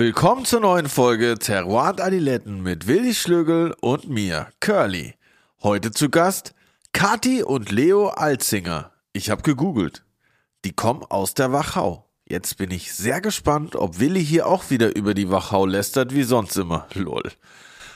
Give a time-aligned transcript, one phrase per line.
[0.00, 5.12] Willkommen zur neuen Folge Terroir Adiletten mit Willi Schlügel und mir, Curly.
[5.62, 6.54] Heute zu Gast
[6.94, 8.92] Kati und Leo Alzinger.
[9.12, 10.06] Ich habe gegoogelt.
[10.64, 12.08] Die kommen aus der Wachau.
[12.24, 16.22] Jetzt bin ich sehr gespannt, ob Willi hier auch wieder über die Wachau lästert wie
[16.22, 16.86] sonst immer.
[16.94, 17.30] Lol.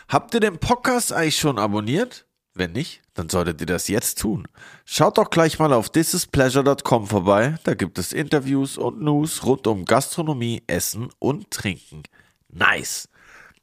[0.07, 2.27] Habt ihr den Podcast eigentlich schon abonniert?
[2.57, 4.46] Wenn nicht, dann solltet ihr das jetzt tun.
[4.84, 9.84] Schaut doch gleich mal auf thisispleasure.com vorbei, da gibt es Interviews und News rund um
[9.84, 12.04] Gastronomie, Essen und Trinken.
[12.48, 13.09] Nice!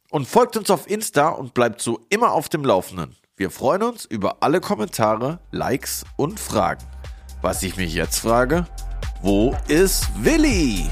[0.10, 3.16] Und folgt uns auf Insta und bleibt so immer auf dem Laufenden.
[3.38, 6.86] Wir freuen uns über alle Kommentare, Likes und Fragen.
[7.42, 8.68] Was ich mich jetzt frage,
[9.22, 10.90] wo ist Willi?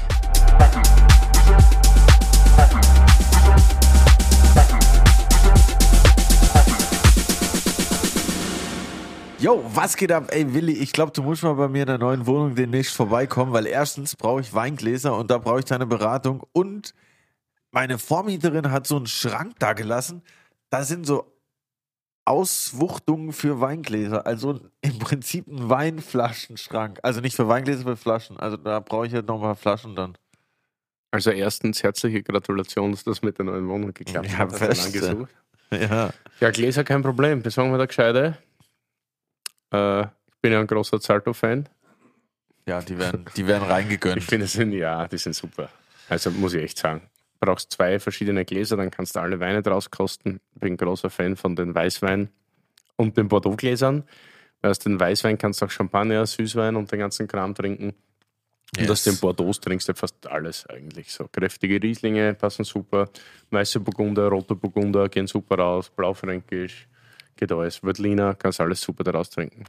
[9.40, 10.28] Yo, was geht ab?
[10.32, 13.54] Ey, Willi, ich glaube, du musst mal bei mir in der neuen Wohnung demnächst vorbeikommen,
[13.54, 16.94] weil erstens brauche ich Weingläser und da brauche ich deine Beratung und
[17.70, 20.20] meine Vormieterin hat so einen Schrank da gelassen.
[20.68, 21.32] Da sind so
[22.26, 27.00] Auswuchtungen für Weingläser, also im Prinzip ein Weinflaschenschrank.
[27.02, 28.38] Also nicht für Weingläser, für Flaschen.
[28.38, 30.18] Also da brauche ich halt noch Flaschen dann.
[31.12, 34.92] Also erstens herzliche Gratulation, dass das mit der neuen Wohnung geklappt Ja, hat.
[34.92, 35.30] Gesucht.
[35.70, 36.10] Ja.
[36.40, 37.42] Ja, Gläser kein Problem.
[37.42, 38.36] Besorgen wir da gescheite.
[39.72, 41.68] Äh, ich bin ja ein großer Zalto-Fan.
[42.66, 44.18] Ja, die werden, die werden reingegönnt.
[44.18, 45.68] Ich finde, sind, ja, die sind super.
[46.08, 47.02] Also muss ich echt sagen.
[47.40, 50.40] Brauchst zwei verschiedene Gläser, dann kannst du alle Weine draus kosten.
[50.54, 52.28] Ich bin ein großer Fan von den Weißwein
[52.96, 54.04] und den Bordeaux-Gläsern.
[54.60, 57.94] Weil Aus den Weißwein kannst du auch Champagner, Süßwein und den ganzen Kram trinken.
[58.78, 61.12] Und aus den Bordeaux trinkst du fast alles eigentlich.
[61.12, 63.08] So kräftige Rieslinge passen super,
[63.50, 66.86] weiße Burgunder, rote Burgunder gehen super raus, Blaufränkisch
[67.40, 69.64] geht alles, Veltliner kannst alles super daraus trinken.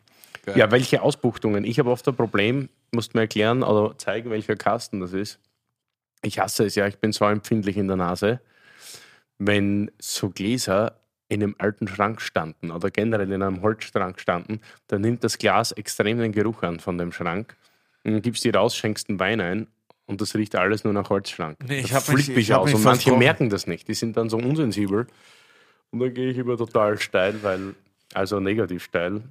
[0.45, 0.57] Geil.
[0.57, 1.63] Ja, welche Ausbuchtungen?
[1.63, 5.39] Ich habe oft ein Problem, musst mir erklären oder zeigen, welcher Kasten das ist.
[6.23, 8.39] Ich hasse es ja, ich bin so empfindlich in der Nase,
[9.39, 10.97] wenn so Gläser
[11.29, 15.71] in einem alten Schrank standen oder generell in einem Holzschrank standen, dann nimmt das Glas
[15.71, 17.55] extrem den Geruch an von dem Schrank.
[18.03, 19.67] Und dann gibst die raus, schenkst einen Wein ein
[20.07, 21.57] und das riecht alles nur nach Holzschrank.
[21.65, 22.65] Nee, ich Da hab mich- flippe ich ich hab aus.
[22.67, 23.87] mich Und manche merken das nicht.
[23.87, 25.07] Die sind dann so unsensibel.
[25.91, 27.75] Und dann gehe ich immer total steil, weil,
[28.13, 29.23] also negativ steil,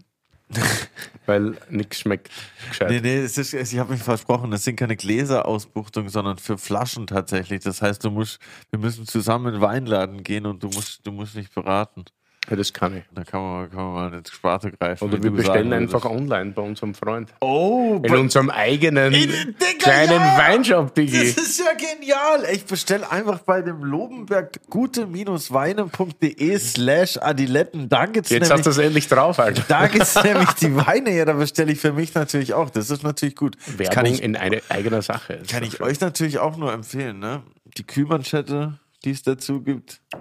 [1.27, 2.31] weil nichts schmeckt
[2.69, 2.91] gescheit.
[2.91, 7.61] Nee, nee, ist, ich habe mich versprochen, das sind keine Gläserausbuchtungen, sondern für Flaschen tatsächlich.
[7.61, 8.41] Das heißt, du musst,
[8.71, 12.05] wir müssen zusammen in den Weinladen gehen und du musst, du musst mich beraten.
[12.49, 13.05] Ja, das kann ich.
[13.15, 15.05] Da kann man, kann man mal ins Sparte greifen.
[15.05, 17.33] Oder wir bestellen sagen einfach online bei unserem Freund.
[17.41, 20.39] Oh, In unserem eigenen Digga, kleinen ja!
[20.39, 21.19] Weinshop, Digi.
[21.19, 22.47] das ist ja genial.
[22.53, 27.89] Ich bestell einfach bei dem Lobenberg gute-weine.de slash Adiletten.
[27.89, 29.63] Da gibt's Jetzt hast nämlich, du es endlich drauf, Alter.
[29.69, 31.15] da gibt's nämlich die Weine.
[31.15, 32.71] Ja, da bestelle ich für mich natürlich auch.
[32.71, 33.57] Das ist natürlich gut.
[33.67, 35.37] Das Werbung kann ich, in eine, eigener Sache.
[35.39, 37.43] Das Kann ist ich doch euch natürlich auch nur empfehlen, ne?
[37.77, 40.21] Die Kühlmanschette, die es dazu gibt, schön.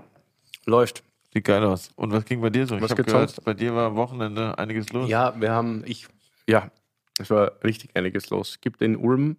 [0.65, 1.03] Läuft.
[1.39, 1.91] Sieht geil aus.
[1.95, 2.75] Und was ging bei dir so?
[2.75, 5.09] Was ich habe gehört, bei dir war am Wochenende einiges los.
[5.09, 6.07] Ja, wir haben, ich,
[6.47, 6.69] ja,
[7.17, 8.51] es war richtig einiges los.
[8.51, 9.37] Es gibt in Ulm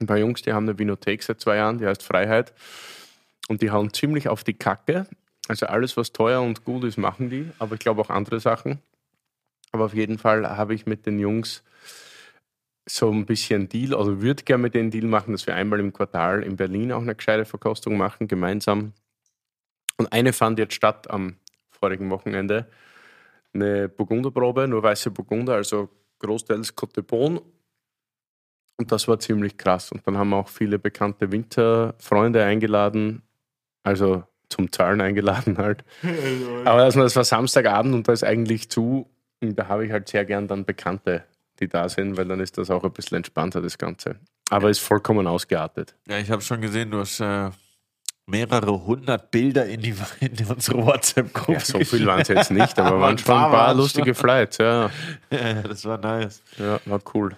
[0.00, 2.52] ein paar Jungs, die haben eine Vinothek seit zwei Jahren, die heißt Freiheit.
[3.48, 5.06] Und die hauen ziemlich auf die Kacke.
[5.48, 7.50] Also alles, was teuer und gut ist, machen die.
[7.58, 8.80] Aber ich glaube auch andere Sachen.
[9.72, 11.62] Aber auf jeden Fall habe ich mit den Jungs
[12.88, 15.92] so ein bisschen Deal, oder würde gerne mit denen Deal machen, dass wir einmal im
[15.92, 18.92] Quartal in Berlin auch eine gescheite Verkostung machen, gemeinsam.
[19.98, 21.36] Und eine fand jetzt statt am
[21.70, 22.66] vorigen Wochenende.
[23.54, 27.40] Eine Burgunderprobe, nur weiße Burgunder, also großteils Côte de Beaune.
[28.78, 29.90] Und das war ziemlich krass.
[29.92, 33.22] Und dann haben wir auch viele bekannte Winterfreunde eingeladen,
[33.82, 35.84] also zum Zahlen eingeladen halt.
[36.64, 39.08] Aber das war, das war Samstagabend und da ist eigentlich zu.
[39.40, 41.24] Und da habe ich halt sehr gern dann Bekannte,
[41.60, 44.16] die da sind, weil dann ist das auch ein bisschen entspannter, das Ganze.
[44.50, 45.96] Aber ist vollkommen ausgeartet.
[46.08, 47.50] Ja, ich habe schon gesehen, du hast äh,
[48.26, 51.52] mehrere hundert Bilder in, die, in unsere WhatsApp-Gruppe.
[51.54, 54.58] Ja, so viel waren es jetzt nicht, aber waren schon ein paar lustige Flights.
[54.58, 54.90] Ja,
[55.30, 56.42] Ja, das war nice.
[56.58, 57.36] ja war cool.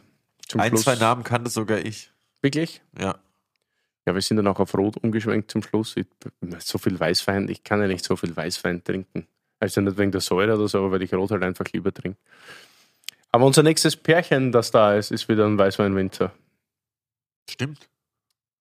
[0.48, 2.10] Zum Ein, Schluss- zwei Namen kannte sogar ich.
[2.40, 2.80] Wirklich?
[2.98, 3.16] Ja.
[4.06, 5.94] Ja, wir sind dann auch auf Rot umgeschwenkt zum Schluss.
[5.96, 6.06] Ich,
[6.60, 9.26] so viel Weißwein, ich kann ja nicht so viel Weißwein trinken.
[9.60, 12.16] Also nicht wegen der Säure oder so, aber weil ich Rot halt einfach lieber trinke.
[13.30, 16.32] Aber unser nächstes Pärchen, das da ist, ist wieder ein Weißwein-Winzer.
[17.50, 17.88] Stimmt.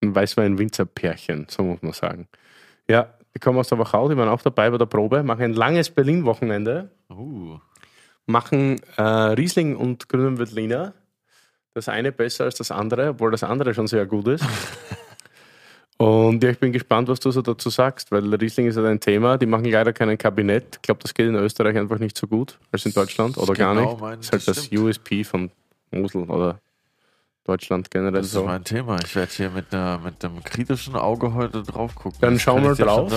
[0.02, 2.28] Ein Weißwein-Winzer-Pärchen, so muss man sagen.
[2.88, 5.54] Ja, die kommen aus der Wachau, die waren auch dabei bei der Probe, machen ein
[5.54, 7.58] langes Berlin-Wochenende, Uh.
[8.26, 10.94] machen äh, Riesling und grünen Veltliner.
[11.74, 14.44] Das eine besser als das andere, obwohl das andere schon sehr gut ist.
[15.98, 19.00] Und ja, ich bin gespannt, was du so dazu sagst, weil Riesling ist ja dein
[19.00, 19.36] Thema.
[19.38, 20.76] Die machen leider keinen Kabinett.
[20.76, 23.74] Ich glaube, das geht in Österreich einfach nicht so gut als in Deutschland oder gar
[23.74, 24.02] Genau nicht.
[24.02, 24.80] mein- das ist halt das das.
[24.80, 25.50] USP von
[25.90, 26.60] Mosel oder
[27.48, 28.44] Deutschland generell Das ist so.
[28.44, 28.98] mein Thema.
[29.06, 32.18] Ich werde hier mit, einer, mit einem kritischen Auge heute drauf gucken.
[32.20, 33.10] Dann Das schauen wir drauf.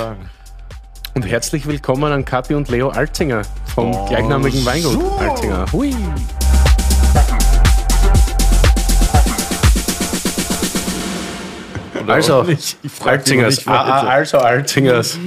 [1.14, 3.42] Und herzlich willkommen an Kathi und Leo Alzinger
[3.74, 5.10] vom Oh, gleichnamigen Weingut so.
[5.18, 5.66] Alzinger.
[5.72, 5.92] Hui.
[12.06, 12.44] Also,
[13.04, 13.56] Alzingers.
[13.56, 15.18] nicht Ah, ah, also Alzingers.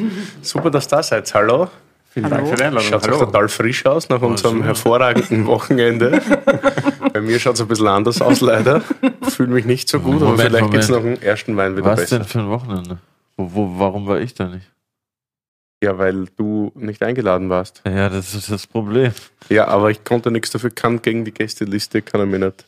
[0.41, 1.33] Super, dass ihr da seid.
[1.33, 1.67] Hallo.
[2.09, 2.89] Vielen Dank für die Einladung.
[2.89, 4.65] Schaut auch total frisch aus nach unserem super.
[4.67, 6.21] hervorragenden Wochenende.
[7.23, 8.81] Mir schaut es ein bisschen anders aus, leider.
[9.29, 11.85] Fühle mich nicht so gut, aber Moment, vielleicht gibt es noch einen ersten Wein wieder
[11.85, 12.19] Was besser.
[12.19, 12.99] denn für ein Wochenende?
[13.37, 14.69] Wo, wo, warum war ich da nicht?
[15.83, 17.81] Ja, weil du nicht eingeladen warst.
[17.85, 19.11] Ja, das ist das Problem.
[19.49, 22.65] Ja, aber ich konnte nichts dafür, kann gegen die Gästeliste, kann er mir nicht.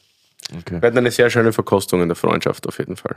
[0.54, 0.82] Okay.
[0.82, 3.16] Wir hatten eine sehr schöne Verkostung in der Freundschaft auf jeden Fall.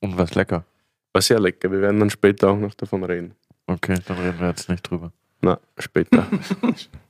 [0.00, 0.64] Und was lecker.
[1.12, 1.70] War sehr lecker.
[1.70, 3.34] Wir werden dann später auch noch davon reden.
[3.66, 5.12] Okay, dann reden wir jetzt nicht drüber.
[5.40, 6.26] Na, später.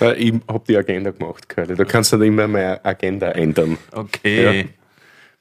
[0.00, 1.74] Ja, ich habe die Agenda gemacht, Curly.
[1.74, 3.78] Du kannst nicht immer meine Agenda ändern.
[3.92, 4.68] Okay.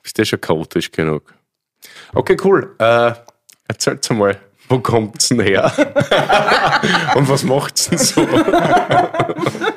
[0.03, 1.33] Bist ja schon chaotisch genug.
[2.13, 2.75] Okay, cool.
[2.79, 3.13] Äh,
[3.67, 4.37] erzählt's mal,
[4.67, 5.71] wo kommt's denn her?
[7.15, 8.27] Und was macht's denn so?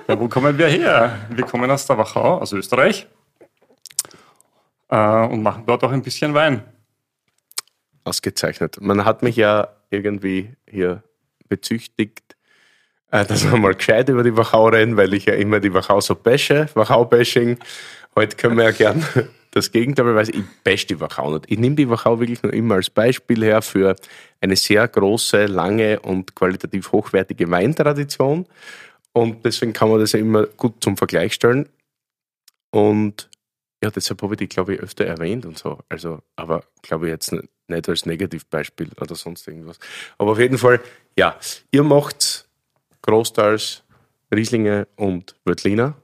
[0.07, 1.27] Ja, wo kommen wir her?
[1.31, 3.07] Wir kommen aus der Wachau, aus Österreich.
[4.91, 6.63] Äh, und machen dort auch ein bisschen Wein.
[8.05, 8.81] Ausgezeichnet.
[8.83, 11.03] Man hat mich ja irgendwie hier
[11.49, 12.34] bezüchtigt,
[13.23, 16.17] dass wir mal gescheit über die Wachau reden, weil ich ja immer die Wachau so
[16.17, 17.59] bashe, Wachau-Bashing.
[18.17, 19.07] Heute können wir ja gern
[19.53, 20.35] das Gegenteil beweisen.
[20.35, 21.45] Ich bash die Wachau nicht.
[21.49, 23.95] Ich nehme die Wachau wirklich nur immer als Beispiel her für
[24.41, 28.47] eine sehr große, lange und qualitativ hochwertige Weintradition.
[29.13, 31.69] Und deswegen kann man das ja immer gut zum Vergleich stellen.
[32.73, 33.31] Und
[33.81, 35.79] ja, deshalb habe ich die, glaube ich, öfter erwähnt und so.
[35.89, 39.79] Also, aber glaube ich jetzt nicht, nicht als Negativbeispiel oder sonst irgendwas.
[40.19, 40.81] Aber auf jeden Fall,
[41.17, 41.39] ja,
[41.71, 42.44] ihr macht
[43.05, 43.85] großteils
[44.35, 45.95] Rieslinge und Wörtliner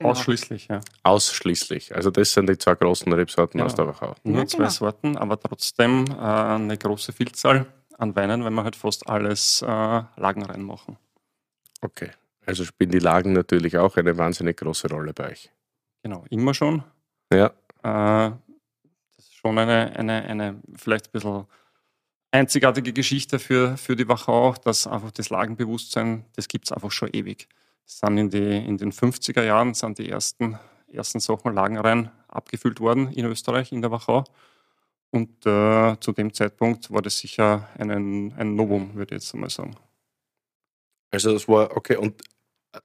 [0.00, 0.80] Ausschließlich, ja.
[1.02, 1.94] ausschließlich.
[1.96, 3.66] Also das sind die zwei großen Rebsorten Ja.
[3.66, 4.14] aus der Wachau.
[4.22, 4.70] Nur Ja, zwei genau.
[4.70, 7.66] Sorten, aber trotzdem äh, eine große Vielzahl
[7.98, 10.96] an Weinen, weil wir halt fast alles äh, Lagen reinmachen.
[11.80, 12.10] Okay.
[12.46, 15.50] Also spielen die Lagen natürlich auch eine wahnsinnig große Rolle bei euch.
[16.04, 16.84] Genau, immer schon.
[17.32, 17.46] Ja.
[17.82, 18.30] Äh,
[19.16, 21.46] das ist schon eine, eine, eine vielleicht ein bisschen
[22.30, 27.10] einzigartige Geschichte für, für die Wachau, dass einfach das Lagenbewusstsein, das gibt es einfach schon
[27.12, 27.48] ewig.
[27.84, 30.58] Sind in, die, in den 50er Jahren sind die ersten,
[30.92, 34.24] ersten Sachen Lagenreihen abgefüllt worden in Österreich, in der Wachau.
[35.10, 37.90] Und äh, zu dem Zeitpunkt war das sicher ein,
[38.36, 39.74] ein Novum, würde ich jetzt einmal sagen.
[41.10, 42.20] Also das war, okay, und
[42.72, 42.80] äh,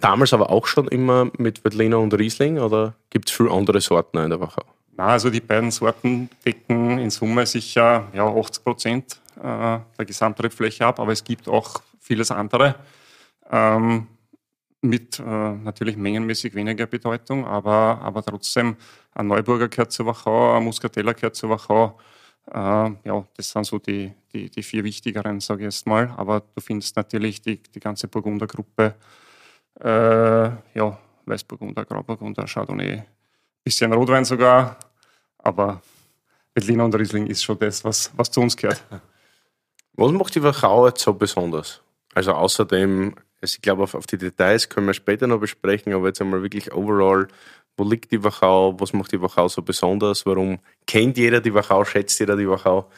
[0.00, 4.18] damals aber auch schon immer mit Wettliner und Riesling oder gibt es viele andere Sorten
[4.18, 4.64] in der Wachau?
[5.00, 11.00] Also die beiden Sorten decken in Summe sicher ja, 80 Prozent äh, der Gesamtrebfläche ab,
[11.00, 12.74] aber es gibt auch vieles andere
[13.50, 14.06] ähm,
[14.82, 18.76] mit äh, natürlich mengenmäßig weniger Bedeutung, aber, aber trotzdem
[19.14, 21.98] ein Neuburger gehört zur Wachau, ein Muscatella gehört zur Wachau.
[22.46, 22.54] Äh,
[23.04, 26.12] ja, das sind so die, die, die vier wichtigeren, sage ich jetzt mal.
[26.16, 28.94] Aber du findest natürlich die, die ganze Burgundergruppe,
[29.80, 29.88] äh,
[30.78, 33.02] ja, Weißburgunder, Grauburgunder, Chardonnay,
[33.62, 34.78] bisschen Rotwein sogar,
[35.42, 35.82] aber
[36.54, 38.82] Veltliner und Riesling ist schon das, was, was zu uns gehört.
[39.94, 41.82] Was macht die Wachau jetzt so besonders?
[42.14, 46.08] Also außerdem, also ich glaube, auf, auf die Details können wir später noch besprechen, aber
[46.08, 47.28] jetzt einmal wirklich overall,
[47.76, 51.84] wo liegt die Wachau, was macht die Wachau so besonders, warum kennt jeder die Wachau,
[51.84, 52.90] schätzt jeder die Wachau?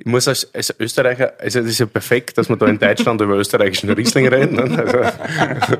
[0.00, 3.20] Ich muss als, als Österreicher, also das ist ja perfekt, dass wir da in Deutschland
[3.20, 4.54] über österreichischen Riesling reden.
[4.54, 4.78] Ne?
[4.78, 5.76] Also,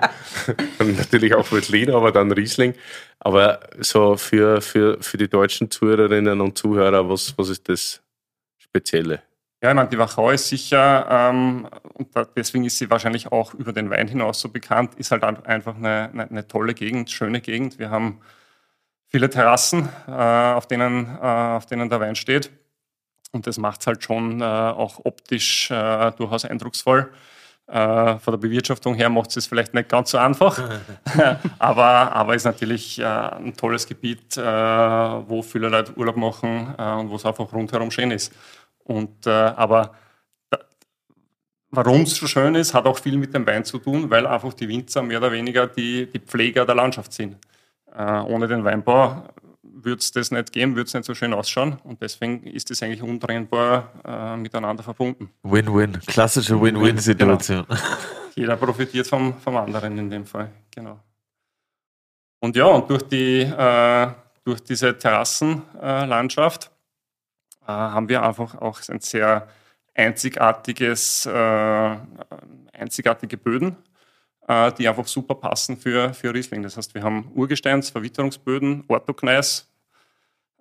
[0.97, 2.75] natürlich auch Veltliner, aber dann Riesling.
[3.21, 8.03] Aber so für, für, für die deutschen Zuhörerinnen und Zuhörer, was, was ist das
[8.59, 9.23] Spezielle?
[9.63, 13.73] Ja, ich meine, die Wachau ist sicher, ähm, und deswegen ist sie wahrscheinlich auch über
[13.73, 17.41] den Wein hinaus so bekannt, ist halt ein- einfach eine, eine, eine tolle Gegend, schöne
[17.41, 17.79] Gegend.
[17.81, 18.21] Wir haben
[19.09, 22.51] viele Terrassen, äh, auf, denen, äh, auf denen der Wein steht.
[23.33, 27.11] Und das macht es halt schon äh, auch optisch äh, durchaus eindrucksvoll.
[27.67, 30.59] Äh, von der Bewirtschaftung her macht es vielleicht nicht ganz so einfach,
[31.59, 36.93] aber, aber ist natürlich äh, ein tolles Gebiet, äh, wo viele Leute Urlaub machen äh,
[36.95, 38.33] und wo es einfach rundherum schön ist.
[38.85, 39.93] Und, aber
[41.71, 44.55] warum es so schön ist, hat auch viel mit dem Wein zu tun, weil einfach
[44.55, 47.37] die Winzer mehr oder weniger die, die Pfleger der Landschaft sind.
[47.95, 49.25] Äh, ohne den Weinbau
[49.85, 51.79] würde es das nicht geben, würde es nicht so schön ausschauen.
[51.85, 55.31] Und deswegen ist das eigentlich untrennbar äh, miteinander verbunden.
[55.43, 56.01] Win-win.
[56.07, 57.67] Klassische Win-Win-Situation.
[58.35, 61.01] Jeder profitiert vom, vom anderen in dem Fall, genau.
[62.41, 64.09] Und ja, und durch, die, äh,
[64.45, 66.71] durch diese Terrassenlandschaft
[67.63, 69.49] äh, haben wir einfach auch ein sehr
[69.95, 71.97] einzigartiges, äh,
[72.73, 73.77] einzigartige Böden,
[74.47, 76.63] äh, die einfach super passen für, für Riesling.
[76.63, 79.68] Das heißt, wir haben Urgesteins, Verwitterungsböden, Orthogneis,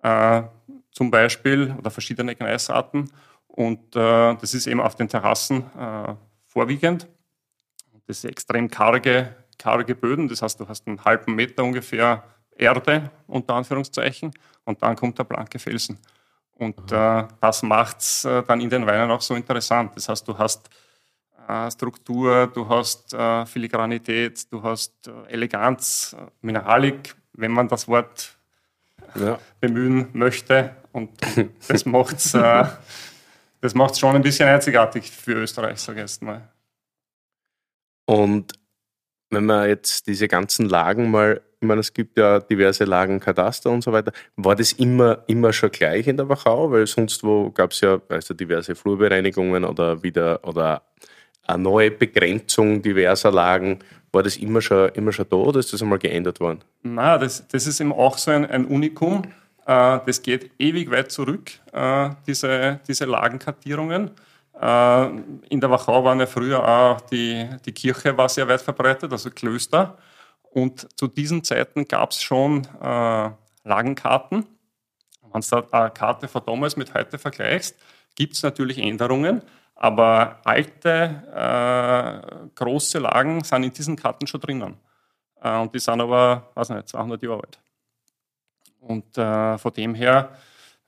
[0.02, 0.42] äh,
[0.90, 3.10] zum Beispiel oder verschiedene Gneisarten.
[3.46, 6.14] Und äh, das ist eben auf den Terrassen äh,
[6.46, 7.08] vorwiegend.
[8.06, 12.24] Das sind extrem karge, karge Böden, das heißt, du hast einen halben Meter ungefähr
[12.56, 14.32] Erde, unter Anführungszeichen,
[14.64, 15.98] und dann kommt der blanke Felsen.
[16.54, 19.92] Und äh, das macht es äh, dann in den Weinen auch so interessant.
[19.94, 20.68] Das heißt, du hast
[21.46, 27.86] äh, Struktur, du hast äh, Filigranität, du hast äh, Eleganz, äh, Mineralik, wenn man das
[27.86, 28.37] Wort
[29.14, 29.38] ja.
[29.60, 30.76] bemühen möchte.
[30.92, 31.10] Und
[31.68, 32.32] das macht es
[33.60, 36.48] das macht's schon ein bisschen einzigartig für Österreich, sage ich jetzt mal.
[38.06, 38.52] Und
[39.30, 43.70] wenn man jetzt diese ganzen Lagen mal ich meine, es gibt ja diverse Lagen, Kataster
[43.70, 44.12] und so weiter.
[44.36, 46.70] War das immer, immer schon gleich in der Wachau?
[46.70, 50.82] Weil sonst wo gab es ja also diverse Flurbereinigungen oder wieder oder
[51.44, 53.80] eine neue Begrenzung diverser Lagen.
[54.12, 56.64] War das immer schon, immer schon da oder ist das einmal geändert worden?
[56.82, 59.22] Na, das, das ist eben auch so ein, ein Unikum.
[59.68, 64.10] Äh, das geht ewig weit zurück, äh, diese, diese Lagenkartierungen.
[64.58, 65.06] Äh,
[65.50, 69.30] in der Wachau waren ja früher auch die, die Kirche war sehr weit verbreitet, also
[69.30, 69.98] Klöster.
[70.50, 72.66] Und zu diesen Zeiten gab es schon
[73.64, 74.46] Lagenkarten.
[75.30, 77.76] Wenn du eine Karte von damals mit heute vergleichst,
[78.14, 79.42] gibt es natürlich Änderungen,
[79.80, 84.76] aber alte, äh, große Lagen sind in diesen Karten schon drinnen.
[85.40, 87.60] Äh, und die sind aber, weiß nicht, 200 Jahre alt.
[88.80, 90.36] Und äh, von dem her,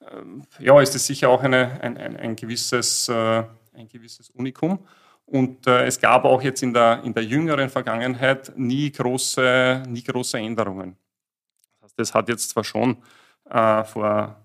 [0.00, 3.44] äh, ja, ist es sicher auch eine, ein, ein, ein, gewisses, äh,
[3.75, 4.80] ein gewisses Unikum.
[5.25, 10.02] Und äh, es gab auch jetzt in der, in der jüngeren Vergangenheit nie große, nie
[10.02, 10.97] große Änderungen.
[11.97, 12.97] Das, hat jetzt zwar schon
[13.44, 14.37] vor,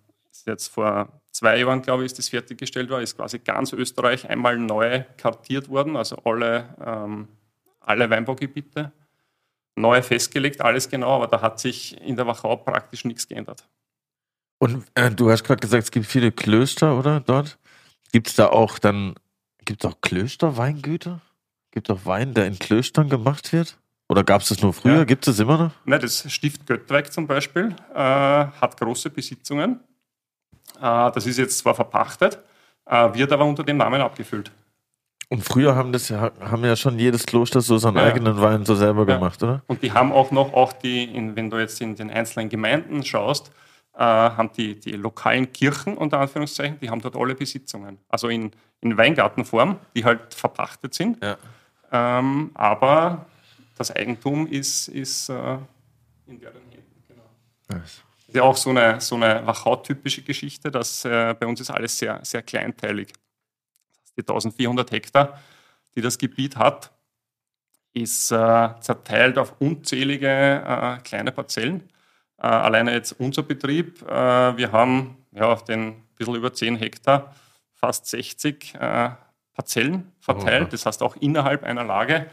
[0.46, 4.58] jetzt vor zwei Jahren, glaube ich, ist das fertiggestellt worden, ist quasi ganz Österreich einmal
[4.58, 7.27] neu kartiert worden, also alle, ähm,
[7.80, 8.92] alle Weinbaugebiete
[9.75, 13.68] neu festgelegt, alles genau, aber da hat sich in der Wachau praktisch nichts geändert.
[14.58, 17.58] Und äh, du hast gerade gesagt, es gibt viele Klöster, oder dort?
[18.13, 19.15] Gibt es da auch dann
[19.65, 21.22] Gibt es auch Klösterweingüter?
[21.72, 23.77] Gibt es auch Wein, der in Klöstern gemacht wird?
[24.08, 24.98] Oder gab es das nur früher?
[24.98, 25.04] Ja.
[25.04, 25.72] Gibt es das immer noch?
[25.84, 29.80] Nein, das Stift Göttweig zum Beispiel äh, hat große Besitzungen.
[30.77, 32.39] Äh, das ist jetzt zwar verpachtet,
[32.86, 34.51] äh, wird aber unter dem Namen abgefüllt.
[35.29, 38.03] Und früher haben das ja, haben ja schon jedes Kloster so seinen ja.
[38.03, 39.15] eigenen Wein so selber ja.
[39.15, 39.63] gemacht, oder?
[39.67, 43.03] Und die haben auch noch, auch die, in, wenn du jetzt in den einzelnen Gemeinden
[43.03, 43.51] schaust,
[43.94, 47.98] äh, haben die, die lokalen Kirchen, unter Anführungszeichen, die haben dort alle Besitzungen.
[48.08, 48.51] Also in,
[48.82, 51.24] in Weingartenform, die halt verpachtet sind.
[51.24, 51.38] Ja.
[51.91, 53.25] Ähm, aber
[53.77, 55.58] das Eigentum ist, ist äh,
[56.27, 57.03] in deren Händen.
[57.08, 57.24] Genau.
[57.70, 58.03] Nice.
[58.36, 61.72] Das ist ja auch so eine, so eine Wachau-typische Geschichte, dass äh, bei uns ist
[61.72, 63.13] alles sehr, sehr kleinteilig.
[64.18, 65.39] Die 1400 Hektar,
[65.96, 66.92] die das Gebiet hat,
[67.94, 71.88] ist äh, zerteilt auf unzählige äh, kleine Parzellen.
[72.38, 77.34] Äh, alleine jetzt unser Betrieb, äh, wir haben ja, auf den bisschen über 10 Hektar
[77.72, 79.12] fast 60 äh,
[79.54, 80.74] Parzellen verteilt.
[80.74, 82.30] Das heißt, auch innerhalb einer Lage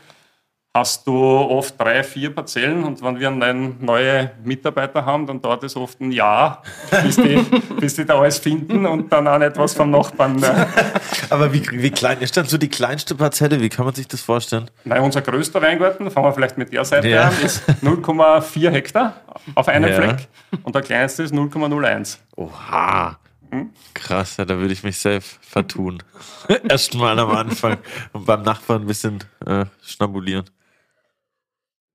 [0.74, 5.64] hast du oft drei, vier Parzellen und wenn wir einen neue Mitarbeiter haben, dann dauert
[5.64, 6.62] es oft ein Jahr,
[7.02, 7.44] bis die,
[7.80, 10.36] bis die da alles finden und dann auch etwas vom Nachbarn.
[10.36, 10.66] Ne?
[11.30, 13.60] Aber wie, wie klein ist dann so die kleinste Parzelle?
[13.60, 14.70] Wie kann man sich das vorstellen?
[14.84, 17.28] Nein, unser größter Weingarten, fangen wir vielleicht mit der Seite ja.
[17.28, 19.16] an, ist 0,4 Hektar
[19.54, 19.96] auf einem ja.
[20.00, 20.28] Fleck
[20.62, 22.16] und der kleinste ist 0,01.
[22.36, 23.18] Oha.
[23.50, 23.68] Hm?
[23.92, 26.02] Krass, ja, da würde ich mich selbst vertun.
[26.68, 27.76] Erstmal am Anfang
[28.14, 30.46] und beim Nachbarn ein bisschen äh, schnabulieren.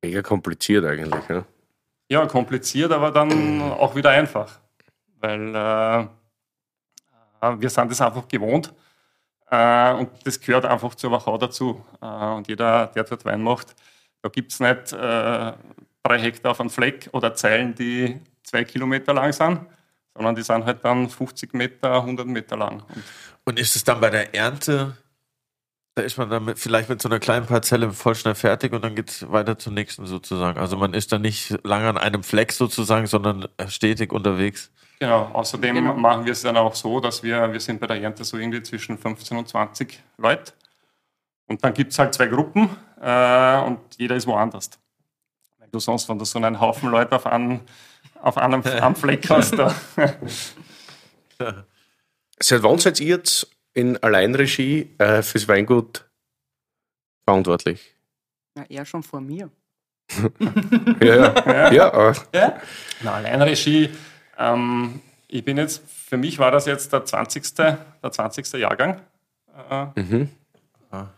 [0.08, 1.44] Mega kompliziert eigentlich, ja?
[2.10, 4.58] Ja, kompliziert, aber dann auch wieder einfach.
[5.20, 6.08] Weil äh,
[7.60, 8.74] wir sind das einfach gewohnt.
[9.52, 11.84] Äh, und das gehört einfach zur Wachau dazu.
[12.02, 13.76] Äh, und jeder, der dort Wein macht,
[14.22, 15.52] da gibt es nicht äh,
[16.04, 19.60] drei Hektar auf einem Fleck oder Zeilen, die zwei Kilometer lang sind,
[20.16, 22.82] sondern die sind halt dann 50 Meter, 100 Meter lang.
[22.96, 23.04] Und,
[23.44, 24.96] und ist es dann bei der Ernte
[25.98, 28.84] da ist man dann mit, vielleicht mit so einer kleinen Parzelle voll schnell fertig und
[28.84, 30.60] dann geht es weiter zur nächsten sozusagen.
[30.60, 34.72] Also man ist dann nicht lange an einem Fleck sozusagen, sondern stetig unterwegs.
[35.00, 35.96] Genau, außerdem genau.
[35.96, 38.62] machen wir es dann auch so, dass wir, wir sind bei der Ernte so irgendwie
[38.62, 40.54] zwischen 15 und 20 Leute.
[41.48, 42.70] Und dann gibt es halt zwei Gruppen
[43.02, 44.70] äh, und jeder ist woanders.
[45.58, 47.62] Weil du sonst, wenn du so einen Haufen Leute auf einem,
[48.22, 49.58] auf einem, einem Fleck hast.
[49.58, 49.74] Da.
[52.40, 56.10] Seit wann seid ihr jetzt in Alleinregie äh, fürs Weingut
[57.24, 57.96] verantwortlich?
[58.56, 59.52] Na, er schon vor mir.
[61.00, 61.16] ja,
[61.46, 62.14] ja, ja.
[62.34, 62.62] ja.
[63.04, 63.92] Na, Alleinregie,
[64.40, 67.54] ähm, ich bin jetzt, für mich war das jetzt der 20.
[67.54, 68.54] Der 20.
[68.54, 69.00] Jahrgang,
[69.70, 70.30] äh, mhm.
[70.92, 71.14] der,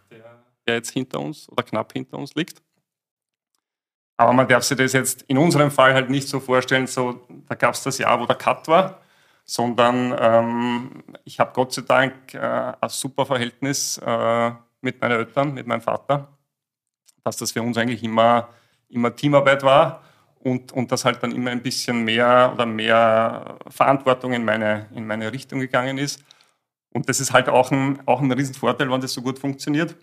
[0.67, 2.61] der jetzt hinter uns oder knapp hinter uns liegt.
[4.17, 7.55] Aber man darf sich das jetzt in unserem Fall halt nicht so vorstellen, so, da
[7.55, 8.99] gab es das Jahr, wo der Cut war
[9.49, 14.51] sondern ähm, ich habe Gott sei Dank äh, ein super Verhältnis äh,
[14.81, 16.37] mit meinen Eltern, mit meinem Vater,
[17.23, 18.49] dass das für uns eigentlich immer,
[18.89, 20.03] immer Teamarbeit war
[20.39, 25.07] und, und dass halt dann immer ein bisschen mehr oder mehr Verantwortung in meine, in
[25.07, 26.23] meine Richtung gegangen ist.
[26.91, 29.95] Und das ist halt auch ein, auch ein Riesenvorteil, wenn das so gut funktioniert,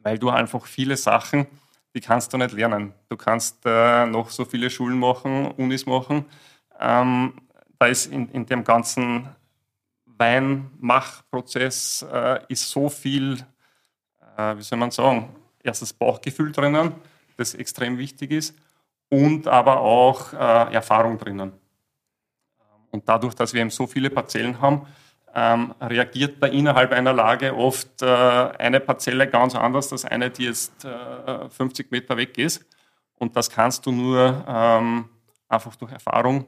[0.00, 1.46] weil du einfach viele Sachen,
[1.94, 2.92] die kannst du nicht lernen.
[3.08, 6.26] Du kannst äh, noch so viele Schulen machen, Unis machen.
[6.78, 7.32] Ähm,
[7.78, 9.28] da ist in, in dem ganzen
[10.04, 13.38] Weinmachprozess äh, ist so viel,
[14.36, 16.92] äh, wie soll man sagen, erstes Bauchgefühl drinnen,
[17.36, 18.56] das extrem wichtig ist,
[19.08, 21.52] und aber auch äh, Erfahrung drinnen.
[22.90, 24.86] Und dadurch, dass wir eben so viele Parzellen haben,
[25.34, 30.44] ähm, reagiert da innerhalb einer Lage oft äh, eine Parzelle ganz anders als eine, die
[30.44, 32.64] jetzt äh, 50 Meter weg ist.
[33.16, 35.08] Und das kannst du nur ähm,
[35.48, 36.46] einfach durch Erfahrung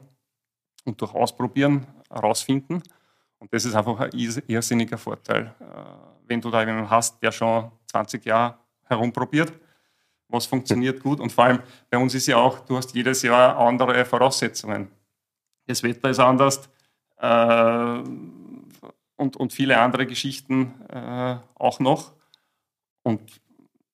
[0.83, 2.81] und durch Ausprobieren herausfinden.
[3.39, 4.11] Und das ist einfach ein
[4.47, 5.63] irrsinniger Vorteil, äh,
[6.27, 9.51] wenn du da jemanden hast, der schon 20 Jahre herumprobiert,
[10.27, 11.19] was funktioniert gut.
[11.19, 11.59] Und vor allem
[11.89, 14.89] bei uns ist ja auch, du hast jedes Jahr andere Voraussetzungen.
[15.65, 16.69] Das Wetter ist anders
[17.17, 18.03] äh,
[19.15, 22.13] und, und viele andere Geschichten äh, auch noch.
[23.03, 23.41] Und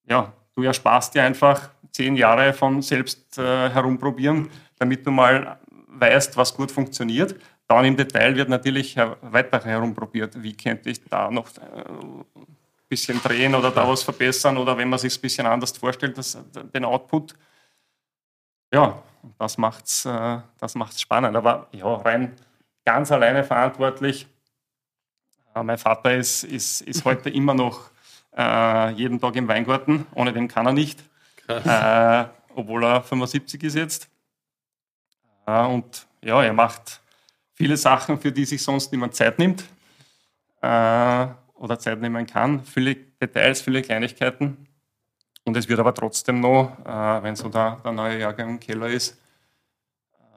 [0.06, 5.60] ja, du ersparst dir einfach zehn Jahre von selbst herumprobieren, damit du mal
[6.00, 7.36] weißt, was gut funktioniert.
[7.68, 12.46] Dann im Detail wird natürlich weiter herumprobiert, wie könnte ich da noch ein äh,
[12.88, 16.38] bisschen drehen oder da was verbessern oder wenn man sich ein bisschen anders vorstellt, das,
[16.74, 17.36] den Output.
[18.74, 19.02] Ja,
[19.38, 21.36] das macht es äh, das macht's spannend.
[21.36, 22.34] Aber ja, rein
[22.86, 24.28] ganz alleine verantwortlich.
[25.54, 27.92] Äh, mein Vater ist, ist, ist heute immer noch
[28.36, 30.06] äh, jeden Tag im Weingarten.
[30.14, 31.04] Ohne den kann er nicht.
[31.48, 32.26] Äh,
[32.56, 34.10] obwohl er 75 ist jetzt.
[35.48, 37.02] Und ja, er macht
[37.54, 39.64] viele Sachen, für die sich sonst niemand Zeit nimmt
[40.62, 42.64] äh, oder Zeit nehmen kann.
[42.64, 44.68] Viele Details, viele Kleinigkeiten.
[45.46, 48.88] Und es wird aber trotzdem noch, äh, wenn so der, der neue Jahrgang im Keller
[48.88, 49.18] ist,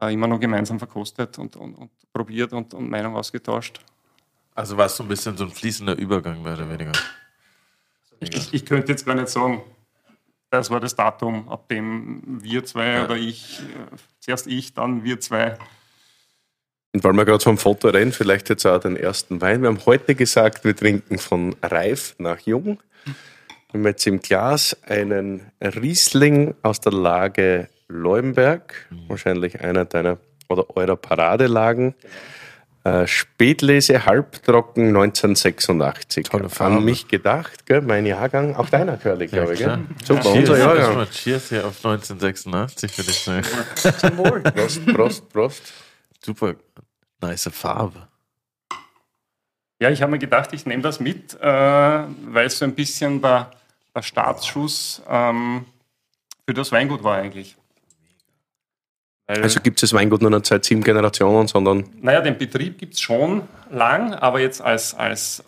[0.01, 3.81] äh, immer noch gemeinsam verkostet und, und, und probiert und, und Meinung ausgetauscht.
[4.55, 6.93] Also war es so ein bisschen so ein fließender Übergang, mehr oder weniger.
[8.21, 9.63] Ich, ich könnte jetzt gar nicht sagen,
[10.51, 13.05] das war das Datum, ab dem wir zwei ja.
[13.05, 15.57] oder ich, äh, zuerst ich, dann wir zwei.
[16.93, 19.63] Und weil wir gerade vom Foto reden, vielleicht jetzt auch den ersten Wein.
[19.63, 22.81] Wir haben heute gesagt, wir trinken von reif nach jung.
[23.05, 30.77] Wir haben jetzt im Glas einen Riesling aus der Lage Leuenberg, wahrscheinlich einer deiner oder
[30.77, 31.95] eurer Paradelagen.
[32.83, 36.25] Äh, Spätlese, halbtrocken 1986.
[36.25, 36.77] Tolle Farbe.
[36.77, 37.83] An mich gedacht, gell?
[37.83, 39.59] mein Jahrgang, auch deiner Curly, glaube ich.
[39.59, 39.81] Gell?
[40.03, 41.11] Super, ja, unser Jahrgang.
[41.11, 43.47] Cheers hier auf 1986, würde ich sagen.
[43.99, 44.41] Zum Wohl.
[44.41, 45.73] Prost, Prost, Prost.
[46.25, 46.55] Super
[47.21, 48.09] nice Farbe.
[49.81, 53.23] Ja, ich habe mir gedacht, ich nehme das mit, äh, weil es so ein bisschen
[53.23, 53.51] der,
[53.95, 55.65] der Startschuss ähm,
[56.47, 57.57] für das Weingut war eigentlich.
[59.39, 61.85] Also gibt es das Weingut nur noch seit sieben Generationen, sondern.
[62.01, 65.45] Naja, den Betrieb gibt es schon lang, aber jetzt als, als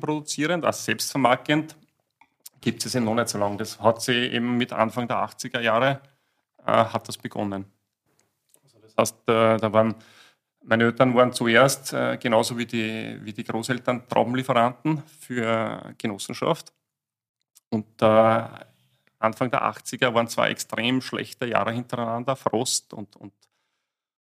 [0.00, 1.76] produzierend, als selbstvermarktend,
[2.60, 3.58] gibt es ihn noch nicht so lange.
[3.58, 6.00] Das hat sie eben mit Anfang der 80er Jahre
[6.64, 7.66] äh, hat das begonnen.
[8.64, 9.94] Also das heißt, äh, da waren
[10.66, 16.72] meine Eltern waren zuerst, äh, genauso wie die, wie die Großeltern, Traubenlieferanten für Genossenschaft.
[17.70, 18.42] Und äh,
[19.18, 23.32] Anfang der 80er waren zwei extrem schlechte Jahre hintereinander, Frost und, und,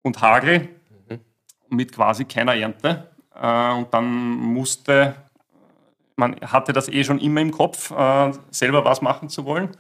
[0.03, 0.69] und Hagel,
[1.09, 1.21] mhm.
[1.69, 3.09] mit quasi keiner Ernte.
[3.35, 5.15] Äh, und dann musste,
[6.17, 9.77] man hatte das eh schon immer im Kopf, äh, selber was machen zu wollen.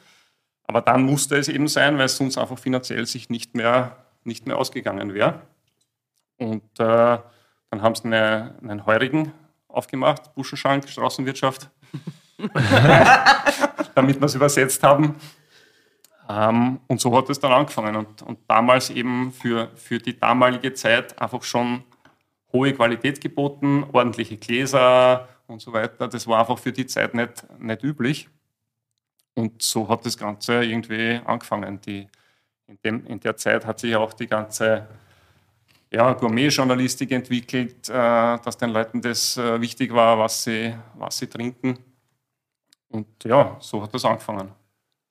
[0.64, 4.46] Aber dann musste es eben sein, weil es sonst einfach finanziell sich nicht mehr, nicht
[4.46, 5.40] mehr ausgegangen wäre.
[6.36, 7.18] Und äh,
[7.70, 9.32] dann haben sie eine, einen Heurigen
[9.68, 11.70] aufgemacht, Buschenschank, Straßenwirtschaft.
[13.94, 15.16] damit wir es übersetzt haben.
[16.28, 17.96] Ähm, und so hat es dann angefangen.
[17.96, 21.82] Und, und damals eben für, für die damalige Zeit einfach schon
[22.52, 26.08] hohe Qualität geboten, ordentliche Gläser und so weiter.
[26.08, 28.28] Das war einfach für die Zeit nicht, nicht üblich.
[29.34, 31.80] Und so hat das Ganze irgendwie angefangen.
[31.80, 32.08] Die,
[32.66, 34.86] in, dem, in der Zeit hat sich auch die ganze
[35.90, 41.28] ja, Gourmet-Journalistik entwickelt, äh, dass den Leuten das äh, wichtig war, was sie, was sie
[41.28, 41.78] trinken.
[42.88, 44.50] Und ja, so hat das angefangen.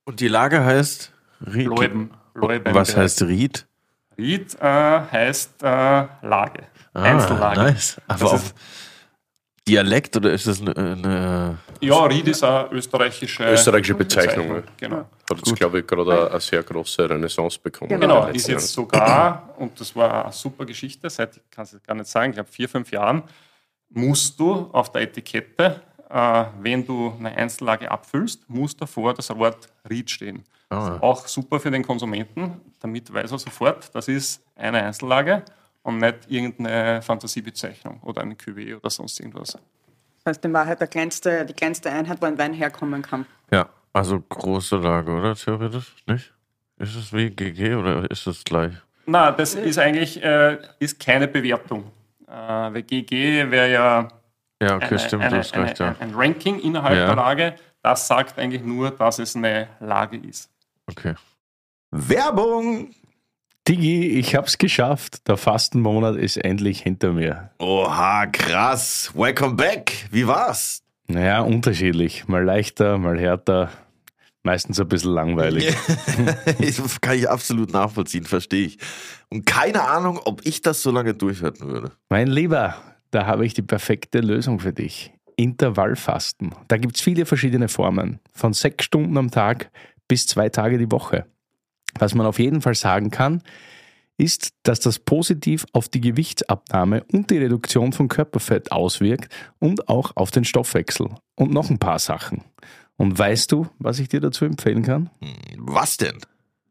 [0.05, 1.13] Und die Lage heißt
[1.53, 1.67] Ried.
[1.67, 3.67] Leuben, Leuben Was heißt Ried?
[4.17, 6.63] Ried äh, heißt äh, Lage.
[6.93, 7.61] Ah, Einzellage.
[7.61, 8.01] Nice.
[8.07, 8.53] Aber auf,
[9.67, 10.75] Dialekt oder ist das eine.
[10.75, 14.63] eine Ja, Ried ist eine österreichische, Österreichische Bezeichnung, ja.
[14.77, 14.97] Genau.
[15.29, 17.89] Hat jetzt, glaube ich, gerade eine sehr große Renaissance bekommen.
[17.89, 18.21] Genau.
[18.21, 21.95] Genau, ist jetzt sogar, und das war eine super Geschichte, seit, ich kann es gar
[21.95, 23.23] nicht sagen, ich glaube vier, fünf Jahren,
[23.89, 30.09] musst du auf der Etikette, wenn du eine Einzellage abfüllst, muss davor das Wort Ried
[30.09, 30.43] stehen.
[30.69, 35.43] Das ist auch super für den Konsumenten, damit weiß er sofort, das ist eine Einzellage
[35.83, 39.53] und nicht irgendeine Fantasiebezeichnung oder eine Cuvée oder sonst irgendwas.
[39.53, 39.61] Das
[40.25, 43.25] heißt, in Wahrheit der kleinste, die kleinste Einheit, wo ein Wein herkommen kann.
[43.51, 45.35] ja, also große Lage, oder?
[45.35, 45.95] Theoretisch?
[46.05, 46.33] Nicht?
[46.77, 48.73] Ist es wie GG oder ist es gleich?
[49.05, 51.85] Na, das ist eigentlich äh, ist keine Bewertung.
[52.27, 54.07] Äh, weil GG wäre ja
[54.61, 55.95] Ja, okay, eine, stimmt, eine, du hast eine, recht, ja.
[55.99, 57.05] ein Ranking innerhalb Ja.
[57.07, 57.55] der Lage.
[57.83, 60.49] Das sagt eigentlich nur, dass es eine Lage ist.
[60.87, 61.13] Okay.
[61.91, 62.91] Werbung!
[63.67, 65.27] Digi, ich hab's geschafft.
[65.27, 67.51] Der Fastenmonat ist endlich hinter mir.
[67.59, 69.11] Oha, krass.
[69.13, 70.07] Welcome back.
[70.09, 70.81] Wie war's?
[71.07, 72.27] Naja, unterschiedlich.
[72.27, 73.69] Mal leichter, mal härter.
[74.43, 75.75] Meistens ein bisschen langweilig.
[76.59, 78.77] das kann ich absolut nachvollziehen, verstehe ich.
[79.29, 81.91] Und keine Ahnung, ob ich das so lange durchhalten würde.
[82.07, 82.75] Mein Lieber,
[83.11, 85.13] da habe ich die perfekte Lösung für dich.
[85.35, 86.53] Intervallfasten.
[86.67, 88.19] Da gibt's viele verschiedene Formen.
[88.33, 89.69] Von sechs Stunden am Tag
[90.07, 91.25] bis zwei Tage die Woche.
[91.99, 93.41] Was man auf jeden Fall sagen kann,
[94.17, 100.11] ist, dass das positiv auf die Gewichtsabnahme und die Reduktion von Körperfett auswirkt und auch
[100.15, 101.09] auf den Stoffwechsel.
[101.35, 102.43] Und noch ein paar Sachen.
[102.97, 105.11] Und weißt du, was ich dir dazu empfehlen kann?
[105.57, 106.17] Was denn?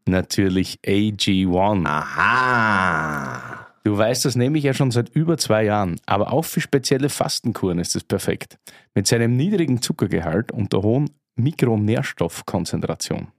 [0.05, 1.85] Natürlich AG1.
[1.85, 3.66] Aha.
[3.87, 7.07] Du weißt, das nehme ich ja schon seit über zwei Jahren, aber auch für spezielle
[7.07, 8.59] Fastenkuren ist es perfekt.
[8.93, 13.29] Mit seinem niedrigen Zuckergehalt und der hohen Mikronährstoffkonzentration.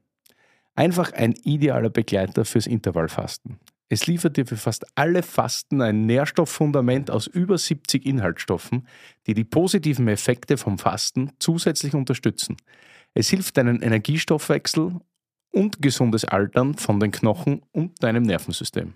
[0.74, 3.58] Einfach ein idealer Begleiter fürs Intervallfasten.
[3.90, 8.88] Es liefert dir für fast alle Fasten ein Nährstofffundament aus über 70 Inhaltsstoffen,
[9.26, 12.56] die die positiven Effekte vom Fasten zusätzlich unterstützen.
[13.12, 14.98] Es hilft deinen Energiestoffwechsel
[15.50, 18.94] und gesundes Altern von den Knochen und deinem Nervensystem.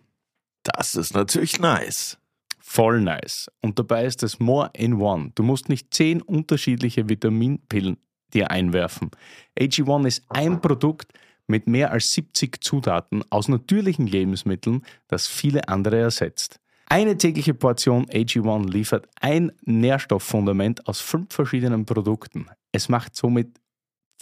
[0.63, 2.19] Das ist natürlich nice.
[2.61, 3.51] Voll nice.
[3.61, 5.33] Und dabei ist es more in one.
[5.35, 7.99] Du musst nicht zehn unterschiedliche Vitaminpillen
[8.33, 9.11] dir einwerfen.
[9.59, 11.13] AG1 ist ein Produkt
[11.47, 16.61] mit mehr als 70 Zutaten aus natürlichen Lebensmitteln, das viele andere ersetzt.
[16.87, 22.47] Eine tägliche Portion AG1 liefert ein Nährstofffundament aus fünf verschiedenen Produkten.
[22.71, 23.59] Es macht somit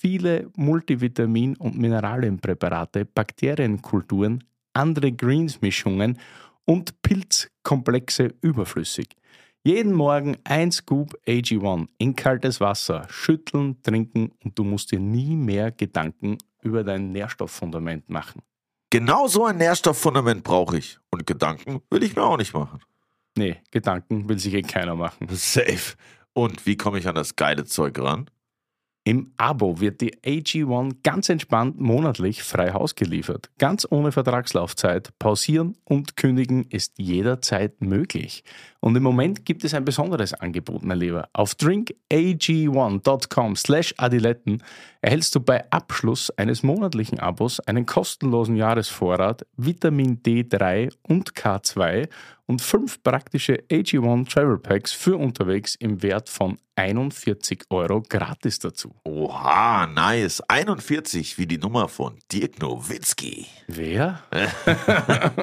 [0.00, 6.18] viele Multivitamin- und Mineralienpräparate, Bakterienkulturen, andere Greens-Mischungen
[6.64, 9.08] und Pilzkomplexe überflüssig.
[9.62, 15.36] Jeden Morgen ein Scoop AG1 in kaltes Wasser, schütteln, trinken und du musst dir nie
[15.36, 18.42] mehr Gedanken über dein Nährstofffundament machen.
[18.90, 20.98] Genau so ein Nährstofffundament brauche ich.
[21.10, 22.80] Und Gedanken will ich mir auch nicht machen.
[23.36, 25.28] Nee, Gedanken will sich eh keiner machen.
[25.30, 25.96] Safe.
[26.32, 28.30] Und wie komme ich an das geile Zeug ran?
[29.10, 33.50] Im Abo wird die AG1 ganz entspannt monatlich frei Haus geliefert.
[33.58, 35.10] Ganz ohne Vertragslaufzeit.
[35.18, 38.44] Pausieren und kündigen ist jederzeit möglich.
[38.80, 41.28] Und im Moment gibt es ein besonderes Angebot, mein Lieber.
[41.34, 44.62] Auf drinkag1.com slash adiletten
[45.02, 52.08] erhältst du bei Abschluss eines monatlichen Abos einen kostenlosen Jahresvorrat Vitamin D3 und K2
[52.46, 58.94] und fünf praktische AG1 Travel Packs für unterwegs im Wert von 41 Euro gratis dazu.
[59.04, 60.42] Oha, nice.
[60.48, 63.46] 41 wie die Nummer von Dirk Nowitzki.
[63.68, 64.20] Wer?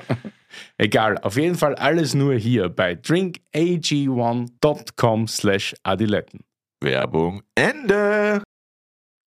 [0.78, 6.42] Egal, auf jeden Fall alles nur hier bei drinkag1.com slash adiletten.
[6.82, 8.42] Werbung Ende.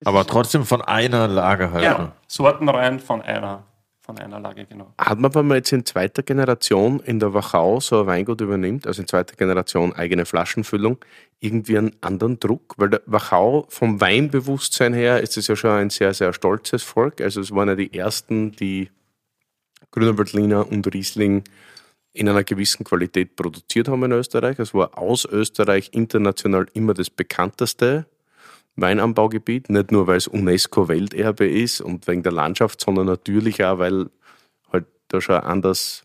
[0.05, 1.85] Aber trotzdem von einer Lage halt.
[1.85, 2.13] Ja, ne?
[2.27, 3.65] Sortenreihen von einer,
[4.01, 4.95] von einer Lage, genau.
[4.99, 8.87] Hat man, wenn man jetzt in zweiter Generation in der Wachau so ein Weingut übernimmt,
[8.87, 10.99] also in zweiter Generation eigene Flaschenfüllung,
[11.41, 12.75] irgendwie einen anderen Druck?
[12.79, 17.21] Weil der Wachau vom Weinbewusstsein her ist es ja schon ein sehr, sehr stolzes Volk.
[17.21, 18.91] Also es waren ja die ersten, die
[19.91, 21.45] Grüner Veltliner und Riesling
[22.13, 24.59] in einer gewissen Qualität produziert haben in Österreich.
[24.59, 28.07] Es war aus Österreich international immer das bekannteste
[28.77, 34.11] Weinanbaugebiet, nicht nur weil es UNESCO-Welterbe ist und wegen der Landschaft, sondern natürlich auch, weil
[34.73, 36.05] halt da schon ein anderes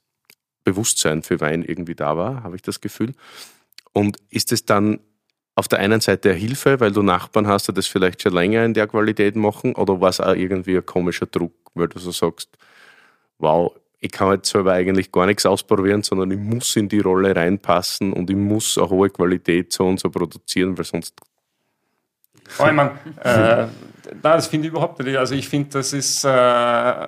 [0.63, 3.13] Bewusstsein für Wein irgendwie da war, habe ich das Gefühl.
[3.93, 4.99] Und ist es dann
[5.55, 8.65] auf der einen Seite eine Hilfe, weil du Nachbarn hast, die das vielleicht schon länger
[8.65, 12.11] in der Qualität machen, oder war es auch irgendwie ein komischer Druck, weil du so
[12.11, 12.49] sagst,
[13.39, 17.35] wow, ich kann jetzt selber eigentlich gar nichts ausprobieren, sondern ich muss in die Rolle
[17.35, 21.19] reinpassen und ich muss eine hohe Qualität so und so produzieren, weil sonst
[22.59, 22.91] Aber ich meine,
[23.23, 23.67] äh,
[24.11, 25.17] nein, das finde ich überhaupt nicht.
[25.17, 27.07] Also ich finde, das ist äh,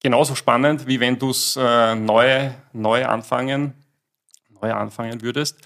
[0.00, 3.74] genauso spannend, wie wenn du es äh, neu, neu anfangen,
[4.60, 5.58] neu anfangen würdest.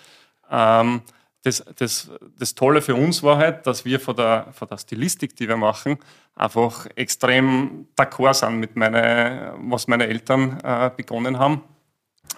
[0.51, 1.03] Ähm,
[1.43, 5.35] das, das, das Tolle für uns war halt, dass wir von der, von der Stilistik,
[5.37, 5.99] die wir machen,
[6.37, 11.63] einfach extrem d'accord sind mit meine, was meine Eltern äh, begonnen haben,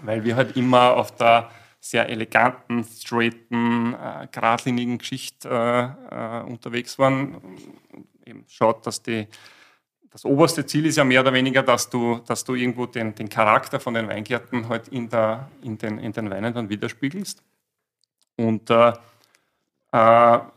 [0.03, 6.99] weil wir halt immer auf der sehr eleganten, straighten, äh, geradlinigen Geschichte äh, äh, unterwegs
[6.99, 7.43] waren.
[8.25, 9.29] Eben schaut, dass die,
[10.11, 13.29] das oberste Ziel ist ja mehr oder weniger, dass du, dass du irgendwo den, den
[13.29, 17.43] Charakter von den Weingärten halt in, der, in, den, in den Weinen dann widerspiegelst.
[18.37, 18.95] Und äh, äh,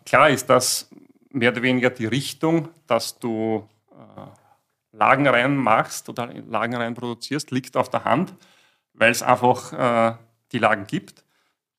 [0.06, 0.90] klar ist das
[1.32, 7.90] mehr oder weniger die Richtung, dass du äh, Lagenreihen machst oder Lagenreihen produzierst, liegt auf
[7.90, 8.34] der Hand,
[8.94, 10.18] weil es einfach äh,
[10.52, 11.24] die Lagen gibt,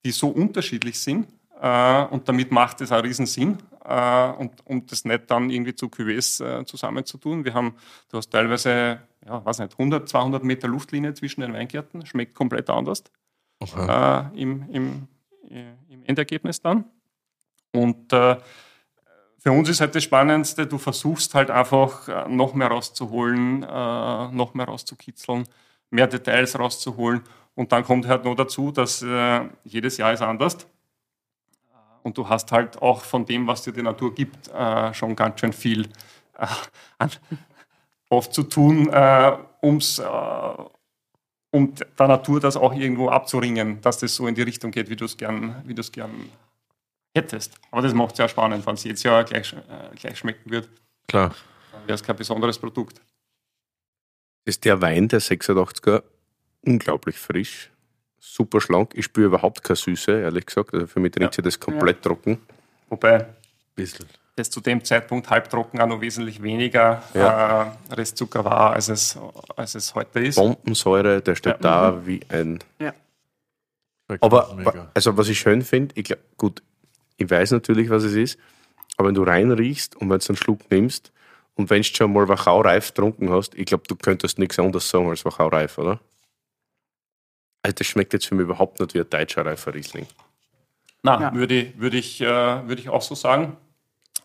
[0.04, 1.28] die so unterschiedlich sind.
[1.60, 5.74] Äh, und damit macht es einen riesen Sinn, äh, und, um das nicht dann irgendwie
[5.74, 7.44] zu Cuvées äh, zusammenzutun.
[7.44, 7.74] Wir haben,
[8.10, 12.70] du hast teilweise, ja, weiß nicht, 100, 200 Meter Luftlinie zwischen den Weingärten, schmeckt komplett
[12.70, 13.02] anders
[13.58, 14.30] okay.
[14.34, 15.08] im, im
[16.08, 16.84] Endergebnis dann.
[17.72, 18.36] Und äh,
[19.38, 23.66] für uns ist halt das Spannendste, du versuchst halt einfach äh, noch mehr rauszuholen, äh,
[23.66, 25.44] noch mehr rauszukitzeln,
[25.90, 27.22] mehr Details rauszuholen.
[27.54, 30.66] Und dann kommt halt noch dazu, dass äh, jedes Jahr ist anders.
[32.02, 35.40] Und du hast halt auch von dem, was dir die Natur gibt, äh, schon ganz
[35.40, 35.88] schön viel
[36.38, 37.08] äh,
[38.08, 38.88] oft zu tun,
[39.60, 40.06] um's um
[41.52, 45.06] der Natur das auch irgendwo abzuringen, dass das so in die Richtung geht, wie du
[45.06, 46.28] es gern, wie du es gern
[47.14, 47.54] hättest.
[47.70, 50.68] Aber das macht es ja spannend, wenn es jedes Jahr gleich, äh, gleich schmecken wird.
[51.06, 51.34] Klar.
[51.72, 53.00] Dann wäre es kein besonderes Produkt.
[54.44, 56.02] Ist der Wein, der 86er,
[56.62, 57.70] unglaublich frisch,
[58.18, 58.92] super schlank.
[58.94, 60.74] Ich spüre überhaupt keine Süße, ehrlich gesagt.
[60.74, 61.36] Also für mich trinkt ja.
[61.36, 62.02] sich das komplett ja.
[62.02, 62.38] trocken.
[62.88, 63.26] Wobei,
[63.74, 64.06] bisschen
[64.38, 67.74] das zu dem Zeitpunkt halbtrocken auch noch wesentlich weniger ja.
[67.90, 69.18] äh, Restzucker war, als es,
[69.56, 70.36] als es heute ist.
[70.36, 71.58] Bombensäure, der steht ja.
[71.58, 72.60] da wie ein.
[72.78, 72.94] Ja.
[74.20, 74.56] Aber
[74.94, 76.62] also was ich schön finde, ich glaub, gut,
[77.16, 78.38] ich weiß natürlich, was es ist,
[78.96, 81.12] aber wenn du reinriechst und wenn du einen Schluck nimmst
[81.56, 84.88] und wenn du schon mal Wachau reif getrunken hast, ich glaube, du könntest nichts anderes
[84.88, 86.00] sagen als Wachau reif, oder?
[87.62, 90.06] Also das schmeckt jetzt für mich überhaupt nicht wie ein deutscher reifer Riesling.
[91.02, 91.34] Nein, ja.
[91.34, 93.56] würde, würde, ich, äh, würde ich auch so sagen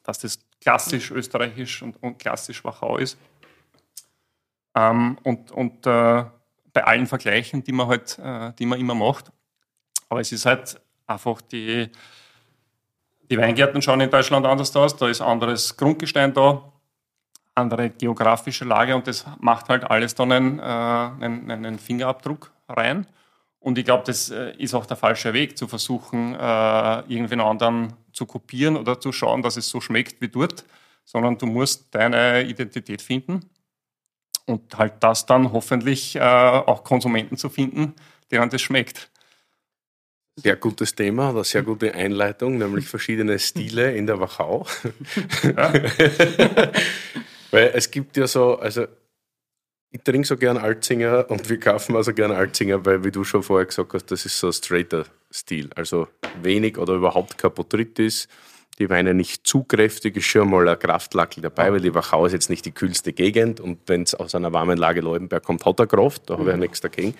[0.03, 3.17] dass das klassisch österreichisch und, und klassisch Wachau ist.
[4.75, 6.25] Ähm, und und äh,
[6.73, 9.31] bei allen Vergleichen, die man halt, äh, die man immer macht.
[10.09, 11.89] Aber es ist halt einfach die,
[13.29, 16.63] die Weingärten schauen in Deutschland anders aus, da ist anderes Grundgestein da,
[17.55, 23.07] andere geografische Lage und das macht halt alles dann einen, äh, einen, einen Fingerabdruck rein.
[23.59, 27.93] Und ich glaube, das äh, ist auch der falsche Weg, zu versuchen, äh, irgendwen anderen
[28.13, 30.63] zu kopieren oder zu schauen, dass es so schmeckt wie dort,
[31.03, 33.49] sondern du musst deine Identität finden
[34.45, 37.93] und halt das dann hoffentlich äh, auch Konsumenten zu finden,
[38.31, 39.09] deren das schmeckt.
[40.35, 44.65] Sehr gutes Thema, eine sehr gute Einleitung, nämlich verschiedene Stile in der Wachau.
[45.43, 45.73] Ja.
[47.51, 48.87] Weil es gibt ja so, also
[49.91, 53.43] ich trinke so gern Alzinger und wir kaufen also gern Alzinger, weil, wie du schon
[53.43, 55.69] vorher gesagt hast, das ist so straighter Stil.
[55.75, 56.07] Also
[56.41, 58.27] wenig oder überhaupt kein Botrytis.
[58.79, 62.33] Die Weine nicht zu kräftig, ist schon mal ein Kraftlackel dabei, weil die Wachau ist
[62.33, 65.79] jetzt nicht die kühlste Gegend und wenn es aus einer warmen Lage Leubenberg kommt, hat
[65.79, 67.13] er Kraft, da habe ich ja nichts dagegen.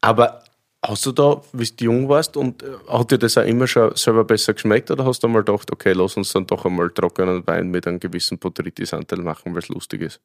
[0.00, 0.42] Aber
[0.84, 3.94] hast du da, wie du jung warst und äh, hat dir das auch immer schon
[3.94, 7.46] selber besser geschmeckt oder hast du mal gedacht, okay, lass uns dann doch einmal trockenen
[7.46, 10.20] Wein mit einem gewissen Botrytis-Anteil machen, weil es lustig ist?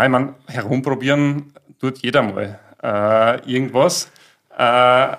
[0.00, 4.10] Ich meine, herumprobieren tut jeder mal äh, irgendwas.
[4.56, 5.16] Äh,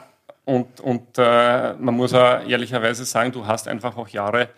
[0.52, 4.50] und und äh, man muss auch ehrlicherweise sagen, du hast einfach auch Jahre,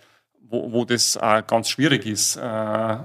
[0.42, 2.98] wo, wo das ganz schwierig ist, äh,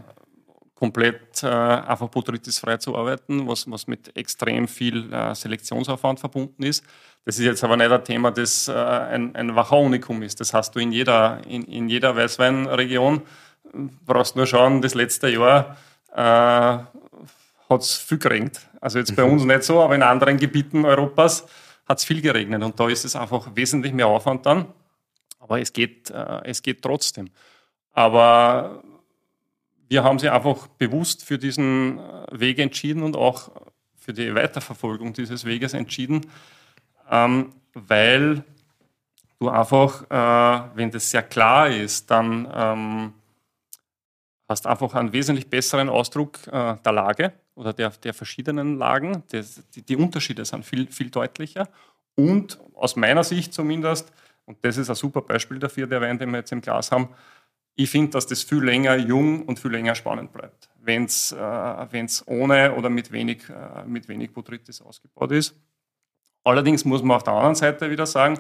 [0.74, 6.84] komplett äh, einfach botrytisfrei zu arbeiten, was, was mit extrem viel äh, Selektionsaufwand verbunden ist.
[7.24, 10.40] Das ist jetzt aber nicht ein Thema, das ein, ein Wachau-Unikum ist.
[10.40, 13.20] Das hast du in jeder, in, in jeder Weißweinregion.
[13.70, 15.76] Du brauchst nur schauen, das letzte Jahr
[16.14, 18.60] hat es viel geregnet.
[18.80, 21.44] Also jetzt bei uns nicht so, aber in anderen Gebieten Europas
[21.88, 24.66] hat es viel geregnet und da ist es einfach wesentlich mehr Aufwand dann.
[25.38, 27.30] Aber es geht, äh, es geht trotzdem.
[27.92, 28.82] Aber
[29.88, 33.50] wir haben sie einfach bewusst für diesen äh, Weg entschieden und auch
[33.96, 36.26] für die Weiterverfolgung dieses Weges entschieden,
[37.10, 38.44] ähm, weil
[39.38, 43.12] du einfach, äh, wenn das sehr klar ist, dann ähm,
[44.48, 49.24] hast einfach einen wesentlich besseren Ausdruck äh, der Lage oder der, der verschiedenen Lagen.
[49.30, 51.68] Das, die, die, Unterschiede sind viel, viel deutlicher.
[52.14, 54.12] Und aus meiner Sicht zumindest,
[54.46, 57.08] und das ist ein super Beispiel dafür, der Wein, den wir jetzt im Glas haben,
[57.74, 62.06] ich finde, dass das viel länger jung und viel länger spannend bleibt, wenn es äh,
[62.26, 65.54] ohne oder mit wenig, äh, wenig Botrytis ausgebaut ist.
[66.44, 68.38] Allerdings muss man auf der anderen Seite wieder sagen,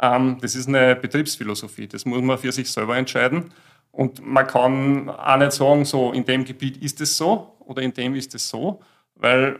[0.00, 1.86] Ähm, das ist eine Betriebsphilosophie.
[1.88, 3.52] Das muss man für sich selber entscheiden.
[3.92, 7.92] Und man kann auch nicht sagen, so in dem Gebiet ist es so oder in
[7.92, 8.80] dem ist es so,
[9.14, 9.58] weil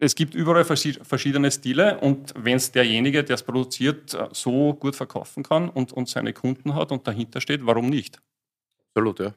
[0.00, 5.44] es gibt überall verschiedene Stile und wenn es derjenige, der es produziert, so gut verkaufen
[5.44, 8.20] kann und, und seine Kunden hat und dahinter steht, warum nicht?
[8.94, 9.32] Absolut, ja.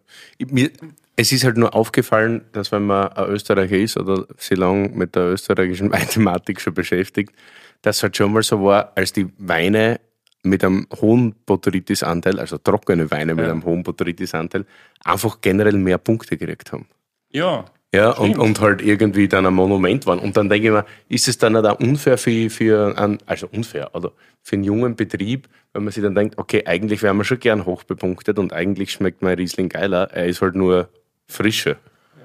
[0.50, 0.72] Mir,
[1.16, 5.16] es ist halt nur aufgefallen, dass wenn man ein Österreicher ist oder sich lang mit
[5.16, 7.34] der österreichischen Weinthematik schon beschäftigt,
[7.82, 10.02] dass es halt schon mal so war, als die Weine
[10.42, 13.36] mit einem hohen Botrytis-Anteil, also trockene Weine ja.
[13.36, 14.66] mit einem hohen Botrytis-Anteil,
[15.04, 16.88] einfach generell mehr Punkte gekriegt haben.
[17.36, 17.66] Ja.
[17.94, 20.20] Ja, und, und halt irgendwie dann ein Monument waren.
[20.20, 23.90] Und dann denke ich mir, ist es dann auch unfair für, für einen, also unfair,
[23.94, 27.40] oder für einen jungen Betrieb, wenn man sich dann denkt, okay, eigentlich wären wir schon
[27.40, 30.90] gern hochbepunktet und eigentlich schmeckt mein Riesling geiler, er ist halt nur
[31.28, 31.78] frische.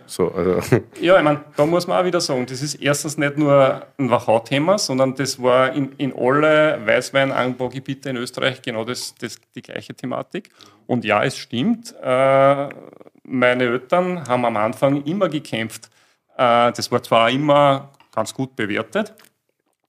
[0.07, 0.61] So, also.
[1.01, 4.11] Ja, ich meine, da muss man auch wieder sagen, das ist erstens nicht nur ein
[4.11, 9.95] Wachau-Thema, sondern das war in, in alle Weißweinanbaugebiete in Österreich genau das, das, die gleiche
[9.95, 10.51] Thematik.
[10.89, 12.69] Und ja, es stimmt, äh,
[13.31, 15.89] meine Eltern haben am Anfang immer gekämpft.
[16.37, 19.15] Äh, das war zwar immer ganz gut bewertet,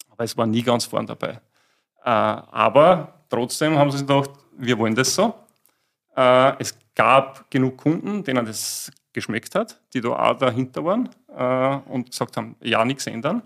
[0.09, 1.39] aber es war nie ganz vorn dabei.
[2.03, 5.33] Äh, aber trotzdem haben sie sich gedacht, wir wollen das so.
[6.15, 11.09] Äh, es gab genug Kunden, denen das geschmeckt hat, die da auch dahinter waren
[11.87, 13.41] und gesagt haben, ja, nichts ändern.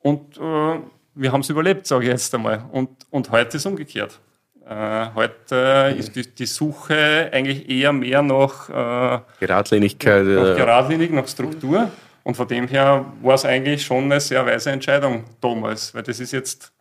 [0.00, 2.64] Und wir haben es überlebt, sage ich jetzt einmal.
[2.72, 4.18] Und, und heute ist umgekehrt.
[4.66, 10.24] Äh, heute ist die, die, Suche eigentlich eher mehr nach äh, Geradlinigkeit.
[10.24, 11.90] Nach Geradlinig, nach Struktur.
[12.22, 16.20] Und von dem her war es eigentlich schon eine sehr weise Entscheidung damals, weil das
[16.20, 16.72] ist jetzt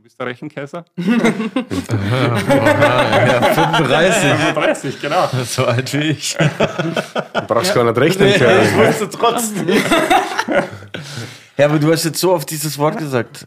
[0.00, 0.84] Du bist der Rechenkaiser?
[0.96, 1.06] ja,
[3.42, 4.30] 35.
[4.30, 5.28] 35, genau.
[5.44, 6.38] So alt wie ich.
[6.38, 8.62] Du brauchst gar nicht rechnen können.
[8.62, 9.68] ich wusste trotzdem.
[11.58, 13.46] ja, aber du hast jetzt so oft dieses Wort gesagt.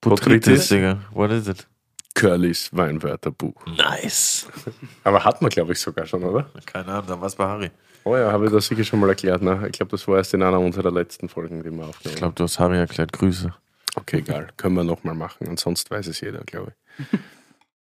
[0.00, 0.98] Botrytis, Digga.
[1.12, 1.66] What is it?
[2.14, 3.64] Curlys Weinwörterbuch.
[3.76, 4.46] Nice.
[5.04, 6.50] Aber hat man, glaube ich, sogar schon, oder?
[6.66, 7.70] Keine Ahnung, dann war es bei Harry.
[8.04, 9.42] Oh ja, habe ich das sicher schon mal erklärt.
[9.42, 9.62] Ne?
[9.66, 12.08] Ich glaube, das war erst in einer unserer letzten Folgen, die wir aufgenommen haben.
[12.08, 13.12] Ich glaube, du hast Harry erklärt.
[13.12, 13.54] Grüße.
[13.94, 14.48] Okay, egal.
[14.56, 15.48] Können wir nochmal machen.
[15.48, 17.18] Ansonsten weiß es jeder, glaube ich.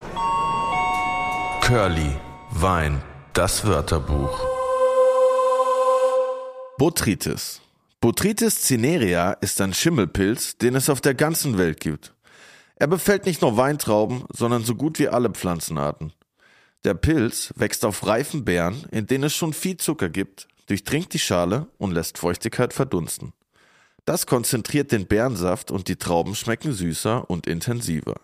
[1.66, 2.16] Curly,
[2.52, 3.00] Wein,
[3.34, 4.40] das Wörterbuch.
[6.78, 7.60] Botrytis.
[8.00, 12.14] Botrytis cinerea ist ein Schimmelpilz, den es auf der ganzen Welt gibt.
[12.80, 16.12] Er befällt nicht nur Weintrauben, sondern so gut wie alle Pflanzenarten.
[16.84, 21.18] Der Pilz wächst auf reifen Beeren, in denen es schon viel Zucker gibt, durchdringt die
[21.18, 23.32] Schale und lässt Feuchtigkeit verdunsten.
[24.04, 28.20] Das konzentriert den Beerensaft und die Trauben schmecken süßer und intensiver.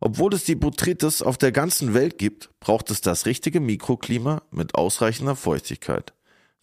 [0.00, 4.74] Obwohl es die Botrytis auf der ganzen Welt gibt, braucht es das richtige Mikroklima mit
[4.74, 6.14] ausreichender Feuchtigkeit,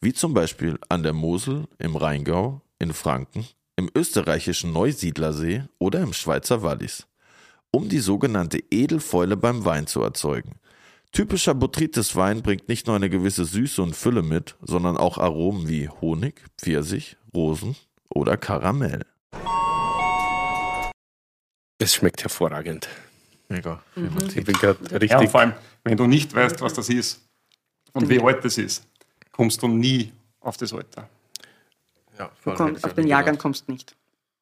[0.02, 3.46] wie zum Beispiel an der Mosel, im Rheingau, in Franken,
[3.78, 7.08] im österreichischen Neusiedlersee oder im Schweizer Wallis,
[7.72, 10.56] um die sogenannte Edelfäule beim Wein zu erzeugen.
[11.12, 15.90] Typischer Botrytis-Wein bringt nicht nur eine gewisse Süße und Fülle mit, sondern auch Aromen wie
[15.90, 17.76] Honig, Pfirsich, Rosen
[18.10, 19.06] oder Karamell.
[21.80, 22.88] Es schmeckt hervorragend.
[23.48, 23.82] Mega.
[23.96, 24.10] Mhm.
[24.36, 25.12] Ich bin gerade richtig.
[25.12, 25.54] Ja, vor allem,
[25.84, 27.22] wenn du nicht weißt, was das ist
[27.94, 28.86] und wie alt das ist,
[29.32, 31.10] kommst du nie auf das Alter.
[32.20, 33.96] Ja, kommst, auf den Jahrgang kommst du nicht.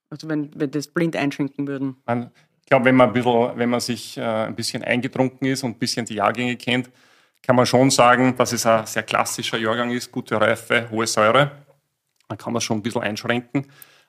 [0.09, 1.95] Also wenn wir das blind einschränken würden.
[2.67, 5.71] Ich glaube, wenn man, ein bisschen, wenn man sich äh, ein bisschen eingetrunken ist und
[5.71, 6.89] ein bisschen die Jahrgänge kennt,
[7.41, 11.49] kann man schon sagen, dass es ein sehr klassischer Jahrgang ist, gute Reife, hohe Säure.
[12.27, 13.67] Dann kann man schon ein bisschen einschränken.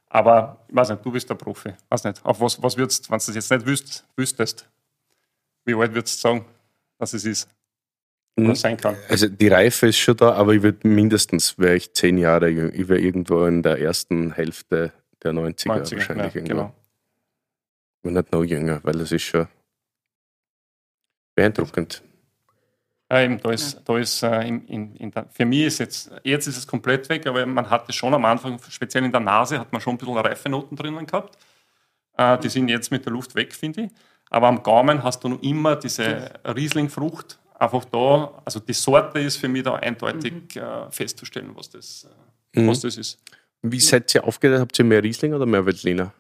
[0.08, 1.72] Aber ich weiß nicht, du bist der Profi.
[1.88, 4.68] Weiß nicht, auf was, was würdest wenn du das jetzt nicht wüsst, wüsstest,
[5.64, 6.44] wie alt würdest du sagen,
[6.98, 7.48] dass es ist?
[8.36, 8.96] Oder sein kann?
[9.08, 12.88] Also die Reife ist schon da, aber ich würde mindestens, wäre ich zehn Jahre, ich
[12.88, 14.92] wäre irgendwo in der ersten Hälfte
[15.22, 16.34] der 90er, 90er wahrscheinlich.
[16.34, 16.74] Ja, genau.
[18.02, 19.48] Und nicht noch jünger, weil das ist schon
[21.34, 22.02] beeindruckend.
[23.10, 26.10] Ja, eben, da ist, da ist äh, in, in, in der, für mich ist jetzt,
[26.24, 29.58] jetzt ist es komplett weg, aber man hatte schon am Anfang, speziell in der Nase,
[29.58, 31.38] hat man schon ein bisschen Reifenoten drinnen gehabt.
[32.18, 33.90] Äh, die sind jetzt mit der Luft weg, finde ich.
[34.28, 38.42] Aber am Gaumen hast du noch immer diese Rieslingfrucht einfach da.
[38.44, 40.60] Also die Sorte ist für mich da eindeutig mhm.
[40.60, 42.06] äh, festzustellen, was das,
[42.54, 42.68] äh, mhm.
[42.68, 43.22] was das ist.
[43.62, 44.60] Wie seid ihr aufgeteilt?
[44.60, 46.12] Habt ihr mehr Riesling oder mehr Veltliner?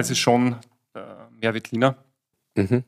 [0.00, 0.56] Es ist schon
[0.94, 1.00] äh,
[1.40, 1.96] mehr Veltliner.
[2.56, 2.84] Mhm.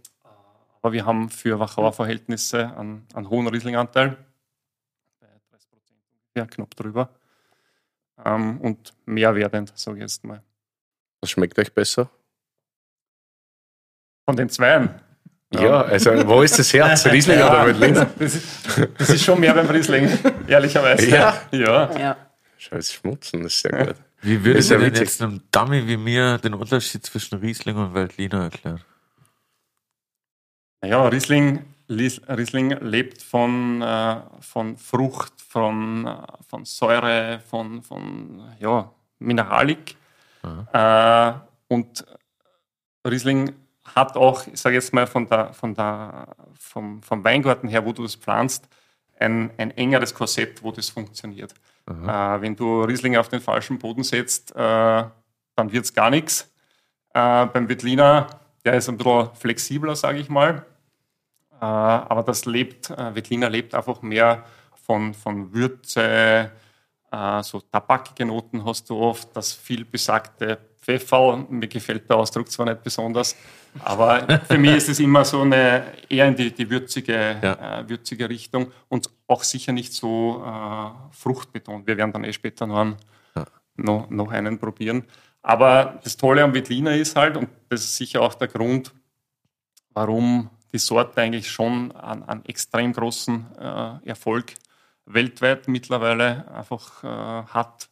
[0.82, 4.16] Aber wir haben für Wachauer Verhältnisse einen, einen hohen Rieslinganteil,
[5.20, 7.11] bei 30 Prozent ungefähr, knapp drüber.
[8.24, 10.42] Ähm, und mehr werdend, sage ich jetzt mal.
[11.20, 12.11] Was schmeckt euch besser?
[14.24, 15.00] Von den Zweien.
[15.52, 17.07] Ja, also wo ist das Herz?
[17.12, 18.07] Riesling ja, oder Veltliner?
[18.18, 18.40] Das,
[18.98, 20.09] das, ist schon mehr beim Riesling,
[20.46, 21.09] ehrlicherweise.
[21.09, 21.42] Ja.
[21.52, 21.98] ja.
[21.98, 22.16] ja.
[22.59, 23.96] Scheiß Schmutzen, das ist sehr gut.
[24.22, 28.44] Wie würdest du denn jetzt einem Dummy wie mir den Unterschied zwischen Riesling und Veltliner
[28.44, 28.82] erklären?
[30.84, 36.16] Ja, Riesling, Riesling lebt von, äh, von Frucht, von, äh,
[36.48, 39.96] von Säure, von, von ja, Mineralik.
[40.72, 41.32] Äh,
[41.68, 42.04] und
[43.06, 43.54] Riesling
[43.94, 47.92] hat auch, ich sage jetzt mal von der, von der, vom, vom Weingarten her, wo
[47.92, 48.68] du es pflanzt,
[49.18, 51.54] ein, ein engeres Korsett, wo das funktioniert.
[51.89, 55.05] Äh, wenn du Riesling auf den falschen Boden setzt, äh,
[55.55, 56.53] dann wird es gar nichts.
[57.14, 58.26] Äh, beim Wettliner,
[58.64, 60.66] der ist ein bisschen flexibler, sage ich mal.
[61.53, 66.51] Äh, aber das lebt, äh, Wettliner lebt einfach mehr von, von Würze,
[67.11, 69.84] äh, so tabakige Noten hast du oft, das viel
[70.87, 71.45] Pfeffer.
[71.51, 73.37] Mir gefällt der Ausdruck zwar nicht besonders,
[73.82, 77.80] aber für mich ist es immer so eine eher in die, die würzige, ja.
[77.80, 81.87] äh, würzige Richtung und auch sicher nicht so äh, fruchtbetont.
[81.89, 82.97] Wir werden dann eh später noch einen,
[83.34, 83.45] ja.
[83.76, 85.05] noch, noch einen probieren.
[85.43, 88.93] Aber das Tolle am Wettliner ist halt, und das ist sicher auch der Grund,
[89.91, 94.55] warum die Sorte eigentlich schon einen, einen extrem großen äh, Erfolg
[95.05, 97.89] weltweit mittlerweile einfach äh, hat,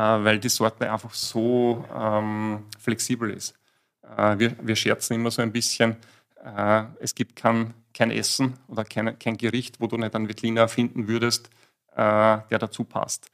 [0.00, 3.54] weil die Sorte einfach so ähm, flexibel ist.
[4.16, 5.96] Äh, wir, wir, scherzen immer so ein bisschen,
[6.44, 10.68] äh, es gibt kein, kein Essen oder kein, kein, Gericht, wo du nicht einen Wettliner
[10.68, 11.50] finden würdest,
[11.94, 13.30] äh, der dazu passt.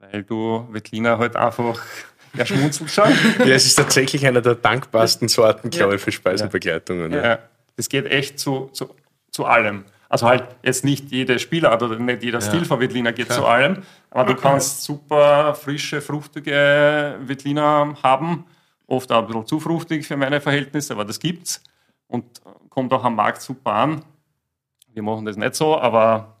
[0.00, 1.80] Weil du Wettliner halt einfach
[2.36, 3.10] er schmunzelt schon.
[3.38, 7.12] ja, es ist tatsächlich einer der dankbarsten Sorten, glaube ich, für Speisenbegleitungen.
[7.12, 7.24] Ja.
[7.24, 7.38] ja.
[7.76, 8.94] Das geht echt zu, zu,
[9.30, 9.84] zu allem.
[10.14, 12.46] Also halt jetzt nicht jede Spielart oder nicht jeder ja.
[12.46, 13.38] Stil von Wettliner geht Klar.
[13.40, 18.44] zu allem, aber du kannst super frische, fruchtige Wettliner haben,
[18.86, 21.64] oft auch ein bisschen zu fruchtig für meine Verhältnisse, aber das gibt's
[22.06, 22.24] und
[22.68, 24.04] kommt auch am Markt super an.
[24.92, 26.36] Wir machen das nicht so, aber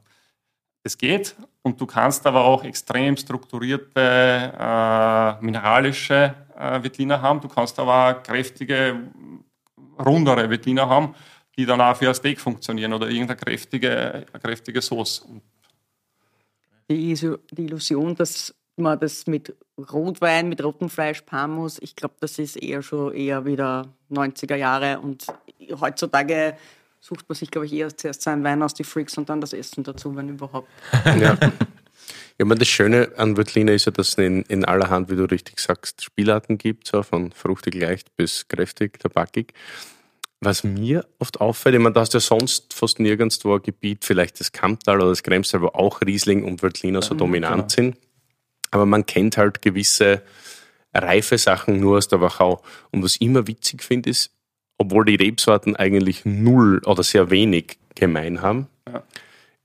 [0.84, 7.40] es geht und du kannst aber auch extrem strukturierte äh, mineralische äh, Wettliner haben.
[7.40, 9.00] Du kannst aber auch kräftige,
[9.98, 11.16] rundere Wettliner haben
[11.56, 15.26] die dann auch für ein Steak funktionieren oder irgendeine kräftige, eine kräftige Sauce.
[16.90, 17.14] Die,
[17.52, 22.38] die Illusion, dass man das mit Rotwein, mit rotem Fleisch paaren muss, ich glaube, das
[22.38, 25.26] ist eher schon eher wieder 90er Jahre und
[25.80, 26.56] heutzutage
[27.00, 29.52] sucht man sich, glaube ich, eher zuerst seinen Wein aus die Freaks und dann das
[29.52, 30.68] Essen dazu, wenn überhaupt.
[31.20, 31.36] Ja.
[32.38, 35.24] Ja, meine, das Schöne an Wettliner ist ja, dass es in, in allerhand, wie du
[35.24, 39.54] richtig sagst, Spielarten gibt, so von fruchtig leicht bis kräftig, tabakig.
[40.44, 44.04] Was mir oft auffällt, ich meine, da hast du ja sonst fast nirgendwo ein Gebiet,
[44.04, 47.68] vielleicht das Kamptal oder das Kremstal, wo auch Riesling und Veltliner so mhm, dominant genau.
[47.68, 47.98] sind.
[48.70, 50.22] Aber man kennt halt gewisse
[50.92, 52.62] reife Sachen nur aus der Wachau.
[52.90, 54.30] Und was ich immer witzig finde, ist,
[54.78, 59.02] obwohl die Rebsorten eigentlich null oder sehr wenig gemein haben, ja.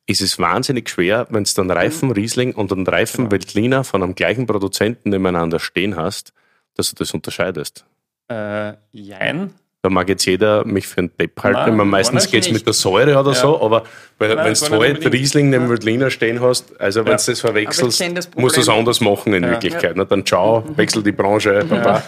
[0.05, 2.13] ist es wahnsinnig schwer, wenn du dann reifen mhm.
[2.13, 3.31] Riesling und einen reifen genau.
[3.31, 6.33] Veltliner von einem gleichen Produzenten nebeneinander stehen hast,
[6.75, 7.85] dass du das unterscheidest.
[8.29, 9.53] Äh, jein.
[9.81, 11.77] Da mag jetzt jeder mich für einen Depp halten.
[11.77, 13.35] Nein, meistens geht es mit der Säure oder ja.
[13.35, 13.83] so, aber
[14.17, 18.57] wenn du zwei Riesling neben Veltliner stehen hast, also wenn du das verwechselst, das musst
[18.57, 19.51] du es anders machen in ja.
[19.51, 19.95] Wirklichkeit.
[19.95, 20.03] Ja.
[20.03, 22.03] Dann ciao, wechsel die Branche, baba.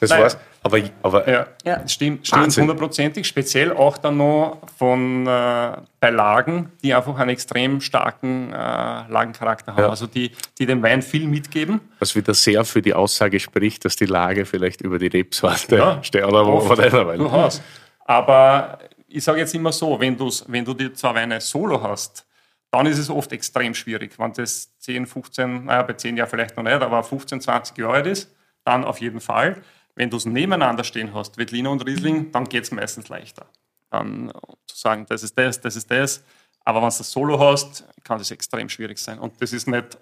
[0.00, 0.22] Das Nein.
[0.22, 0.38] war's.
[0.62, 1.88] Aber, aber ja, ja.
[1.88, 3.26] stimmt, stimmt hundertprozentig.
[3.26, 9.72] Speziell auch dann noch von äh, bei Lagen, die einfach einen extrem starken äh, Lagencharakter
[9.72, 9.82] haben.
[9.82, 9.90] Ja.
[9.90, 11.80] Also die, die dem Wein viel mitgeben.
[12.00, 16.02] Was wieder sehr für die Aussage spricht, dass die Lage vielleicht über die Rebsorte ja,
[16.02, 17.18] steht oder wo von einer Wein.
[17.18, 17.62] Durchaus.
[18.04, 22.26] Aber ich sage jetzt immer so, wenn, wenn du die zwei Weine solo hast,
[22.70, 24.18] dann ist es oft extrem schwierig.
[24.18, 27.94] Wenn das 10, 15, naja, bei 10 Jahren vielleicht noch nicht, aber 15, 20 Jahre
[27.94, 28.34] alt ist,
[28.64, 29.62] dann auf jeden Fall.
[29.96, 33.46] Wenn du es nebeneinander stehen hast, Wettliner und Riesling, dann geht es meistens leichter.
[33.90, 34.30] Dann
[34.66, 36.22] zu sagen, das ist das, das ist das.
[36.64, 39.18] Aber wenn du das Solo hast, kann das extrem schwierig sein.
[39.18, 39.98] Und das ist nicht,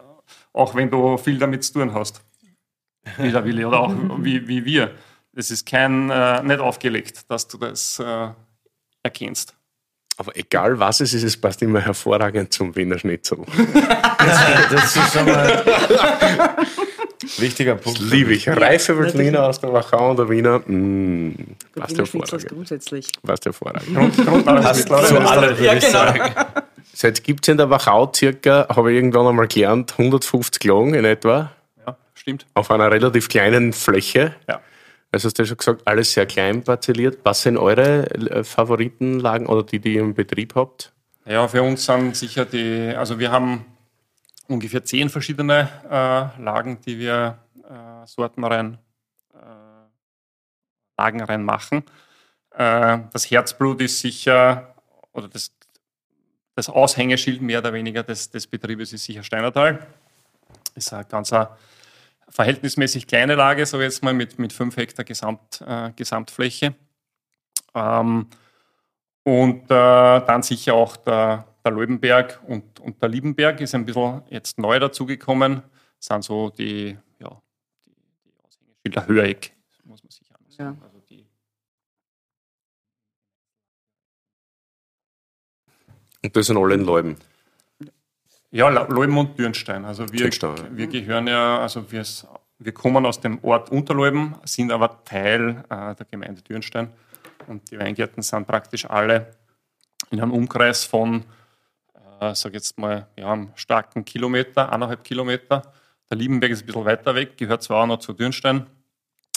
[0.52, 2.20] auch wenn du viel damit zu tun hast,
[3.18, 4.94] wie der Willi oder auch wie, wie wir.
[5.32, 8.28] Es ist kein, äh, nicht aufgelegt, dass du das äh,
[9.02, 9.54] erkennst.
[10.16, 13.38] Aber egal was es ist, es passt immer hervorragend zum Wiener Schnitzel.
[14.18, 15.64] das, das ist schon mal
[17.38, 18.00] Wichtiger Punkt.
[18.00, 18.48] Das liebe ich.
[18.48, 20.62] Reife Veltliner aus der Wachau und der Wiener.
[20.64, 21.34] Mmh,
[21.74, 22.48] passt hervorragend.
[22.48, 23.08] grundsätzlich.
[23.22, 24.16] Passt hervorragend.
[24.44, 26.44] passt zu allem, ja, genau.
[26.92, 31.04] Seit gibt es in der Wachau circa, habe ich irgendwann einmal gelernt, 150 Lagen in
[31.04, 31.50] etwa.
[31.84, 32.46] Ja, stimmt.
[32.54, 34.34] Auf einer relativ kleinen Fläche.
[34.48, 34.60] Ja.
[35.10, 37.18] Also hast du schon gesagt, alles sehr klein parzelliert.
[37.24, 40.92] Was sind eure äh, Favoritenlagen oder die, die ihr im Betrieb habt?
[41.26, 43.64] Ja, für uns sind sicher die, also wir haben
[44.48, 48.78] ungefähr zehn verschiedene äh, Lagen, die wir äh, sortenrein,
[49.34, 49.36] äh,
[50.98, 51.84] lagenrein machen.
[52.50, 54.74] Äh, das Herzblut ist sicher,
[55.12, 55.52] oder das,
[56.54, 59.86] das Aushängeschild mehr oder weniger des, des Betriebes ist sicher Steinertal.
[60.74, 61.50] Ist eine ganz eine
[62.28, 66.74] verhältnismäßig kleine Lage, so jetzt mal mit, mit 5 Hektar Gesamt, äh, Gesamtfläche.
[67.74, 68.28] Ähm,
[69.24, 74.22] Und äh, dann sicher auch der, der Löwenberg und, und der Liebenberg ist ein bisschen
[74.28, 75.62] jetzt neu dazugekommen.
[75.96, 77.40] Das sind so die, ja,
[77.86, 77.94] die,
[78.24, 80.66] die Aushängeschilder Höheck, muss man sich ansehen.
[80.66, 80.76] Ja.
[80.84, 81.26] Also die,
[86.22, 87.16] Und das sind alle in Leuben.
[88.50, 89.84] Ja, Leuben und Dürnstein.
[89.84, 90.76] Also wir, Dürnstein, ja.
[90.76, 92.04] wir gehören ja, also wir,
[92.58, 96.90] wir kommen aus dem Ort Unterleuben, sind aber Teil äh, der Gemeinde Dürnstein.
[97.46, 99.36] Und die Weingärten sind praktisch alle
[100.10, 101.24] in einem Umkreis von,
[102.20, 105.62] äh, sag jetzt mal, ja, einem starken Kilometer, eineinhalb Kilometer.
[106.10, 108.66] Der Liebenberg ist ein bisschen weiter weg, gehört zwar auch noch zu Dürnstein,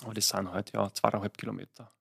[0.03, 1.91] aber das sind halt ja zweieinhalb Kilometer.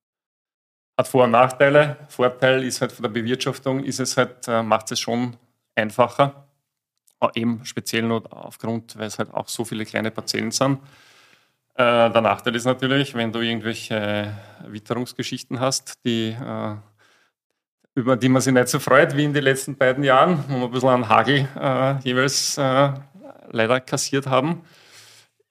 [0.97, 1.97] Hat Vor- und Nachteile.
[2.09, 5.37] Vorteil ist halt von der Bewirtschaftung, ist es halt, äh, macht es schon
[5.75, 6.47] einfacher.
[7.19, 10.79] Auch Eben speziell nur aufgrund, weil es halt auch so viele kleine Parzellen sind.
[11.77, 16.75] Äh, der Nachteil ist natürlich, wenn du irgendwelche Witterungsgeschichten hast, die, äh,
[17.93, 20.65] über die man sich nicht so freut wie in den letzten beiden Jahren, wo wir
[20.65, 22.93] ein bisschen an Hagel äh, jeweils äh,
[23.51, 24.63] leider kassiert haben,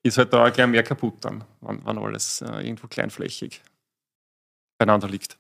[0.03, 3.63] ist halt da gleich mehr kaputt dann, wenn, wenn alles äh, irgendwo kleinflächig
[4.79, 5.39] beieinander liegt.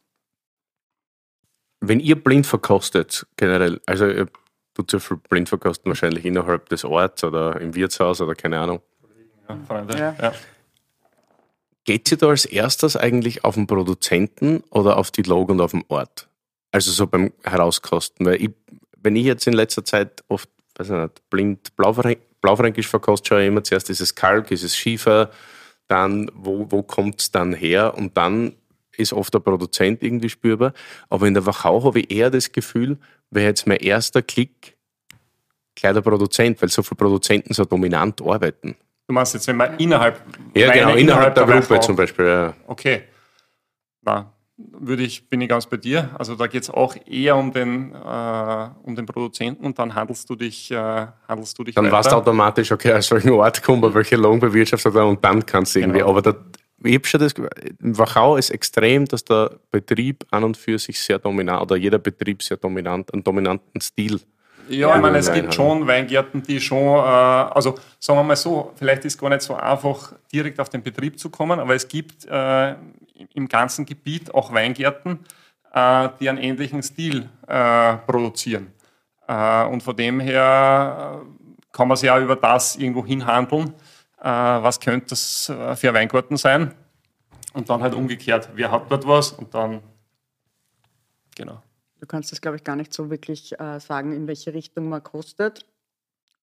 [1.80, 4.28] Wenn ihr blind verkostet, generell, also ihr
[4.74, 8.80] tut ja viel blind verkosten wahrscheinlich innerhalb des Orts oder im Wirtshaus oder keine Ahnung.
[9.48, 9.98] Ja, Freunde.
[9.98, 10.14] Ja.
[10.20, 10.32] Ja.
[11.86, 15.70] Geht ihr da als erstes eigentlich auf den Produzenten oder auf die Log und auf
[15.70, 16.28] den Ort?
[16.72, 18.26] Also so beim Herauskosten.
[18.26, 18.50] Weil ich,
[19.00, 23.42] wenn ich jetzt in letzter Zeit oft, weiß ich nicht, blind Blaufränk, Blaufränkisch verkoste, schaue
[23.42, 25.30] ich immer zuerst, ist es Kalk, ist es Schiefer,
[25.86, 28.56] dann wo, wo kommt es dann her und dann
[28.96, 30.72] ist oft der Produzent irgendwie spürbar.
[31.08, 32.98] Aber in der Wachau habe ich eher das Gefühl,
[33.30, 34.76] wäre jetzt mein erster Klick
[35.76, 38.76] gleich der Produzent, weil so viele Produzenten so dominant arbeiten.
[39.08, 40.20] Du meinst jetzt, wenn man innerhalb,
[40.54, 42.26] Ja, genau, innerhalb der Gruppe Weinbau- zum Beispiel.
[42.26, 42.54] Ja.
[42.66, 43.02] Okay.
[44.02, 46.10] Na, würde ich, bin ich ganz bei dir.
[46.18, 50.28] Also da geht es auch eher um den, äh, um den Produzenten und dann handelst
[50.28, 53.84] du dich, äh, handelst du dich Dann weißt du automatisch, okay, aus welchem Ort kommt
[53.84, 55.98] er, welche Lohn bewirtschaftet er und dann kannst du irgendwie.
[56.00, 56.10] Genau.
[56.10, 56.34] Aber da,
[56.82, 57.32] ich habe schon das,
[57.80, 61.98] in Wachau ist extrem, dass der Betrieb an und für sich sehr dominant, oder jeder
[61.98, 64.20] Betrieb sehr dominant, einen dominanten Stil.
[64.68, 68.72] Ja, ich meine, es gibt schon Weingärten, die schon, äh, also sagen wir mal so,
[68.76, 72.24] vielleicht ist gar nicht so einfach, direkt auf den Betrieb zu kommen, aber es gibt
[72.26, 72.74] äh,
[73.34, 75.20] im ganzen Gebiet auch Weingärten,
[75.72, 78.72] äh, die einen ähnlichen Stil äh, produzieren.
[79.28, 83.74] Äh, und von dem her äh, kann man sich auch über das irgendwo hinhandeln.
[84.18, 86.74] Was könnte das für ein Weingarten sein?
[87.52, 89.30] Und dann halt umgekehrt, wer hat dort was?
[89.32, 89.82] Und dann,
[91.36, 91.62] genau.
[92.00, 95.02] Du kannst das, glaube ich, gar nicht so wirklich äh, sagen, in welche Richtung man
[95.02, 95.66] kostet.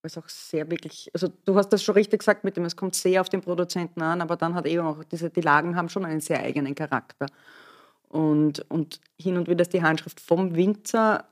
[0.06, 2.94] Es auch sehr wirklich, also du hast das schon richtig gesagt mit dem, es kommt
[2.94, 6.04] sehr auf den Produzenten an, aber dann hat eben auch diese, die Lagen haben schon
[6.04, 7.28] einen sehr eigenen Charakter.
[8.10, 11.26] Und, und hin und wieder ist die Handschrift vom Winzer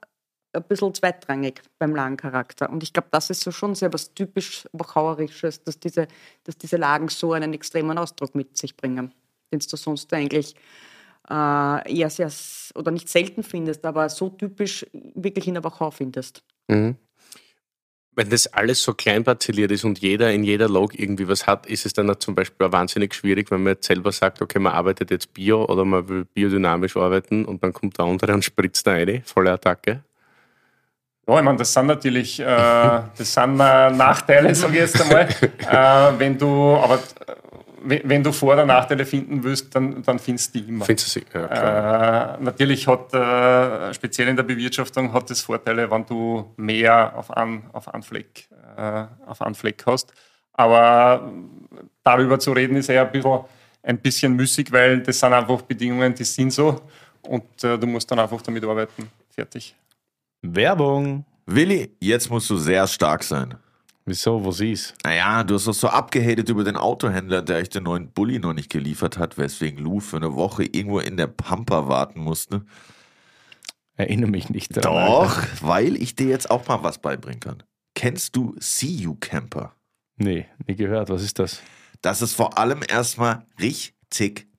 [0.53, 2.69] ein bisschen zweitrangig beim Lagencharakter.
[2.69, 6.07] Und ich glaube, das ist so schon sehr was typisch Wachauerisches, dass diese,
[6.43, 9.13] dass diese Lagen so einen extremen Ausdruck mit sich bringen,
[9.51, 10.55] den du sonst eigentlich
[11.29, 12.31] äh, eher sehr,
[12.75, 16.43] oder nicht selten findest, aber so typisch wirklich in der Wachau findest.
[16.67, 16.95] Mhm.
[18.13, 21.65] Wenn das alles so klein parzelliert ist und jeder in jeder Log irgendwie was hat,
[21.65, 24.73] ist es dann zum Beispiel auch wahnsinnig schwierig, wenn man jetzt selber sagt, okay, man
[24.73, 28.85] arbeitet jetzt Bio oder man will biodynamisch arbeiten und dann kommt der andere und spritzt
[28.85, 30.03] da eine, volle Attacke.
[31.27, 35.29] Ja, ich meine, das sind natürlich äh, das sind, äh, Nachteile, sage ich jetzt einmal.
[36.15, 36.99] äh, wenn du, aber
[37.83, 40.85] wenn, wenn du Vor- oder Nachteile finden willst, dann, dann findest du die immer.
[40.85, 41.25] Findest du sie?
[41.33, 42.39] Ja, klar.
[42.39, 47.31] Äh, natürlich hat, äh, speziell in der Bewirtschaftung, hat es Vorteile, wenn du mehr auf
[47.31, 50.13] einen, auf einen, Fleck, äh, auf einen Fleck hast.
[50.53, 51.31] Aber
[52.03, 53.39] darüber zu reden ist eher ein bisschen,
[53.83, 56.81] ein bisschen müßig, weil das sind einfach Bedingungen, die sind so
[57.23, 59.09] und äh, du musst dann einfach damit arbeiten.
[59.29, 59.75] Fertig.
[60.41, 61.25] Werbung.
[61.45, 63.55] Willi, jetzt musst du sehr stark sein.
[64.05, 64.43] Wieso?
[64.45, 64.95] Was ist?
[65.03, 68.53] Naja, du hast doch so abgehatet über den Autohändler, der euch den neuen Bulli noch
[68.53, 72.65] nicht geliefert hat, weswegen Lou für eine Woche irgendwo in der Pampa warten musste.
[73.95, 74.97] Erinnere mich nicht daran.
[74.97, 75.11] Alter.
[75.11, 77.63] Doch, weil ich dir jetzt auch mal was beibringen kann.
[77.93, 79.75] Kennst du See You Camper?
[80.17, 81.09] Nee, nie gehört.
[81.09, 81.61] Was ist das?
[82.01, 83.93] Das ist vor allem erstmal richtig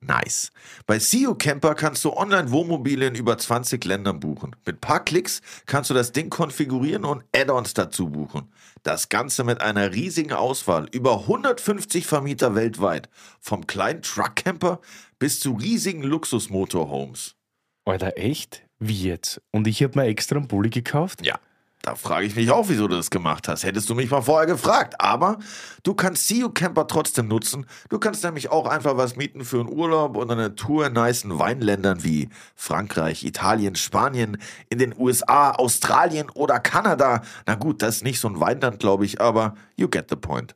[0.01, 0.51] nice.
[0.87, 4.57] Bei See You Camper kannst du online Wohnmobile in über 20 Ländern buchen.
[4.67, 8.53] Mit paar Klicks kannst du das Ding konfigurieren und Add-ons dazu buchen.
[8.83, 13.09] Das Ganze mit einer riesigen Auswahl, über 150 Vermieter weltweit.
[13.41, 14.81] Vom kleinen Truckcamper
[15.19, 17.37] bis zu riesigen Luxusmotorhomes.
[17.85, 18.65] Alter, echt?
[18.79, 19.41] Wie jetzt?
[19.53, 21.25] Und ich habe mir extra einen Bulli gekauft?
[21.25, 21.39] Ja.
[21.83, 23.65] Da frage ich mich auch, wieso du das gemacht hast.
[23.65, 24.95] Hättest du mich mal vorher gefragt.
[25.01, 25.41] Aber
[25.83, 27.67] du kannst CU Camper trotzdem nutzen.
[27.89, 31.41] Du kannst nämlich auch einfach was mieten für einen Urlaub und eine Tour in nicen
[31.41, 34.39] Weinländern wie Frankreich, Italien, Spanien,
[34.71, 37.23] in den USA, Australien oder Kanada.
[37.47, 40.55] Na gut, das ist nicht so ein Weinland, glaube ich, aber you get the point.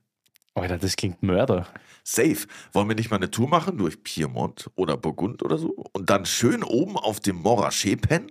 [0.55, 1.67] Alter, das klingt Mörder.
[2.05, 2.47] Safe.
[2.73, 5.75] Wollen wir nicht mal eine Tour machen durch Piemont oder Burgund oder so?
[5.93, 8.31] Und dann schön oben auf dem Morachet pennen?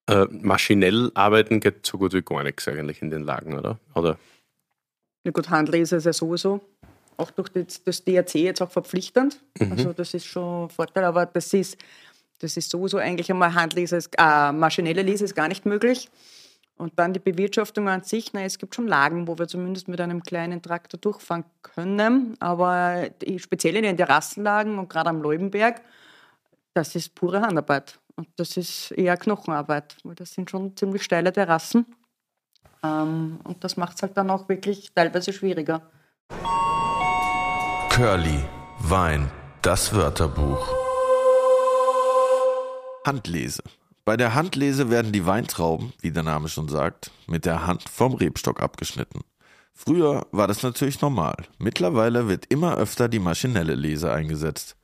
[0.09, 3.79] Äh, maschinell arbeiten geht so gut wie gar nichts eigentlich in den Lagen, oder?
[3.95, 4.19] oder?
[5.25, 6.61] Ja gut, Handlese ist ja sowieso
[7.17, 9.41] auch durch das, das DRC jetzt auch verpflichtend.
[9.59, 9.73] Mhm.
[9.73, 11.77] Also das ist schon ein Vorteil, aber das ist,
[12.41, 16.09] das ist sowieso eigentlich einmal Handlese, äh, maschinelle Lese ist gar nicht möglich.
[16.77, 20.01] Und dann die Bewirtschaftung an sich, na, es gibt schon Lagen, wo wir zumindest mit
[20.01, 25.83] einem kleinen Traktor durchfahren können, aber die, speziell in den Terrassenlagen und gerade am Leubenberg,
[26.75, 28.01] das ist pure Handarbeit.
[28.17, 31.87] Und das ist eher Knochenarbeit, weil das sind schon ziemlich steile Terrassen.
[32.83, 35.83] Ähm, und das macht es halt dann auch wirklich teilweise schwieriger.
[37.91, 38.45] Curly,
[38.81, 39.31] Wein,
[39.63, 40.67] das Wörterbuch.
[43.07, 43.63] Handlese.
[44.05, 48.15] Bei der Handlese werden die Weintrauben, wie der Name schon sagt, mit der Hand vom
[48.15, 49.21] Rebstock abgeschnitten.
[49.73, 51.37] Früher war das natürlich normal.
[51.59, 54.77] Mittlerweile wird immer öfter die maschinelle Lese eingesetzt.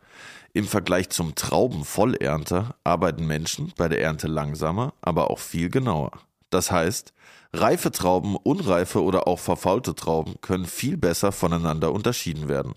[0.58, 6.10] Im Vergleich zum Traubenvollernter arbeiten Menschen bei der Ernte langsamer, aber auch viel genauer.
[6.50, 7.14] Das heißt,
[7.52, 12.74] reife Trauben, unreife oder auch verfaulte Trauben können viel besser voneinander unterschieden werden.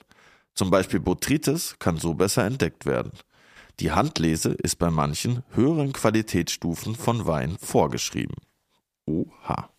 [0.54, 3.14] Zum Beispiel Botrytis kann so besser entdeckt werden.
[3.80, 8.36] Die Handlese ist bei manchen höheren Qualitätsstufen von Wein vorgeschrieben.
[9.08, 9.72] Oha.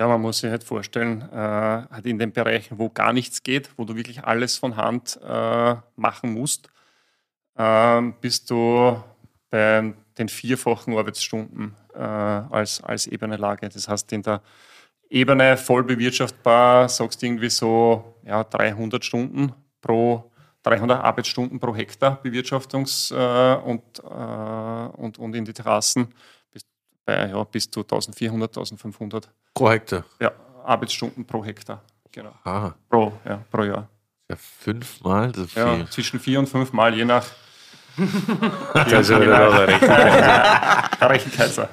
[0.00, 3.70] Ja, man muss sich halt vorstellen, äh, halt in den Bereichen, wo gar nichts geht,
[3.76, 6.68] wo du wirklich alles von Hand äh, machen musst,
[7.56, 9.02] äh, bist du
[9.50, 13.68] bei den vierfachen Arbeitsstunden äh, als, als ebene Lage.
[13.68, 14.42] Das heißt, in der
[15.10, 20.30] Ebene voll bewirtschaftbar sagst du irgendwie so ja, 300 Stunden pro
[20.64, 26.14] 300 Arbeitsstunden pro Hektar Bewirtschaftungs- äh, und, äh, und, und in die Terrassen
[26.52, 26.62] bis,
[27.06, 30.04] bei, ja, bis zu 1400, 1500 Pro Hektar.
[30.20, 30.32] ja,
[30.64, 31.82] Arbeitsstunden pro Hektar.
[32.12, 32.32] Genau.
[32.44, 33.88] Ah, Pro, ja, pro Jahr.
[34.30, 35.62] ja fünfmal so viel.
[35.62, 37.24] Ja, zwischen vier und fünf Mal, je nach
[38.74, 39.88] Also, oder rechnen.
[39.90, 41.68] der Rechenkaiser.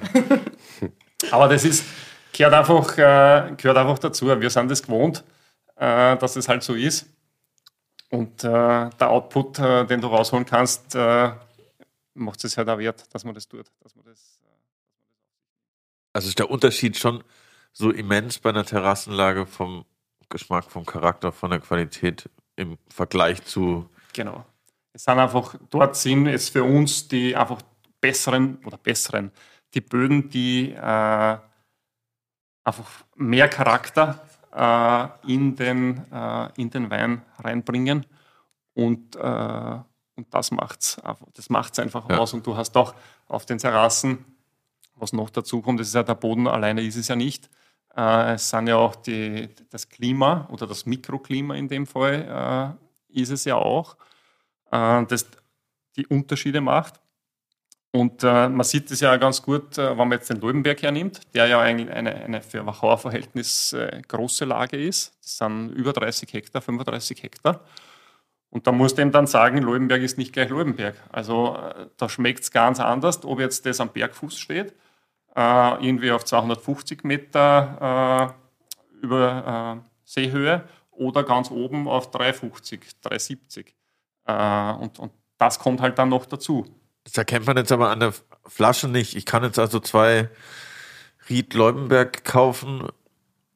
[1.32, 1.86] Aber das ist,
[2.34, 4.28] gehört einfach, äh, gehört einfach dazu.
[4.28, 5.24] Wir sind es das gewohnt,
[5.76, 7.06] äh, dass es halt so ist.
[8.10, 8.48] Und äh,
[8.90, 10.96] der Output, den du rausholen kannst,
[12.14, 13.66] macht es halt auch wert, dass man das tut.
[13.82, 14.40] Dass man das,
[16.14, 17.24] Also ist der Unterschied schon
[17.78, 19.86] so immens bei einer Terrassenlage vom
[20.30, 23.90] Geschmack, vom Charakter, von der Qualität im Vergleich zu.
[24.14, 24.46] Genau.
[24.94, 27.62] Es sind einfach, dort sind es für uns die einfach
[28.00, 29.32] besseren oder besseren,
[29.74, 31.38] die Böden, die äh,
[32.64, 38.06] einfach mehr Charakter äh, in, den, äh, in den Wein reinbringen.
[38.74, 39.80] Und, äh,
[40.16, 40.98] und das macht es
[41.34, 42.20] das macht's einfach Ja.
[42.20, 42.34] aus.
[42.34, 42.96] Und du hast auch
[43.28, 44.24] auf den Terrassen,
[44.96, 47.50] was noch dazu kommt, das ist ja der Boden alleine ist es ja nicht.
[47.96, 52.78] Äh, es sind ja auch die, das Klima oder das Mikroklima in dem Fall
[53.14, 53.96] äh, ist es ja auch,
[54.72, 55.28] äh, das
[55.96, 57.00] die Unterschiede macht.
[57.92, 61.62] Und man sieht es ja ganz gut, wenn man jetzt den Leubenberg hernimmt, der ja
[61.62, 63.74] eigentlich eine, eine für Wachauer Verhältnis
[64.10, 65.14] große Lage ist.
[65.24, 67.62] Das sind über 30 Hektar, 35 Hektar.
[68.50, 70.98] Und da musst du ihm dann sagen, Leubenberg ist nicht gleich Leubenberg.
[71.10, 71.58] Also
[71.96, 74.74] da schmeckt es ganz anders, ob jetzt das am Bergfuß steht,
[75.36, 78.34] äh, irgendwie auf 250 Meter
[79.02, 83.76] äh, über äh, Seehöhe oder ganz oben auf 350, 370.
[84.26, 86.66] Äh, und, und das kommt halt dann noch dazu.
[87.04, 88.14] Das erkennt man jetzt aber an der
[88.48, 89.16] Flasche nicht.
[89.16, 90.30] Ich kann jetzt also zwei
[91.30, 92.88] Ried Leubenberg kaufen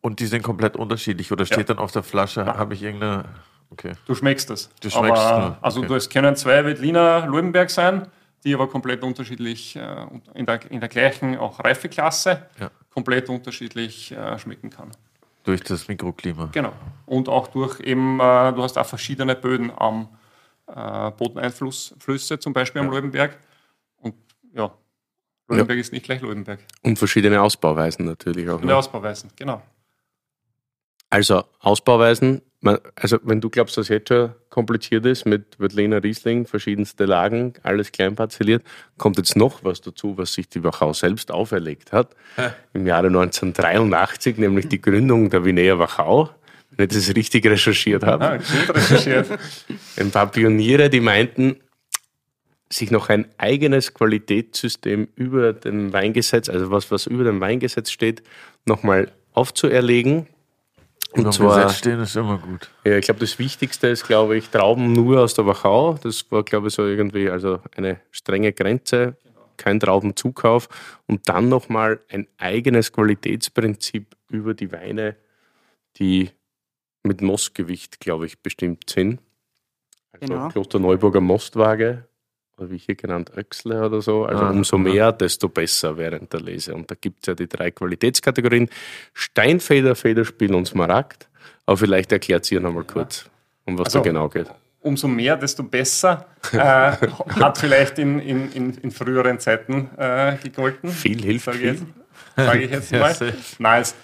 [0.01, 1.31] und die sind komplett unterschiedlich.
[1.31, 1.63] Oder steht Ja.
[1.63, 3.25] dann auf der Flasche, habe ich irgendeine.
[3.71, 3.93] Okay.
[4.05, 4.69] Du schmeckst es.
[4.81, 5.95] Du schmeckst aber, nur, Also okay.
[5.95, 8.07] es können zwei Veltliner Leubenberg sein,
[8.43, 12.71] die aber komplett unterschiedlich äh, in, der, in der gleichen auch Reifeklasse Ja.
[12.89, 14.91] komplett unterschiedlich äh, schmecken kann.
[15.43, 16.49] Durch das Mikroklima.
[16.51, 16.73] Genau.
[17.05, 20.09] Und auch durch eben, äh, du hast auch verschiedene Böden am
[20.67, 23.37] äh, Bodeneinflüsse, zum Beispiel am Leubenberg.
[23.97, 24.15] Und
[24.53, 24.71] ja,
[25.47, 26.59] Leubenberg ist nicht gleich Leubenberg.
[26.83, 28.59] Und verschiedene Ausbauweisen natürlich auch.
[28.61, 28.75] Und Ne?
[28.75, 29.61] Ausbauweisen, genau.
[31.09, 36.45] Also Ausbauweisen, man, also wenn du glaubst, dass jetzt schon kompliziert ist mit Veltliner Riesling,
[36.45, 38.63] verschiedenste Lagen, alles klein parzelliert,
[38.97, 42.15] kommt jetzt noch was dazu, was sich die Wachau selbst auferlegt hat.
[42.73, 46.29] Im Jahre 1983, nämlich die Gründung der Vinea Wachau.
[46.71, 48.25] Wenn ich das richtig recherchiert habe.
[48.25, 49.27] Ah, gut recherchiert.
[49.97, 51.57] Ein paar Pioniere, die meinten,
[52.71, 58.21] sich noch ein eigenes Qualitätssystem über dem Weingesetz, also was, was über dem Weingesetz steht,
[58.65, 60.27] nochmal aufzuerlegen.
[61.11, 62.69] Und Über dem zwar, Gesetz stehen ist immer gut.
[62.83, 65.95] ja, ich glaube, das Wichtigste ist, glaube ich, Trauben nur aus der Wachau.
[66.03, 69.17] Das war, glaube ich, so irgendwie also eine strenge Grenze,
[69.57, 70.69] kein Traubenzukauf.
[71.07, 75.15] Und dann nochmal ein eigenes Qualitätsprinzip über die Weine,
[75.97, 76.29] die
[77.01, 79.19] mit Mostgewicht, glaube ich, bestimmt sind.
[80.11, 80.49] Also Genau.
[80.49, 82.07] Kloster Neuburger Mostwaage,
[82.59, 84.25] oder wie hier genannt, Öxle oder so.
[84.25, 84.83] Also Ah, umso ja.
[84.83, 86.73] mehr, desto besser während der Lese.
[86.75, 88.69] Und da gibt es ja die drei Qualitätskategorien:
[89.13, 91.27] Steinfeder, Federspiel und Smaragd.
[91.65, 93.29] Aber vielleicht erklärt sie ja nochmal kurz,
[93.65, 94.47] um was Also, da genau geht.
[94.81, 96.25] umso mehr, desto besser.
[96.51, 96.57] Äh,
[97.39, 100.89] hat vielleicht in, in, in, in früheren Zeiten äh, gegolten.
[100.89, 101.87] Viel hilft Sage ich viel.
[102.35, 103.15] sage ich jetzt Ja, mal.
[103.59, 103.95] Nein, es,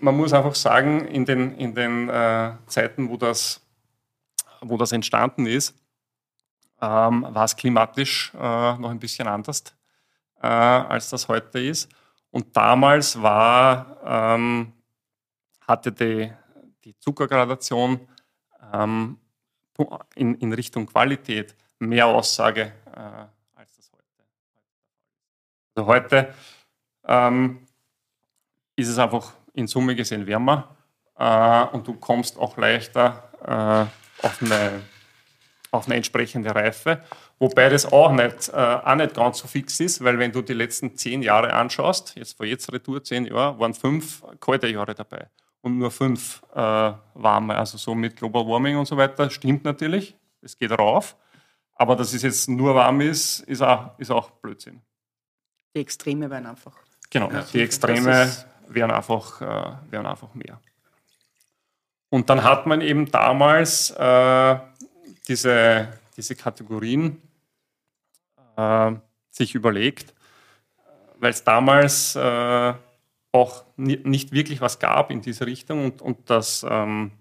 [0.00, 3.60] man muss einfach sagen, in den, in den äh, Zeiten, wo das,
[4.60, 5.74] wo das entstanden ist,
[6.82, 8.38] ähm, war es klimatisch äh,
[8.76, 9.62] noch ein bisschen anders,
[10.42, 11.88] äh, als das heute ist.
[12.30, 14.72] Und damals war, ähm,
[15.66, 16.32] hatte die,
[16.84, 18.00] die Zuckergradation
[18.72, 19.18] ähm,
[20.16, 23.00] in, in Richtung Qualität mehr Aussage äh,
[23.54, 24.24] als das heute.
[25.74, 26.34] Also heute
[27.04, 27.66] ähm,
[28.76, 30.74] ist es einfach in Summe gesehen wärmer
[31.16, 34.82] äh, und du kommst auch leichter äh, auf, eine,
[35.72, 37.02] auf eine entsprechende Reife.
[37.38, 40.52] Wobei das auch nicht, äh, auch nicht ganz so fix ist, weil wenn du die
[40.52, 45.28] letzten zehn Jahre anschaust, jetzt vor jetzt Retour zehn Jahre, waren fünf kalte Jahre dabei
[45.62, 46.56] und nur fünf äh,
[47.14, 47.56] warme.
[47.56, 51.16] Also so mit Global Warming und so weiter stimmt natürlich, es geht rauf.
[51.74, 54.82] Aber dass es jetzt nur warm ist, ist auch, ist auch Blödsinn.
[55.74, 56.76] Die Extreme werden einfach.
[57.08, 58.30] Genau, die Extreme
[58.68, 60.60] wären einfach, äh, wären einfach mehr.
[62.10, 64.58] Und dann hat man eben damals äh,
[65.28, 67.20] diese, diese Kategorien
[68.56, 68.92] äh,
[69.30, 70.14] sich überlegt,
[71.18, 72.74] weil es damals äh,
[73.32, 77.12] auch ni nicht wirklich was gab in diese Richtung und, und das, ähm,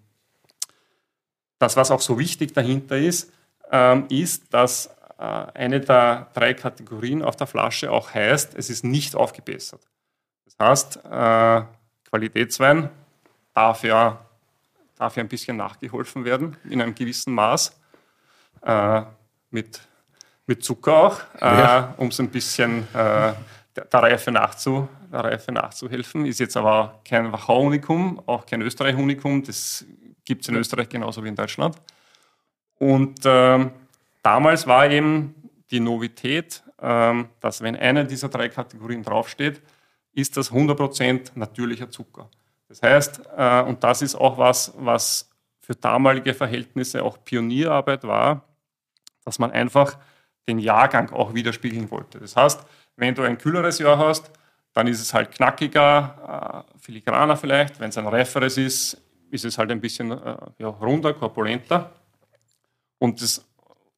[1.57, 3.31] das, was auch so wichtig dahinter ist,
[3.71, 4.87] ähm, ist, dass
[5.17, 9.87] äh, eine der drei Kategorien auf der Flasche auch heißt, es ist nicht aufgebessert.
[10.45, 11.63] Das heißt, äh,
[12.09, 12.89] Qualitätswein
[13.53, 14.19] darf ja,
[14.97, 17.79] darf ja ein bisschen nachgeholfen werden in einem gewissen Maß.
[18.61, 19.01] Äh,
[19.49, 19.81] mit,
[20.45, 23.33] mit Zucker auch, äh, um es ein bisschen äh,
[23.75, 26.25] der, der, Reife nachzu, der Reife nachzuhelfen.
[26.25, 29.43] Ist jetzt aber kein Wachau-Unikum, auch kein Österreich-Unikum.
[29.43, 29.85] Das
[30.25, 31.75] gibt es in Österreich genauso wie in Deutschland.
[32.75, 33.71] Und ähm,
[34.23, 35.35] damals war eben
[35.69, 39.61] die Novität, ähm, dass wenn eine dieser drei Kategorien draufsteht,
[40.13, 42.29] ist das 100% natürlicher Zucker.
[42.67, 48.43] Das heißt, äh, und das ist auch was, was für damalige Verhältnisse auch Pionierarbeit war,
[49.23, 49.97] dass man einfach
[50.47, 52.19] den Jahrgang auch widerspiegeln wollte.
[52.19, 52.65] Das heißt,
[52.95, 54.31] wenn du ein kühleres Jahr hast,
[54.73, 57.79] dann ist es halt knackiger, äh, filigraner vielleicht.
[57.79, 61.91] Wenn es ein reiferes ist, ist es halt ein bisschen äh, ja, runder, korpulenter.
[62.99, 63.45] Und es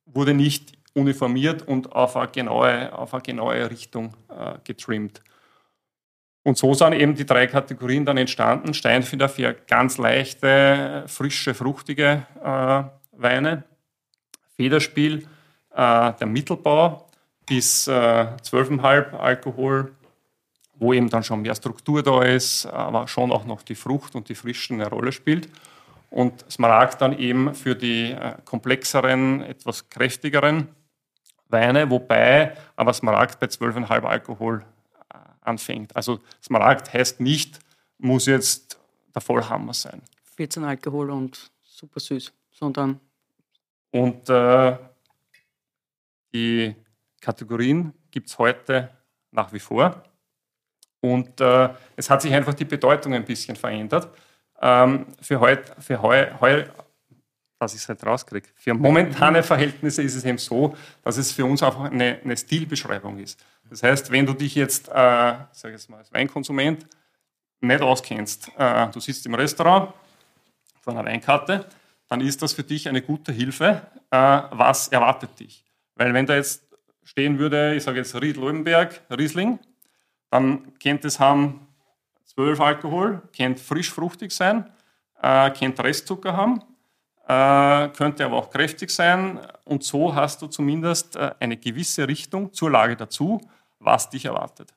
[0.05, 5.21] wurde nicht uniformiert und auf eine genaue, auf eine genaue Richtung äh, getrimmt.
[6.43, 8.73] Und so sind eben die drei Kategorien dann entstanden.
[8.73, 13.63] Steinfeder für ganz leichte, frische, fruchtige äh, Weine.
[14.63, 15.27] Federspiel,
[15.71, 17.05] äh, der Mittelbau
[17.45, 19.93] bis äh, 12,5 Alkohol,
[20.75, 24.29] wo eben dann schon mehr Struktur da ist, aber schon auch noch die Frucht und
[24.29, 25.49] die Frische eine Rolle spielt.
[26.09, 30.69] Und Smaragd dann eben für die äh, komplexeren, etwas kräftigeren
[31.49, 34.63] Weine, wobei aber Smaragd bei 12,5 Alkohol
[35.13, 35.93] äh, anfängt.
[35.93, 37.59] Also Smaragd heißt nicht,
[37.97, 38.79] muss jetzt
[39.13, 40.01] der Vollhammer sein.
[40.37, 43.01] 14 Alkohol und super süß, sondern
[43.93, 44.75] Und äh,
[46.33, 46.75] die
[47.21, 48.89] Kategorien gibt es heute
[49.31, 50.03] nach wie vor.
[50.99, 54.09] Und äh, es hat sich einfach die Bedeutung ein bisschen verändert.
[54.59, 56.63] Ähm, für heute, für heu, heu,
[57.59, 61.45] dass ich es halt rauskriege, für momentane Verhältnisse ist es eben so, dass es für
[61.45, 63.39] uns einfach eine, eine Stilbeschreibung ist.
[63.69, 66.87] Das heißt, wenn du dich jetzt, äh, sag jetzt mal, als Weinkonsument
[67.61, 69.93] nicht auskennst, äh, du sitzt im Restaurant
[70.81, 71.65] vor einer Weinkarte,
[72.13, 73.81] dann ist das für dich eine gute Hilfe.
[74.11, 75.65] Äh, was erwartet dich?
[75.95, 76.63] Weil wenn da jetzt
[77.03, 79.57] stehen würde, ich sage jetzt Ried-Leubenberg, Riesling,
[80.29, 81.67] dann könnte es haben
[82.25, 84.69] 12 Alkohol, könnte frisch fruchtig sein,
[85.23, 86.61] äh, könnte Restzucker haben,
[87.27, 89.39] äh, könnte aber auch kräftig sein.
[89.65, 93.41] Und so hast du zumindest äh, eine gewisse Richtung zur Lage dazu,
[93.79, 94.71] was dich erwartet.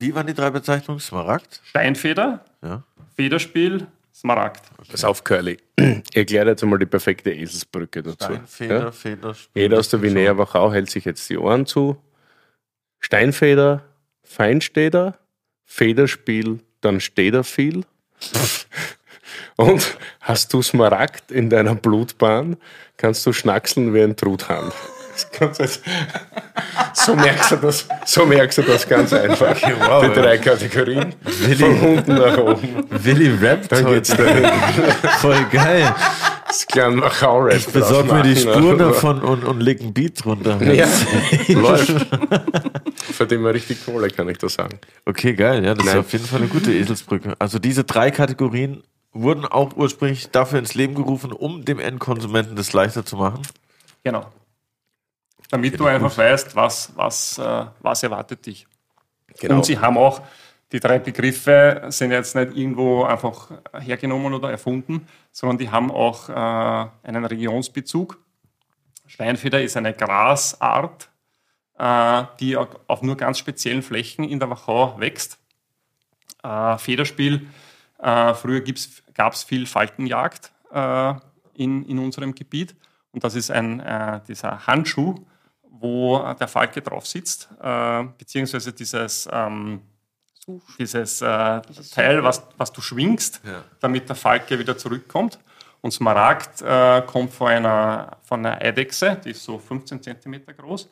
[0.00, 0.98] Wie waren die drei Bezeichnungen?
[0.98, 1.60] Smaragd?
[1.62, 2.82] Steinfeder, Ja.
[3.14, 3.86] Federspiel,
[4.16, 4.62] Smaragd.
[4.90, 5.58] Pass auf, Curly.
[6.10, 8.24] Ich erkläre jetzt einmal die perfekte Eselsbrücke dazu.
[8.24, 8.90] Steinfeder, Ja?
[8.90, 9.62] Federspiel.
[9.62, 12.02] Jeder aus der Wiener Wachau hält sich jetzt die Ohren zu.
[12.98, 13.82] Steinfeder,
[14.22, 15.18] Feinsteder,
[15.66, 17.84] Federspiel, dann steht er viel.
[19.56, 22.56] Und hast du Smaragd in deiner Blutbahn,
[22.96, 24.72] kannst du schnackseln wie ein Truthahn.
[25.58, 25.82] Jetzt-
[26.94, 29.56] So merkst du das, so merkst du das ganz einfach.
[29.88, 31.14] wow, die drei Kategorien.
[31.22, 31.56] Willi.
[31.56, 32.84] Von unten nach oben.
[32.90, 34.24] Willi rappt Dann geht's heute.
[34.42, 34.50] dahin.
[35.20, 35.94] Voll geil.
[36.46, 37.72] Das kleine Wachau-Rap.
[37.72, 38.78] Besorg mir die Spuren machen.
[38.78, 40.62] davon und, und leg ein Beat drunter.
[40.72, 40.86] Ja,
[41.48, 41.92] läuft.
[43.12, 44.78] Verdient man richtig Kohle, kann ich das sagen.
[45.04, 45.64] Okay, geil.
[45.64, 46.00] Ja, das ist Nein.
[46.00, 47.34] auf jeden Fall eine gute Eselsbrücke.
[47.38, 52.72] Also diese drei Kategorien wurden auch ursprünglich dafür ins Leben gerufen, um dem Endkonsumenten das
[52.72, 53.40] leichter zu machen.
[54.04, 54.26] Genau.
[55.50, 58.66] Damit du einfach weißt, was, was, äh, was erwartet dich.
[59.38, 59.56] Genau.
[59.56, 60.22] Und sie haben auch,
[60.72, 66.28] die drei Begriffe sind jetzt nicht irgendwo einfach hergenommen oder erfunden, sondern die haben auch
[66.28, 68.18] äh, einen Regionsbezug.
[69.06, 71.08] Steinfeder ist eine Grasart,
[71.78, 75.38] äh, die auf nur ganz speziellen Flächen in der Wachau wächst.
[76.42, 77.46] Äh, Federspiel,
[77.98, 78.62] äh, früher
[79.14, 81.14] gab es viel Faltenjagd äh,
[81.54, 82.74] in, in unserem Gebiet.
[83.12, 83.82] Und das ist ein,
[84.28, 85.14] dieser Handschuh,
[85.80, 89.80] wo der Falke drauf sitzt, äh, beziehungsweise dieses, ähm,
[90.78, 91.60] dieses äh,
[91.92, 93.64] Teil, was, was du schwingst, Ja.
[93.80, 95.38] damit der Falke wieder zurückkommt.
[95.82, 100.88] Und Smaragd äh, kommt von einer, von einer Eidechse, die ist so 15 cm groß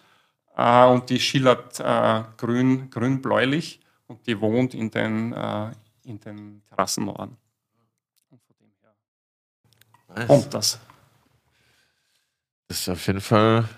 [0.57, 5.71] äh, und die schillert äh, grün, grün-bläulich und die wohnt in den, äh,
[6.05, 7.37] in den Terrassenmauern.
[8.31, 10.79] Und von dem her kommt das.
[12.69, 13.69] Das ist auf jeden Fall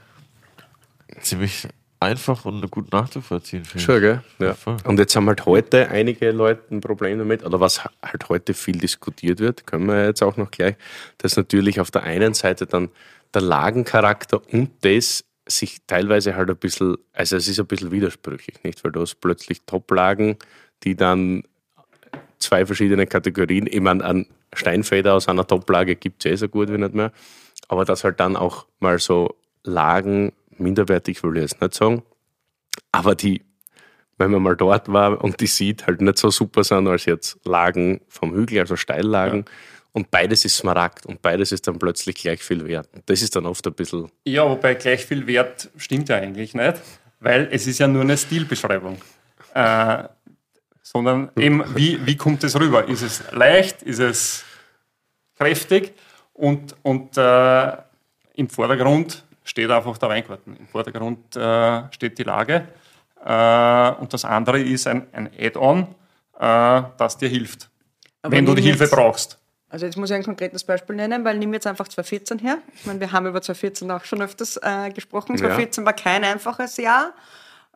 [1.20, 1.68] ziemlich
[2.00, 3.64] einfach und gut nachzuvollziehen.
[3.64, 3.84] finde.
[3.84, 4.22] Schon, gell?
[4.38, 4.54] Ja.
[4.54, 4.76] voll.
[4.84, 8.78] Und jetzt haben halt heute einige Leute ein Problem damit, oder was halt heute viel
[8.78, 10.76] diskutiert wird, können wir jetzt auch noch gleich,
[11.18, 12.90] dass natürlich auf der einen Seite dann
[13.34, 18.62] der Lagencharakter und das sich teilweise halt ein bisschen, also es ist ein bisschen widersprüchlich,
[18.64, 18.82] nicht?
[18.84, 20.36] Weil du hast plötzlich Toplagen,
[20.82, 21.44] die dann
[22.38, 26.70] zwei verschiedene Kategorien, ich meine, an Steinfeder aus einer Toplage gibt es eh so gut
[26.70, 27.12] wie nicht mehr,
[27.68, 32.02] aber dass halt dann auch mal so Lagen, minderwertig will ich jetzt nicht sagen,
[32.92, 33.42] aber die,
[34.18, 37.38] wenn man mal dort war und die sieht, halt nicht so super sind als jetzt
[37.44, 39.44] Lagen vom Hügel, also Steillagen.
[39.92, 42.88] Und beides ist Smaragd und beides ist dann plötzlich gleich viel wert.
[42.94, 46.54] Und das ist dann oft ein bisschen, Ja, wobei gleich viel Wert stimmt ja eigentlich
[46.54, 46.82] nicht,
[47.20, 48.98] weil es ist ja nur eine Stilbeschreibung.
[49.54, 50.04] Äh,
[50.82, 52.86] sondern eben, wie, wie kommt es rüber?
[52.88, 53.82] Ist es leicht?
[53.82, 54.44] Ist es
[55.36, 55.94] kräftig?
[56.32, 57.72] Und, und äh,
[58.34, 60.56] im Vordergrund steht einfach der Weingarten.
[60.56, 62.68] Im Vordergrund äh, steht die Lage.
[63.24, 65.82] Äh, und das andere ist ein, ein Add-on,
[66.38, 67.70] äh, das dir hilft,
[68.22, 69.38] Aber wenn du die Hilfe jetzt- brauchst.
[69.68, 72.58] Also jetzt muss ich ein konkretes Beispiel nennen, weil nimm jetzt einfach 2014 her.
[72.76, 75.36] Ich meine, wir haben über 2014 auch schon öfters äh, gesprochen.
[75.36, 77.12] 2014 war kein einfaches Jahr.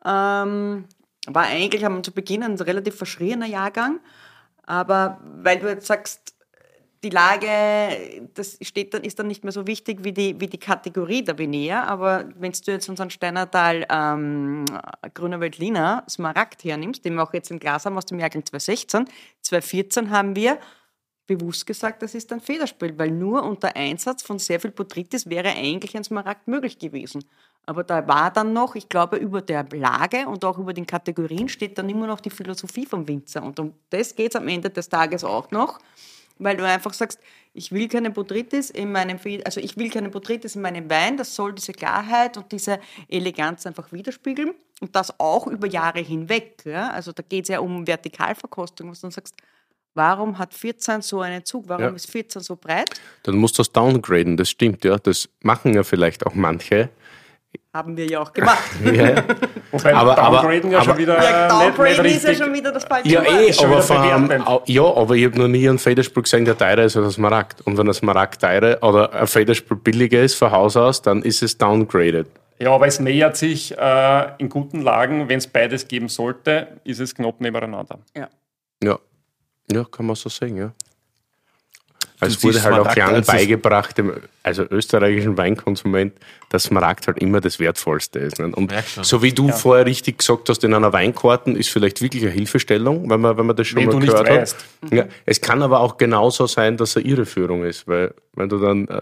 [0.05, 0.85] Ähm,
[1.27, 3.99] war eigentlich am zu Beginn ein relativ verschrieener Jahrgang.
[4.63, 6.30] Aber weil du jetzt sagst,
[7.03, 10.59] die Lage, das steht dann, ist dann nicht mehr so wichtig wie die, wie die
[10.59, 11.83] Kategorie der Vinea.
[11.85, 14.65] Aber wenn du jetzt unseren Steinertal ähm,
[15.13, 19.05] Grüner Veltliner Smaragd hernimmst, den wir auch jetzt im Glas haben aus dem Jahrgang 2016,
[19.41, 20.59] 2014 haben wir
[21.25, 25.49] bewusst gesagt, das ist ein Federspiel, weil nur unter Einsatz von sehr viel Botrytis wäre
[25.49, 27.23] eigentlich ein Smaragd möglich gewesen.
[27.65, 31.47] Aber da war dann noch, ich glaube, über der Lage und auch über den Kategorien
[31.47, 33.43] steht dann immer noch die Philosophie vom Winzer.
[33.43, 35.79] Und um das geht es am Ende des Tages auch noch,
[36.43, 37.19] weil du einfach sagst,
[37.53, 41.35] ich will keine Botrytis in meinem, also ich will keine Botrytis in meinem Wein, das
[41.35, 46.63] soll diese Klarheit und diese Eleganz einfach widerspiegeln und das auch über Jahre hinweg.
[46.65, 46.89] Ja?
[46.89, 49.35] Also da geht es ja um Vertikalverkostung, was du dann sagst,
[49.93, 51.65] Warum hat 14 so einen Zug?
[51.67, 51.89] Warum Ja.
[51.89, 52.89] ist 14 so breit?
[53.23, 54.97] Dann musst du das downgraden, das stimmt, ja.
[54.97, 56.89] Das machen ja vielleicht auch manche.
[57.73, 58.59] Haben wir ja auch gemacht.
[58.83, 59.15] Ja,
[59.71, 62.33] Wobei Aber- aber- Downgraden ja aber- schon wieder Ja, äh, nicht, Downgraden nicht ist ja
[62.45, 63.29] schon wieder das falsche ja Wort.
[63.41, 64.47] eh, schon aber, wieder von, bewertend.
[64.47, 67.11] au- ja, aber ich habe noch nie einen Federspur gesehen, der teurer ist als ein
[67.11, 67.61] Smaragd.
[67.61, 71.41] Und wenn ein Smaragd teurer oder ein Federspur billiger ist von Haus aus, dann ist
[71.43, 72.27] es downgraded.
[72.59, 76.99] Ja, aber es nähert sich äh, in guten Lagen, wenn es beides geben sollte, ist
[76.99, 77.99] es knapp nebeneinander.
[78.15, 78.27] Ja.
[79.71, 80.71] ja, kann man so sagen, ja.
[82.27, 84.13] Es siehst wurde halt auch Smaragd lang als das- beigebracht, dem
[84.43, 86.13] also österreichischen Weinkonsument,
[86.49, 88.39] dass Smaragd halt immer das Wertvollste ist.
[88.39, 88.55] Nicht?
[88.55, 92.31] Und so wie du vorher richtig gesagt hast, in einer Weinkarten ist vielleicht wirklich eine
[92.31, 94.55] Hilfestellung, wenn man, wenn man das schon Wenn mal gehört hat.
[94.91, 98.87] Ja, es kann aber auch genauso sein, dass er Irreführung ist, weil wenn du dann
[98.87, 99.01] äh,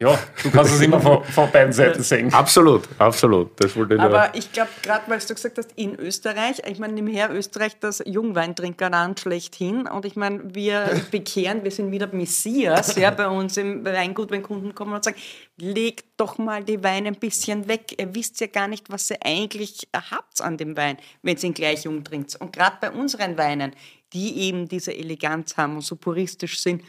[0.00, 2.32] Ja, du kannst es immer von, von beiden Seiten sehen.
[2.32, 6.62] absolut, absolut, das wollte ich Aber ich glaube, gerade weil du gesagt hast, in Österreich,
[6.68, 9.88] ich meine, nebenher Österreich das Jungweintrinkerland schlechthin.
[9.88, 14.44] Und ich meine, wir bekehren, wir sind wieder Messias ja, bei uns im Weingut, wenn
[14.44, 15.16] Kunden kommen und sagen,
[15.56, 17.96] legt doch mal die Weine ein bisschen weg.
[17.98, 21.54] Ihr wisst ja gar nicht, was ihr eigentlich habt an dem Wein, wenn ihr ihn
[21.54, 22.36] gleich jung trinkt.
[22.36, 23.74] Und gerade bei unseren Weinen,
[24.12, 26.82] die eben diese Eleganz haben und so puristisch sind,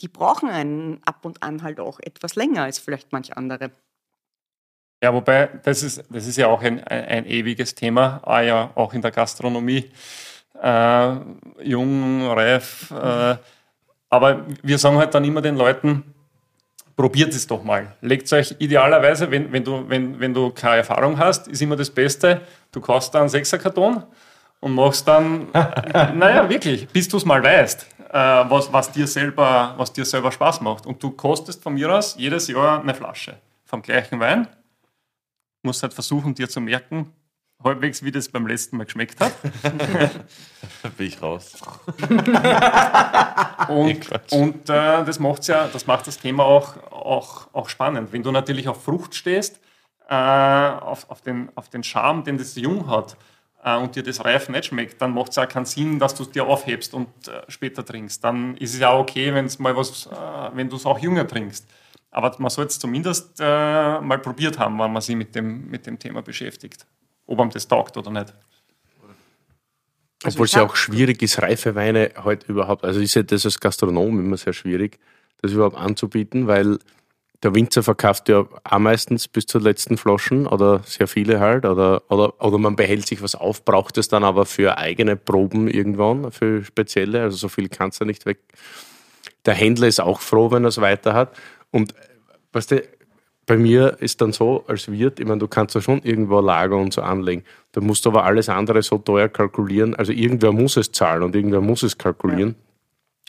[0.00, 3.70] die brauchen einen ab und an halt auch etwas länger als vielleicht manch andere.
[5.02, 8.70] Ja, wobei, das ist, das ist ja auch ein, ein, ein ewiges Thema, ah, ja,
[8.74, 9.90] auch in der Gastronomie.
[10.60, 11.16] Äh,
[11.62, 12.90] jung, reif.
[12.90, 13.36] Äh,
[14.08, 16.14] aber wir sagen halt dann immer den Leuten,
[16.96, 17.94] probiert es doch mal.
[18.00, 21.90] Legt euch idealerweise, wenn, wenn, du, wenn, wenn du keine Erfahrung hast, ist immer das
[21.90, 22.40] Beste,
[22.72, 24.02] du kaufst dann einen Sechserkarton
[24.60, 27.86] und machst dann, naja, wirklich, bis du es mal weißt,
[28.16, 30.86] was, was, dir selber, was dir selber Spaß macht.
[30.86, 34.48] Und du kostest von mir aus jedes Jahr eine Flasche vom gleichen Wein
[35.66, 37.12] musst halt versuchen, dir zu merken,
[37.62, 39.34] halbwegs, wie das beim letzten Mal geschmeckt hat.
[40.82, 41.52] Da bin ich raus.
[43.68, 48.12] Und, und äh, das, macht's ja, das macht das Thema auch, auch, auch spannend.
[48.12, 49.58] Wenn du natürlich auf Frucht stehst,
[50.08, 53.16] äh, auf, auf, den, auf den Charme, den das Jung hat, äh,
[53.74, 56.30] und dir das Reif nicht schmeckt, dann macht es ja keinen Sinn, dass du es
[56.30, 58.22] dir aufhebst und äh, später trinkst.
[58.22, 60.10] Dann ist es ja okay, wenn's mal was, äh,
[60.54, 61.68] wenn du es auch jünger trinkst.
[62.12, 65.86] Aber man soll es zumindest äh, mal probiert haben, wenn man sich mit dem, mit
[65.86, 66.86] dem Thema beschäftigt.
[67.26, 68.32] Ob einem das taugt oder nicht.
[70.24, 73.60] Obwohl es ja auch schwierig ist, reife Weine halt überhaupt, also ist ja das als
[73.60, 74.98] Gastronom immer sehr schwierig,
[75.42, 76.78] das überhaupt anzubieten, weil
[77.42, 82.02] der Winzer verkauft ja auch meistens bis zur letzten Flaschen oder sehr viele halt oder,
[82.10, 86.30] oder, oder man behält sich was auf, braucht es dann aber für eigene Proben irgendwann,
[86.32, 88.38] für spezielle, also so viel kannst du nicht weg.
[89.44, 91.36] Der Händler ist auch froh, wenn er es weiter hat
[91.70, 91.94] und
[92.52, 92.82] weißt du,
[93.46, 96.76] bei mir ist dann so, als Wirt, ich meine, du kannst ja schon irgendwo Lager
[96.76, 97.44] und so anlegen.
[97.72, 99.94] Da musst du aber alles andere so teuer kalkulieren.
[99.94, 102.56] Also irgendwer muss es zahlen und irgendwer muss es kalkulieren.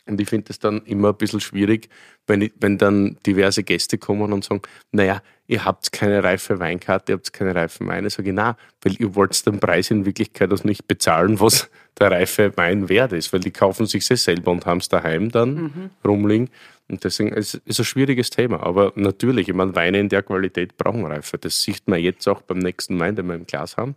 [0.08, 1.88] Und ich finde es dann immer ein bisschen schwierig,
[2.26, 7.12] wenn, ich, wenn dann diverse Gäste kommen und sagen, naja, ihr habt keine reife Weinkarte,
[7.12, 8.10] ihr habt keine reifen Weine.
[8.10, 12.10] Sag ich, na, weil ihr wollt den Preis in Wirklichkeit das nicht bezahlen, was der
[12.10, 15.90] reife Wein wert ist, weil die kaufen sich das selber und haben es daheim dann
[16.06, 16.48] rumliegen.
[16.88, 18.62] Und deswegen ist es ein schwieriges Thema.
[18.62, 21.36] Aber natürlich, ich meine, Weine in der Qualität brauchen Reife.
[21.36, 23.94] Das sieht man jetzt auch beim nächsten Wein, den wir im Glas haben.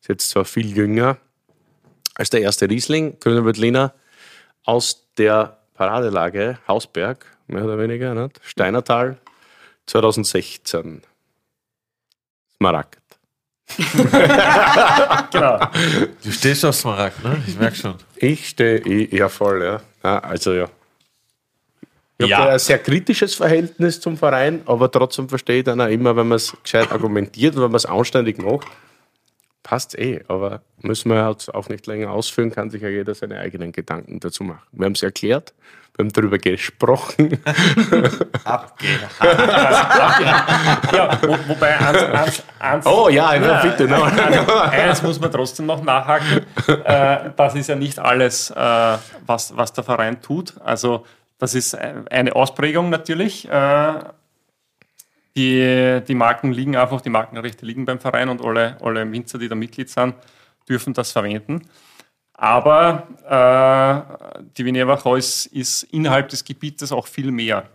[0.00, 1.18] Ist jetzt zwar viel jünger
[2.14, 3.94] als der erste Riesling, Grüner Veltliner,
[4.64, 8.40] aus der Paradelage Hausberg, mehr oder weniger, nicht?
[8.44, 9.18] Steinertal,
[9.86, 11.02] 2016.
[12.56, 12.98] Smaragd.
[15.32, 15.58] Genau.
[16.22, 17.42] Du stehst auf Smaragd, ne?
[17.46, 17.94] Ich merke schon.
[18.16, 18.80] Ich stehe,
[19.14, 19.80] ja voll, ja.
[20.04, 20.68] ja also ja.
[22.18, 22.38] Ich Ja.
[22.38, 26.28] habe ein sehr kritisches Verhältnis zum Verein, aber trotzdem verstehe ich dann auch immer, wenn
[26.28, 28.66] man es gescheit argumentiert und wenn man es anständig macht,
[29.62, 30.22] passt eh.
[30.28, 34.20] Aber müssen wir halt auch nicht länger ausführen, kann sich ja jeder seine eigenen Gedanken
[34.20, 34.62] dazu machen.
[34.72, 35.54] Wir haben es erklärt,
[35.96, 37.38] wir haben darüber gesprochen.
[40.92, 43.86] Ja, wo, wobei eins, eins, eins, Oh ja, ja, bitte.
[43.86, 44.02] No.
[44.70, 46.44] eins muss man trotzdem noch nachhaken.
[46.84, 48.54] Äh, das ist ja nicht alles, äh,
[49.26, 50.54] was, was der Verein tut.
[50.64, 51.06] Also
[51.38, 53.48] das ist eine Ausprägung natürlich.
[55.36, 59.48] Die, die Marken liegen einfach, die Markenrechte liegen beim Verein und alle, alle Winzer, die
[59.48, 60.14] da Mitglied sind,
[60.68, 61.62] dürfen das verwenden.
[62.34, 67.68] Aber äh, die Vigneva ist, ist innerhalb des Gebietes auch viel mehr,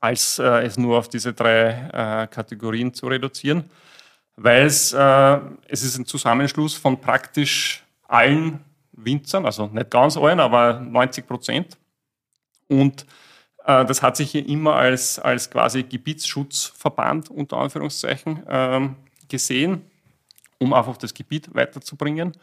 [0.00, 3.70] als äh, es nur auf diese drei äh, Kategorien zu reduzieren,
[4.36, 10.40] weil es, äh, es ist ein Zusammenschluss von praktisch allen Winzern, also nicht ganz allen,
[10.40, 11.76] aber 90 Prozent.
[12.68, 13.06] Und
[13.68, 18.96] das hat sich hier immer als, als quasi Gebietsschutzverband unter Anführungszeichen ähm,
[19.28, 19.82] gesehen,
[20.58, 22.32] um einfach das Gebiet weiterzubringen.
[22.32, 22.38] Äh,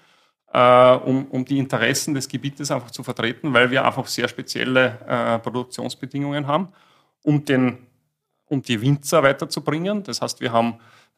[0.56, 5.00] äh, um, um die Interessen des Gebietes einfach zu vertreten, weil wir einfach sehr spezielle
[5.06, 6.70] äh, Produktionsbedingungen haben,
[7.24, 7.80] um, den,
[8.46, 10.04] um die Winzer weiterzubringen.
[10.04, 10.76] Das heißt, wir haben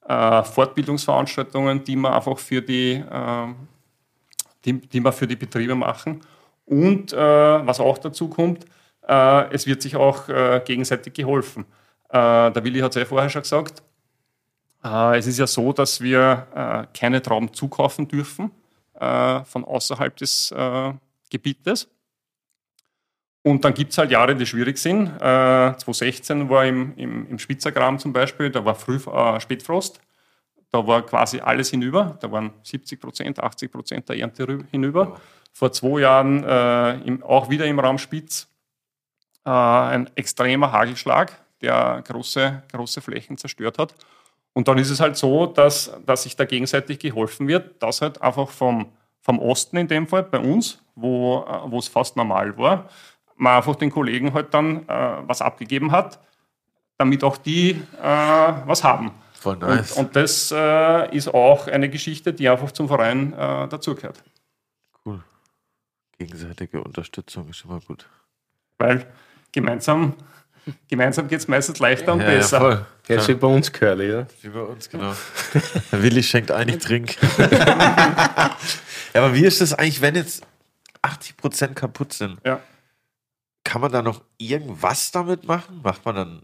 [0.08, 3.47] äh, Fortbildungsveranstaltungen, die wir einfach für die, äh,
[4.66, 6.22] die, die wir für die Betriebe machen.
[6.66, 8.66] Und äh, was auch dazu kommt,
[9.08, 11.66] äh, es wird sich auch äh, gegenseitig geholfen.
[12.10, 13.84] Äh, der Willi hat es ja vorher schon gesagt.
[14.84, 18.51] Äh, es ist ja so, dass wir äh, keine Trauben zukaufen dürfen
[18.99, 20.51] von außerhalb des
[21.30, 21.88] Gebietes.
[23.43, 25.05] Und dann gibt es halt Jahre, die schwierig sind.
[25.18, 28.97] Äh, 2016 war im, im, im Spitzergram zum Beispiel, da war früh
[29.39, 30.01] Spätfrost.
[30.72, 32.18] Da war quasi alles hinüber.
[32.22, 35.22] Da waren 70 Prozent, 80 Prozent der Ernte hinüber.
[35.53, 38.47] Vor zwei Jahren äh, im, auch wieder im Raum Spitz
[39.48, 41.32] äh, ein extremer Hagelschlag,
[41.62, 43.95] der große, große Flächen zerstört hat.
[44.54, 48.22] Und dann ist es halt so, dass, dass sich da gegenseitig geholfen wird, dass halt
[48.22, 48.91] einfach vom,
[49.22, 52.89] vom Osten in dem Fall, bei uns, wo, äh, wo es fast normal war,
[53.38, 56.20] man einfach den Kollegen halt dann äh, was abgegeben hat,
[56.98, 59.12] damit auch die äh, was haben.
[59.34, 59.93] Voll nice.
[59.93, 64.24] Und, und das äh, ist auch eine Geschichte, die einfach zum Verein äh, dazugehört.
[65.06, 65.24] Cool.
[66.18, 68.10] Gegenseitige Unterstützung ist immer gut.
[68.80, 69.06] Weil
[69.52, 70.14] gemeinsam,
[70.88, 72.58] gemeinsam geht es meistens leichter und Ja, besser.
[72.58, 72.86] ja, voll.
[73.10, 74.28] Ja, ist wie bei uns Curly, ja.
[74.41, 75.14] Wie bei uns, genau.
[75.91, 77.16] Herr Willi schenkt ein, ich trink.
[77.38, 78.56] ja,
[79.14, 80.43] aber wie ist das eigentlich, wenn jetzt
[81.04, 82.38] 80% kaputt sind?
[82.45, 82.60] Ja.
[83.64, 85.80] Kann man da noch irgendwas damit machen?
[85.84, 86.41] Macht man dann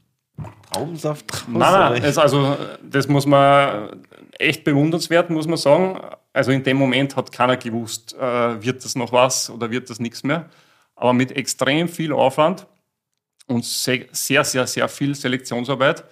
[0.72, 1.44] Traubensaft draus?
[1.48, 4.02] Nein, nein, also das muss man
[4.40, 6.00] echt bewundernswert, muss man sagen.
[6.34, 10.00] Also in dem Moment hat keiner gewusst, äh, wird das noch was oder wird das
[10.00, 10.50] nichts mehr.
[10.96, 12.66] Aber mit extrem viel Aufwand
[13.48, 16.04] und se sehr, sehr, sehr viel Selektionsarbeit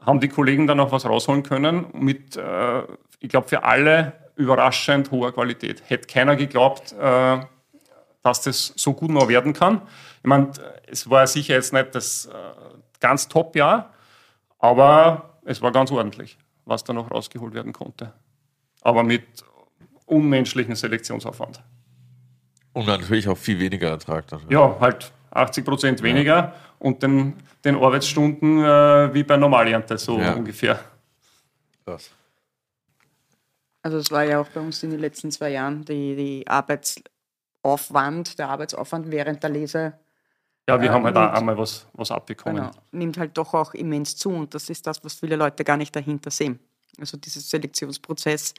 [0.00, 2.82] haben die Kollegen dann auch was rausholen können mit, äh,
[3.20, 5.82] ich glaube, für alle überraschend hoher Qualität.
[5.86, 7.40] Hätte keiner geglaubt, äh,
[8.22, 9.82] dass das so gut noch werden kann.
[10.18, 10.52] Ich meine,
[10.86, 12.30] es war sicher jetzt nicht das äh,
[13.00, 13.92] ganz Top-Jahr,
[14.58, 18.12] aber es war ganz ordentlich, was da noch rausgeholt werden konnte.
[18.82, 19.24] Aber mit
[20.06, 21.62] unmenschlichen Selektionsaufwand.
[22.72, 24.28] Und natürlich auch viel weniger Ertrag.
[24.28, 24.40] Dann.
[24.48, 30.34] Ja, halt 80 Prozent weniger und den, den Arbeitsstunden äh, wie bei Normalernte, so Ja.
[30.34, 30.78] ungefähr.
[31.84, 32.10] Krass.
[33.82, 38.38] Also es war ja auch bei uns in den letzten zwei Jahren die, die Arbeitsaufwand,
[38.38, 39.94] der Arbeitsaufwand während der Lese
[40.68, 42.56] Ja, wir Ja, haben halt auch und- einmal was, was abbekommen.
[42.56, 45.78] genau, nimmt halt doch auch immens zu und das ist das, was viele Leute gar
[45.78, 46.58] nicht dahinter sehen.
[47.00, 48.52] Also dieser Selektionsprozess,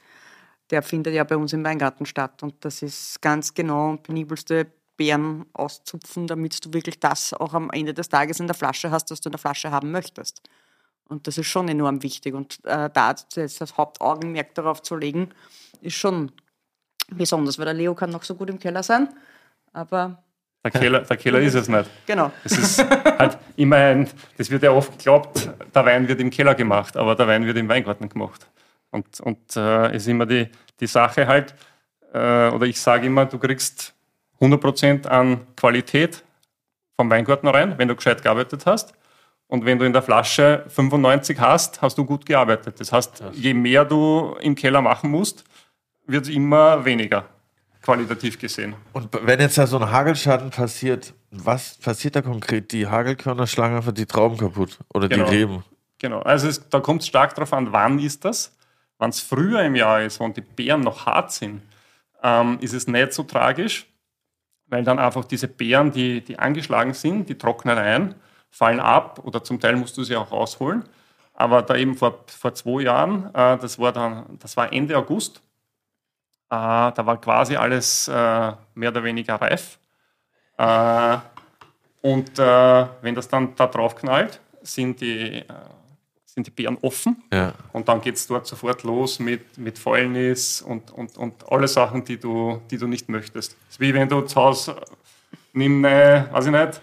[0.70, 4.66] der findet ja bei uns im Weingarten statt und das ist ganz genau und penibelste
[5.00, 9.10] Beeren auszupfen, damit du wirklich das auch am Ende des Tages in der Flasche hast,
[9.10, 10.42] was du in der Flasche haben möchtest.
[11.08, 12.34] Und das ist schon enorm wichtig.
[12.34, 15.30] Und äh, da jetzt das Hauptaugenmerk darauf zu legen,
[15.80, 16.30] ist schon
[17.10, 19.08] besonders, weil der Leo kann noch so gut im Keller sein.
[19.72, 20.22] Aber
[20.62, 21.88] Der Keller, der Keller ist es nicht.
[22.04, 22.30] genau.
[22.44, 22.84] Es ist
[23.18, 27.14] halt immer ein, das wird ja oft geglaubt, der Wein wird im Keller gemacht, aber
[27.16, 28.46] der Wein wird im Weingarten gemacht.
[28.90, 30.46] Und, und äh, ist immer die,
[30.78, 31.54] die Sache halt,
[32.12, 33.94] äh, oder ich sage immer, du kriegst
[34.40, 36.24] 100% an Qualität
[36.96, 38.92] vom Weingarten rein, wenn du gescheit gearbeitet hast.
[39.46, 42.78] Und wenn du in der Flasche 95 hast, hast du gut gearbeitet.
[42.78, 45.44] Das heißt, je mehr du im Keller machen musst,
[46.06, 47.24] wird es immer weniger,
[47.82, 48.74] qualitativ gesehen.
[48.92, 52.70] Und wenn jetzt da so ein Hagelschaden passiert, was passiert da konkret?
[52.72, 55.28] Die Hagelkörner schlagen einfach die Trauben kaputt oder Genau.
[55.28, 55.64] die Reben.
[55.98, 58.56] Genau, also es, da kommt es stark darauf an, wann ist das.
[58.98, 61.62] Wenn es früher im Jahr ist und die Beeren noch hart sind,
[62.22, 63.86] ähm, ist es nicht so tragisch,
[64.70, 68.14] weil dann einfach diese Beeren, die, die angeschlagen sind, die trocknen ein,
[68.50, 70.84] fallen ab oder zum Teil musst du sie auch rausholen.
[71.34, 75.38] Aber da eben vor, vor zwei Jahren, äh, das, war dann, das war Ende August,
[76.48, 79.78] äh, da war quasi alles äh, mehr oder weniger reif.
[80.58, 81.18] Äh,
[82.02, 85.44] und äh, wenn das dann da drauf knallt, sind die, äh,
[86.34, 87.22] sind die Beeren offen.
[87.32, 87.54] Ja.
[87.72, 92.04] Und dann geht es dort sofort los mit, mit Fäulnis und, und, und alle Sachen,
[92.04, 93.56] die du, die du nicht möchtest.
[93.68, 94.76] Es ist wie wenn du zu Hause
[95.52, 96.80] nimm, eine, weiß ich nicht,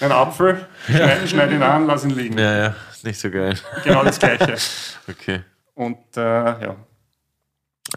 [0.00, 2.38] einen Apfel, schneid, schneid ihn an, lass ihn liegen.
[2.38, 3.58] ja, ja, ist nicht so geil.
[3.84, 4.56] Genau das Gleiche.
[5.10, 5.40] Okay.
[5.74, 6.76] Und äh, ja,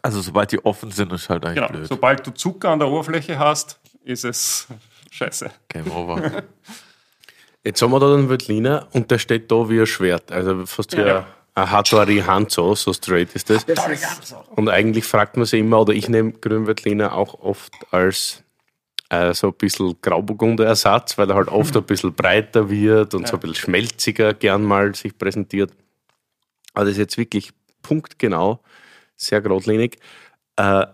[0.02, 1.68] Also sobald die offen sind, ist halt eigentlich genau.
[1.68, 1.88] blöd.
[1.88, 4.68] Sobald du Zucker an der Oberfläche hast, ist es
[5.12, 5.52] scheiße.
[5.68, 6.44] Game over.
[7.64, 10.32] Jetzt haben wir da den Veltliner und der steht da wie ein Schwert.
[10.32, 11.26] Also fast wie Ja.
[11.54, 13.66] ein, Hattori Hanzo, so straight ist das.
[14.56, 18.44] Und eigentlich fragt man sich immer, oder ich nehme Grünveltliner auch oft als
[19.10, 23.28] äh, so ein bisschen Grauburgunder Ersatz, weil er halt oft ein bisschen breiter wird und
[23.28, 25.72] so ein bisschen schmelziger gern mal sich präsentiert.
[26.74, 27.52] Aber das ist jetzt wirklich
[27.82, 28.62] punktgenau,
[29.18, 29.98] sehr geradlinig.
[30.56, 30.86] Äh,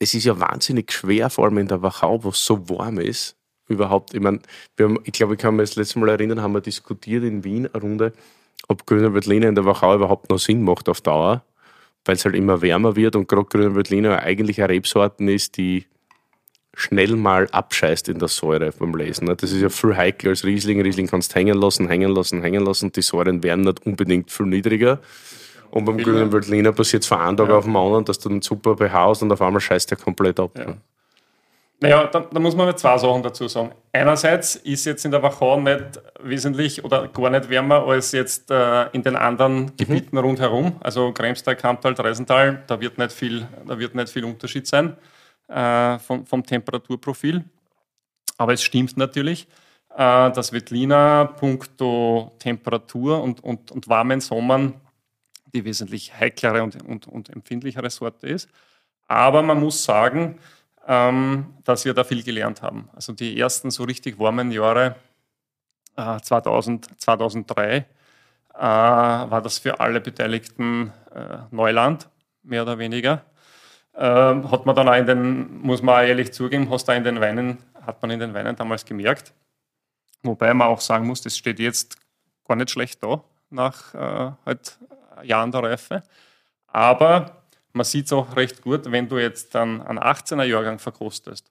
[0.00, 3.37] das ist ja wahnsinnig schwer, vor allem in der Wachau, wo es so warm ist.
[3.68, 4.40] Überhaupt, ich meine,
[4.76, 7.44] wir haben, ich glaube, ich kann mich das letzte Mal erinnern, haben wir diskutiert in
[7.44, 8.12] Wien eine Runde,
[8.66, 11.42] ob Grüner Veltliner in der Wachau überhaupt noch Sinn macht auf Dauer,
[12.04, 15.86] weil es halt immer wärmer wird und gerade Grüner Veltliner eigentlich eine Rebsorten ist, die
[16.78, 19.26] schnell mal abscheißt in der Säure beim Lesen.
[19.26, 19.34] ne?
[19.36, 20.80] Das ist ja viel heikler als Riesling.
[20.80, 22.92] Riesling kannst hängen lassen, hängen lassen, hängen lassen.
[22.92, 25.00] Die Säuren werden nicht unbedingt viel niedriger.
[25.70, 28.42] Und beim grünen Veltliner passiert es von einem Tag auf den anderen, dass du einen
[28.42, 30.52] super pH hast und auf einmal scheißt der komplett ab.
[30.56, 30.76] Ja.
[31.80, 33.70] Naja, da, da muss man mal zwei Sachen dazu sagen.
[33.92, 38.88] Einerseits ist jetzt in der Wachau nicht wesentlich oder gar nicht wärmer als jetzt äh,
[38.90, 40.76] in den anderen Gebieten rundherum.
[40.80, 44.96] Also Kremstal, Kamptal, Dreisental, da wird nicht viel, da wird nicht viel Unterschied sein
[45.46, 47.44] äh, vom, vom Temperaturprofil.
[48.38, 49.46] Aber es stimmt natürlich,
[49.96, 54.74] äh, dass Wettliner punkto Temperatur und, und, und warmen Sommern
[55.54, 58.48] die wesentlich heiklere und, und, und empfindlichere Sorte ist.
[59.06, 60.38] Aber man muss sagen,
[60.88, 62.88] ähm, dass wir da viel gelernt haben.
[62.94, 64.96] Also die ersten so richtig warmen Jahre
[65.96, 67.84] äh, 2000, 2003 äh,
[68.58, 72.08] war das für alle Beteiligten äh, Neuland,
[72.42, 73.22] mehr oder weniger.
[73.94, 77.58] Ähm, hat man dann auch in den, muss man ehrlich zugeben, hast in den Weinen,
[77.82, 79.34] hat man in den Weinen damals gemerkt.
[80.22, 81.96] Wobei man auch sagen muss, das steht jetzt
[82.46, 84.78] gar nicht schlecht da, nach äh, halt
[85.22, 86.02] Jahren der Reife.
[86.66, 87.42] Aber
[87.72, 91.50] man sieht es auch recht gut, wenn du jetzt dann einen 18er Jahrgang verkostest,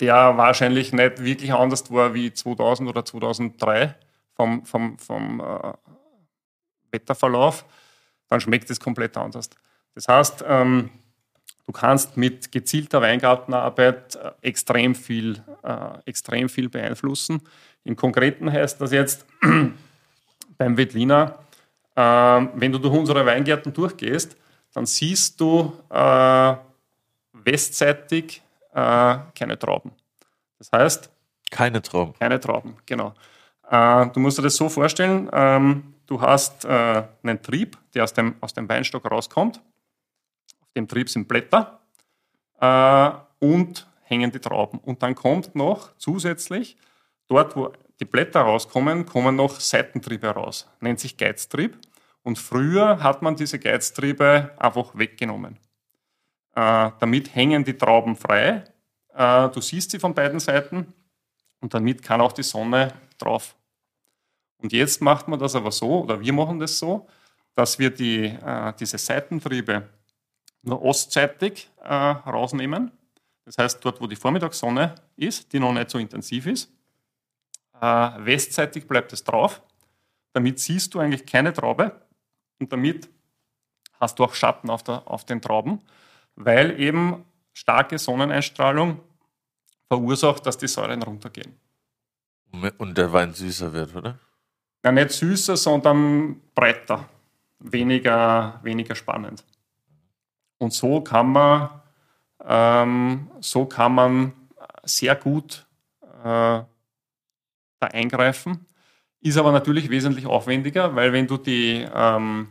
[0.00, 3.94] der wahrscheinlich nicht wirklich anders war wie 2000 oder 2003
[4.34, 5.72] vom, vom, vom äh,
[6.92, 7.64] Wetterverlauf,
[8.28, 9.48] dann schmeckt es komplett anders.
[9.94, 10.90] Das heißt, ähm,
[11.66, 17.40] du kannst mit gezielter Weingartenarbeit äh, extrem, viel, äh, extrem viel beeinflussen.
[17.84, 19.24] Im Konkreten heißt das jetzt
[20.58, 21.38] beim Wettliner,
[21.96, 24.36] ähm, wenn du durch unsere Weingärten durchgehst,
[24.76, 26.54] dann siehst du äh,
[27.32, 28.42] westseitig
[28.74, 29.90] äh, keine Trauben.
[30.58, 31.10] Das heißt,
[31.50, 32.12] Keine Traum.
[32.18, 33.14] keine Trauben, genau.
[33.70, 38.12] Äh, du musst dir das so vorstellen, ähm, du hast äh, einen Trieb, der aus
[38.12, 39.62] dem, aus dem Weinstock rauskommt.
[40.60, 41.80] Auf dem Trieb sind Blätter
[42.60, 44.78] äh, und hängen die Trauben.
[44.80, 46.76] Und dann kommt noch zusätzlich,
[47.28, 50.68] dort wo die Blätter rauskommen, kommen noch Seitentriebe raus.
[50.80, 51.78] Nennt sich Geiztrieb.
[52.26, 55.60] Und früher hat man diese Geiztriebe einfach weggenommen.
[56.56, 58.64] Äh, damit hängen die Trauben frei.
[59.14, 60.92] Äh, du siehst sie von beiden Seiten
[61.60, 63.54] und damit kann auch die Sonne drauf.
[64.58, 67.06] Und jetzt macht man das aber so, oder wir machen das so,
[67.54, 69.88] dass wir die, äh, diese Seitentriebe
[70.62, 72.90] nur ostseitig äh, rausnehmen.
[73.44, 76.72] Das heißt, dort, wo die Vormittagssonne ist, die noch nicht so intensiv ist,
[77.80, 79.62] äh, westseitig bleibt es drauf.
[80.32, 82.04] Damit siehst du eigentlich keine Traube
[82.58, 83.08] und damit
[84.00, 85.80] hast du auch Schatten auf, der, auf den Trauben,
[86.34, 89.00] weil eben starke Sonneneinstrahlung
[89.88, 91.56] verursacht, dass die Säuren runtergehen.
[92.78, 94.18] Und der Wein süßer wird, oder?
[94.84, 97.08] Ja, nicht süßer, sondern breiter,
[97.58, 99.44] weniger, weniger spannend.
[100.58, 101.82] Und so kann man,
[102.44, 104.32] ähm, so kann man
[104.84, 105.66] sehr gut
[106.02, 106.66] äh, da
[107.80, 108.66] eingreifen.
[109.26, 112.46] Ist aber natürlich wesentlich aufwendiger, weil wenn du die, ähm,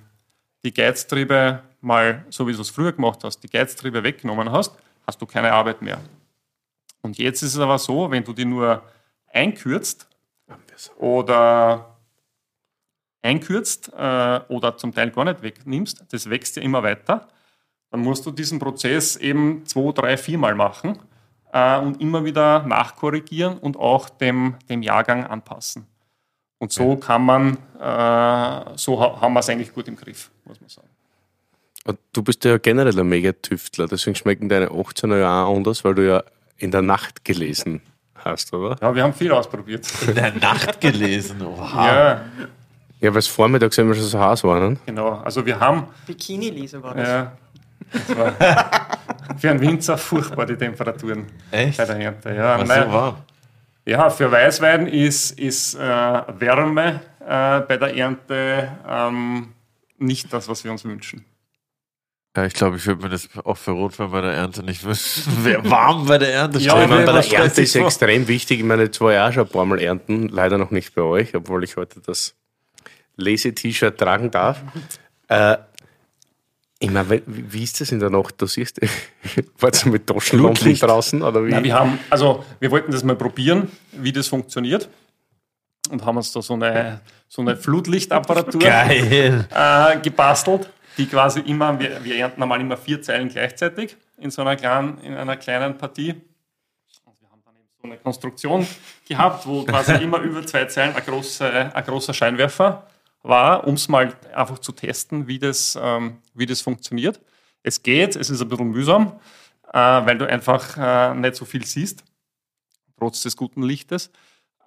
[0.65, 4.75] die Geiztriebe mal, so wie du es früher gemacht hast, die Geiztriebe weggenommen hast,
[5.07, 6.01] hast du keine Arbeit mehr.
[7.01, 8.83] Und jetzt ist es aber so, wenn du die nur
[9.31, 10.09] einkürzt
[10.97, 11.95] oder
[13.21, 17.29] einkürzt äh, oder zum Teil gar nicht wegnimmst, das wächst ja immer weiter,
[17.89, 20.99] dann musst du diesen Prozess eben zwei, drei, viermal machen
[21.53, 25.87] äh, und immer wieder nachkorrigieren und auch dem, dem Jahrgang anpassen.
[26.57, 30.59] Und so kann man, äh, so ha haben wir es eigentlich gut im Griff, muss
[30.61, 30.87] man sagen.
[31.85, 35.95] Und Du bist ja generell ein Megatüftler, deswegen schmecken deine 18er Jahre auch anders, weil
[35.95, 36.23] du ja
[36.57, 37.81] in der Nacht gelesen
[38.15, 38.77] hast, oder?
[38.81, 39.87] Ja, wir haben viel ausprobiert.
[40.07, 41.41] In der Nacht gelesen.
[41.45, 41.87] Oha.
[41.87, 42.21] ja,
[43.01, 44.77] Ja, weil es vormittags immer schon so heiß war, ne?
[44.85, 45.09] genau.
[45.23, 47.07] Also wir haben Bikini-Leser war das.
[47.07, 47.31] Ja.
[47.91, 48.33] Das war
[49.37, 51.77] für einen Winzer furchtbar, die Temperaturen Echt?
[51.77, 52.33] bei der Ernte.
[52.33, 53.15] Ja, Was nein, so warm?
[53.85, 59.53] Ja für Weißwein ist, ist äh, Wärme äh, bei der Ernte ähm,
[59.97, 61.25] nicht das, was wir uns wünschen.
[62.35, 65.33] Ja, ich glaube, ich würde mir das auch für Rotwein bei der Ernte nicht wünschen.
[65.69, 66.59] Warm bei der Ernte.
[66.59, 67.85] Ja, Ich meine, bei der Ernte ist vor.
[67.85, 68.59] extrem wichtig.
[68.59, 71.63] Ich meine, zwei Jahre schon ein paar Mal ernten, leider noch nicht bei euch, obwohl
[71.63, 72.35] ich heute das
[73.15, 74.61] Lese-T-Shirt tragen darf.
[75.29, 75.57] Äh,
[76.85, 78.35] ich meine, wie wie ist das in der Nacht?
[78.39, 78.79] Du siehst,
[79.59, 81.51] wart ihr mit Taschenlampen draußen oder wie?
[81.51, 84.87] Ja, wir haben, also wir wollten das mal probieren, wie das funktioniert.
[85.89, 92.03] Und haben uns da so eine, so eine Flutlichtapparatur äh, gebastelt, die quasi immer, wir,
[92.03, 93.95] wir ernten normal immer vier Zeilen gleichzeitig.
[94.17, 96.11] in so einer kleinen, in einer kleinen Partie.
[97.03, 98.67] Und wir haben dann eben so eine Konstruktion
[99.07, 102.87] gehabt, wo quasi immer über zwei Zeilen ein, große, ein großer Scheinwerfer
[103.27, 107.19] war, um es mal einfach zu testen, wie das, ähm, wie das funktioniert.
[107.63, 109.19] Es geht, es ist ein bisschen mühsam,
[109.73, 112.03] äh, weil du einfach äh, nicht so viel siehst,
[112.97, 114.11] trotz des guten Lichtes.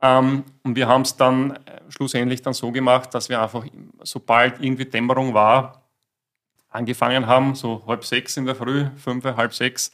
[0.03, 3.65] Ähm, und wir haben es dann äh, schlussendlich dann so gemacht, dass wir einfach,
[4.03, 5.89] sobald irgendwie Dämmerung war,
[6.69, 9.93] angefangen haben, so halb sechs in der Früh, fünf, halb sechs,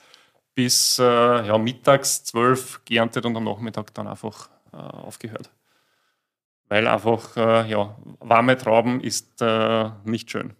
[0.54, 1.02] bis äh,
[1.46, 5.50] ja, mittags zwölf geerntet und am Nachmittag dann einfach äh, aufgehört.
[6.68, 10.54] Weil einfach, äh, ja, warme Trauben ist äh, nicht schön.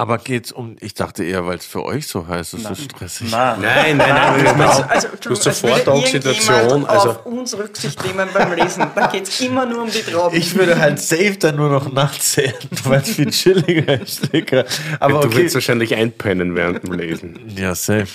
[0.00, 2.76] Aber geht's um, ich dachte eher, weil es für euch so heiß ist, so Nein.
[2.76, 3.30] stressig.
[3.32, 4.56] Nein, Nein, nein, nein.
[4.56, 8.52] nein, Also, also, Du hast als sofort auch irgendjemand also- auf uns Rücksicht nehmen beim
[8.54, 8.86] Lesen.
[8.94, 10.36] Da geht es immer nur um die Trauben.
[10.36, 14.30] Ich würde halt safe dann nur noch nachts sehen, weil es viel chilliger ist.
[15.00, 15.36] Aber Du okay.
[15.38, 17.40] willst wahrscheinlich einpennen während dem Lesen.
[17.56, 18.06] Ja, safe.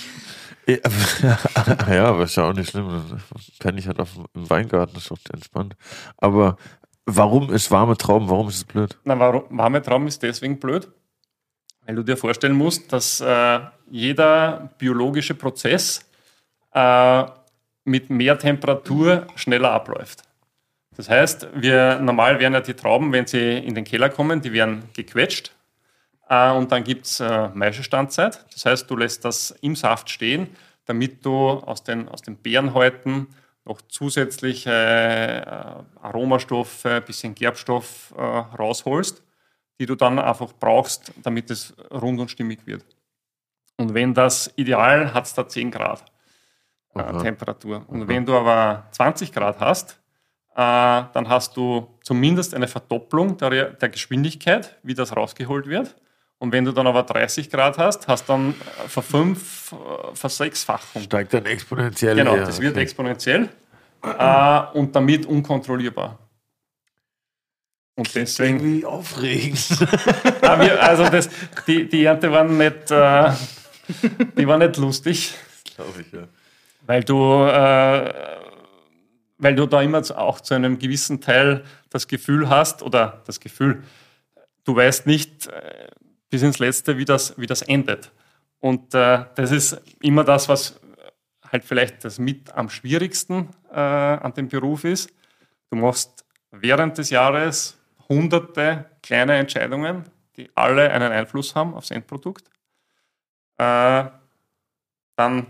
[0.66, 0.78] Ja,
[2.08, 2.88] aber ist ja auch nicht schlimm.
[2.88, 3.22] Dann
[3.58, 5.76] penne ich halt auf dem im Weingarten, das ist doch entspannt.
[6.16, 6.56] Aber
[7.06, 8.98] warum ist warme Trauben, warum ist es blöd?
[9.04, 10.88] Na, warum, warme Trauben ist deswegen blöd,
[11.86, 13.60] weil du dir vorstellen musst, dass äh,
[13.90, 16.08] jeder biologische Prozess
[16.72, 17.24] äh,
[17.84, 20.22] mit mehr Temperatur schneller abläuft.
[20.96, 24.52] Das heißt, wir, normal werden ja die Trauben, wenn sie in den Keller kommen, die
[24.52, 25.52] werden gequetscht
[26.28, 28.44] äh, und dann gibt es äh, Maischestandzeit.
[28.52, 30.48] Das heißt, du lässt das im Saft stehen,
[30.86, 33.28] damit du aus den, aus den Beerenhäuten
[33.64, 39.22] noch zusätzliche äh, Aromastoffe, ein bisschen Gerbstoff äh, rausholst,
[39.78, 42.84] die du dann einfach brauchst, damit es rund und stimmig wird.
[43.76, 46.04] Und wenn das ideal hat es da 10 Grad
[46.94, 47.22] äh, Aha.
[47.22, 47.84] Temperatur.
[47.88, 50.00] Und wenn du aber 20 Grad hast,
[50.52, 55.96] äh, dann hast du zumindest eine Verdopplung der, der Geschwindigkeit, wie das rausgeholt wird.
[56.38, 61.02] Und wenn du dann aber 30 Grad hast, hast dann äh, verfünf, äh, versechsfachung.
[61.02, 62.16] Steigt dann exponentiell.
[62.16, 62.44] Genau, eher.
[62.44, 62.82] das wird Okay.
[62.82, 63.48] exponentiell
[64.02, 66.18] äh, und damit unkontrollierbar.
[67.96, 69.60] Und deswegen, irgendwie aufregend.
[70.42, 71.30] Ah, wir, also das,
[71.66, 73.30] die, die Ernte war nicht, äh,
[74.36, 75.34] die war nicht lustig,
[75.74, 76.24] Glaube ich, ja.
[76.86, 77.16] weil du,
[77.46, 78.12] äh,
[79.38, 83.84] weil du da immer auch zu einem gewissen Teil das Gefühl hast, oder das Gefühl,
[84.64, 85.86] du weißt nicht äh,
[86.34, 88.10] bis ins Letzte, wie das, wie das endet.
[88.58, 90.80] Und äh, das ist immer das, was
[91.52, 95.12] halt vielleicht das mit am schwierigsten äh, an dem Beruf ist.
[95.70, 97.78] Du machst während des Jahres
[98.08, 100.02] hunderte kleine Entscheidungen,
[100.36, 102.50] die alle einen Einfluss haben aufs Endprodukt.
[103.56, 104.06] Äh,
[105.14, 105.46] dann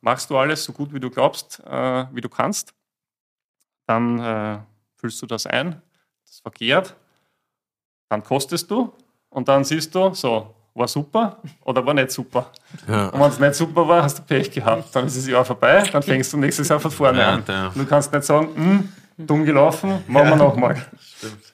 [0.00, 2.74] machst du alles so gut, wie du glaubst, äh, wie du kannst.
[3.86, 4.58] Dann äh,
[4.96, 5.80] füllst du das ein,
[6.26, 6.96] das verkehrt,
[8.08, 8.92] dann kostest du
[9.34, 12.50] und dann siehst du, so, war super oder war nicht super.
[12.88, 13.08] Ja.
[13.08, 14.88] Und wenn es nicht super war, hast du Pech gehabt.
[14.96, 17.44] Dann ist das Jahr vorbei, dann fängst du nächstes Jahr von vorne Ja, an.
[17.46, 17.72] ja.
[17.74, 18.88] Du kannst nicht sagen, "Hm,
[19.26, 20.76] dumm gelaufen, machen wir nochmal.
[21.00, 21.52] Stimmt.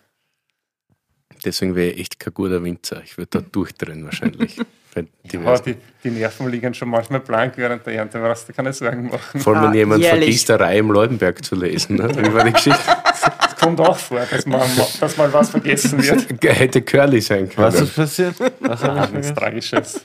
[1.44, 3.02] Deswegen wäre ich echt kein guter Winzer.
[3.02, 4.56] Ich würde da durchdrehen wahrscheinlich.
[4.96, 9.08] Die die, die Nerven liegen schon manchmal blank während der Ernte, brauchst du keine Sorgen
[9.08, 9.38] machen.
[9.40, 10.24] Vor allem, wenn Ah, jemand jährlich.
[10.24, 11.94] vergisst, eine Reihe im Leutenberg zu lesen.
[11.94, 12.34] Ne?
[12.34, 12.80] War die Geschichte?
[13.60, 14.62] Das kommt auch vor, dass, man,
[15.00, 16.42] dass mal was vergessen wird.
[16.58, 17.66] Hätte Curly sein können.
[17.66, 18.34] Was ist passiert?
[18.60, 19.34] Was Ah, nichts?
[19.34, 20.02] Tragisches.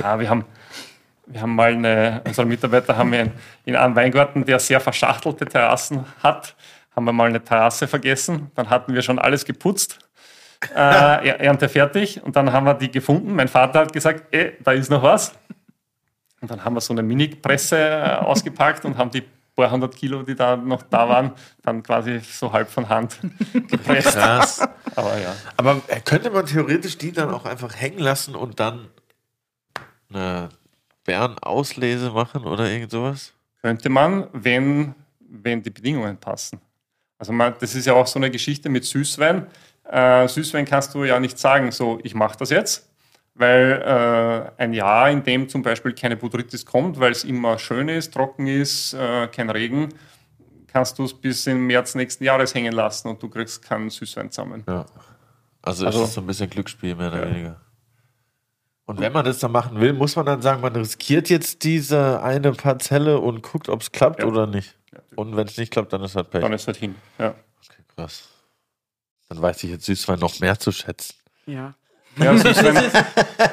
[0.00, 0.44] ja, wir haben,
[1.26, 3.30] wir haben mal eine, unsere Mitarbeiter haben in,
[3.64, 6.56] in einem Weingarten, der sehr verschachtelte Terrassen hat,
[6.96, 8.50] haben wir mal eine Terrasse vergessen.
[8.56, 9.98] Dann hatten wir schon alles geputzt.
[10.74, 13.32] Äh, Er- Ernte fertig und dann haben wir die gefunden.
[13.34, 15.32] Mein Vater hat gesagt, eh, da ist noch was.
[16.40, 19.22] Und dann haben wir so eine Mini-Presse äh, ausgepackt und haben die
[19.54, 21.32] paar hundert Kilo, die da noch da waren,
[21.62, 23.18] dann quasi so halb von Hand
[23.52, 24.16] gepresst.
[24.16, 24.60] Krass.
[24.96, 25.34] Aber ja.
[25.56, 28.88] Aber äh, könnte man theoretisch die dann auch einfach hängen lassen und dann
[30.10, 30.48] eine
[31.04, 33.32] Bärenauslese machen oder irgend sowas?
[33.62, 36.60] Könnte man, wenn, wenn die Bedingungen passen.
[37.18, 39.46] Also man, das ist ja auch so eine Geschichte mit Süßwein.
[39.90, 42.88] Äh, Süßwein kannst du ja nicht sagen, so ich mache das jetzt,
[43.34, 43.82] weil
[44.56, 48.14] äh, ein Jahr, in dem zum Beispiel keine Botrytis kommt, weil es immer schön ist,
[48.14, 49.88] trocken ist, äh, kein Regen,
[50.68, 54.30] kannst du es bis im März nächsten Jahres hängen lassen und du kriegst keinen Süßwein
[54.30, 54.64] zusammen.
[54.68, 54.86] Ja.
[55.62, 57.30] Also, Also- ist es so ein bisschen Glücksspiel, mehr oder Ja.
[57.34, 57.60] weniger.
[58.86, 62.22] Und wenn man das dann machen will, muss man dann sagen, man riskiert jetzt diese
[62.22, 64.26] eine Parzelle und guckt, ob es klappt Ja.
[64.26, 64.76] oder nicht.
[65.16, 66.42] Und wenn es nicht klappt, dann ist halt Pech.
[66.42, 66.94] Dann ist halt hin.
[67.18, 67.30] Ja.
[67.30, 68.28] Okay, krass.
[69.30, 71.14] Dann weiß ich jetzt Süßwein noch mehr zu schätzen.
[71.46, 71.74] Ja.
[72.16, 72.90] Ja, Süßwein,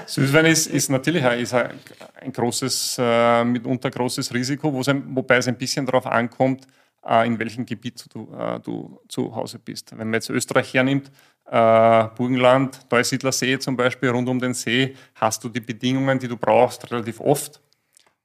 [0.05, 5.57] Süßwein ist, ist natürlich ein, ist ein, großes, äh, mitunter großes Risiko, wobei es ein
[5.57, 6.67] bisschen darauf ankommt,
[7.05, 9.91] äh, in welchem Gebiet du, äh, du zu Hause bist.
[9.91, 11.11] Wenn man jetzt Österreich hernimmt,
[11.45, 16.27] äh, Burgenland, Neusiedler See zum Beispiel, rund um den See, hast du die Bedingungen, die
[16.27, 17.61] du brauchst, relativ oft.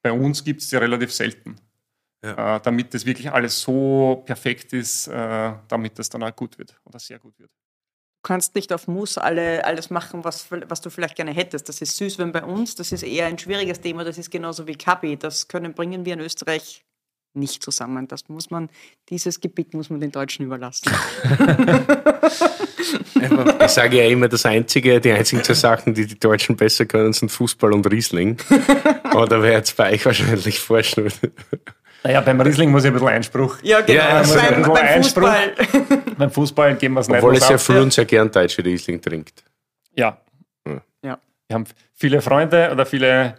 [0.02, 1.56] Bei uns gibt es die relativ selten.
[2.22, 2.56] Ja.
[2.56, 6.78] Äh, damit das wirklich alles so perfekt ist, äh, damit das dann auch gut wird
[6.84, 7.50] oder sehr gut wird.
[8.26, 11.68] Du kannst nicht auf Muss alle, alles machen, was, was du vielleicht gerne hättest.
[11.68, 14.66] Das ist süß, wenn bei uns, das ist eher ein schwieriges Thema, das ist genauso
[14.66, 15.16] wie Kabi.
[15.16, 16.84] Das können, bringen wir in Österreich
[17.34, 18.08] nicht zusammen.
[18.08, 18.68] Das muss man,
[19.10, 20.90] dieses Gebiet muss man den Deutschen überlassen.
[23.64, 27.12] Ich sage ja immer, das einzige, die einzigen zwei Sachen, die die Deutschen besser können,
[27.12, 28.36] sind Fußball und Riesling.
[29.04, 31.10] Aber da wäre jetzt bei euch wahrscheinlich forschen.
[32.06, 33.58] Naja, beim Riesling muss ich ein bisschen Einspruch.
[33.62, 33.98] Ja, genau.
[33.98, 35.28] Ja, ja, beim, also beim Einspruch.
[35.28, 36.04] Fußball.
[36.16, 37.18] Beim Fußball geben wir es nicht.
[37.18, 37.62] Obwohl es ja auf.
[37.62, 39.42] früh und sehr gern deutsche Riesling trinkt.
[39.96, 40.16] Ja.
[41.02, 41.18] Ja.
[41.48, 41.64] Wir haben
[41.94, 43.34] viele Freunde oder viele,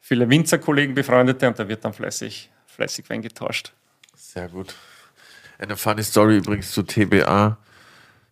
[0.00, 3.72] viele Winzerkollegen, Befreundete und da wird dann fleißig, fleißig Wein getauscht.
[4.14, 4.76] Sehr gut.
[5.58, 7.58] Eine funny Story übrigens zu TBA.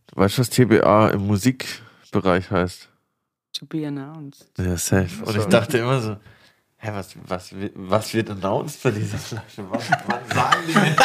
[0.06, 2.88] Du weißt, was TBA im Musikbereich heißt?
[3.58, 4.46] To be announced.
[4.58, 5.24] Ja, safe.
[5.24, 6.16] Und ich dachte immer so,
[6.84, 9.64] hä, was, was, wird- was wird announced bei dieser Flasche?
[9.70, 10.96] Was, wann sagen die denn?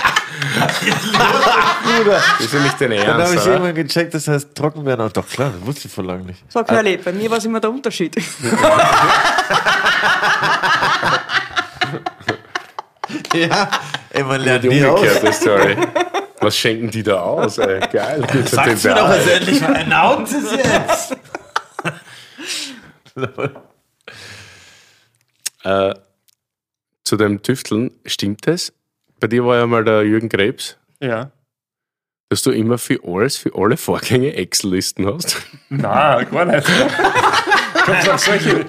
[1.83, 2.21] Bruder.
[2.37, 5.05] Das ist ja nicht dein Dann habe Ernst, ich irgendwann gecheckt, das heißt Trockenwerden.
[5.05, 6.43] Oh, doch klar, das wusste ich vor langem nicht.
[6.51, 8.15] So, Curly, bei mir war es immer der Unterschied.
[13.33, 13.69] Ja,
[14.09, 14.99] ey, man lernt Die nie aus.
[14.99, 15.77] umgekehrte Story.
[16.41, 17.57] Was schenken die da aus?
[17.57, 17.79] Ey?
[17.91, 18.25] Geil.
[18.45, 20.51] Sag's mir doch jetzt endlich mal, announce es
[23.15, 23.57] jetzt.
[25.67, 25.95] Äh,
[27.03, 28.71] zu dem Tüfteln, stimmt das?
[29.19, 31.31] Bei dir war ja mal der Jürgen Krebs, Ja.
[32.29, 35.37] dass du immer für alles, für alle Vorgänge Excel-Listen hast.
[35.69, 36.67] Nein, gar nicht.
[38.17, 38.65] Solche.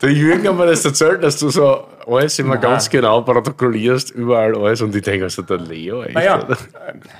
[0.00, 2.60] Der Jürgen hat mir das erzählt, dass du so alles immer Nein.
[2.62, 4.80] ganz genau protokollierst, überall alles.
[4.82, 6.46] Und ich denke, also der Leo, echt, Naja,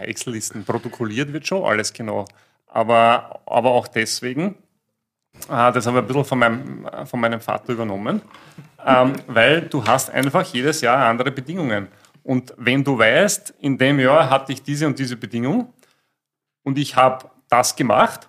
[0.01, 2.25] Excel-Listen protokolliert wird schon alles genau.
[2.69, 4.55] Aber, aber auch deswegen,
[5.49, 8.23] äh, das habe ich ein bisschen von meinem, von meinem Vater übernommen,
[8.85, 11.89] ähm, weil du hast einfach jedes Jahr andere Bedingungen.
[12.23, 15.73] Und wenn du weißt, in dem Jahr hatte ich diese und diese Bedingung
[16.65, 18.27] und ich habe das gemacht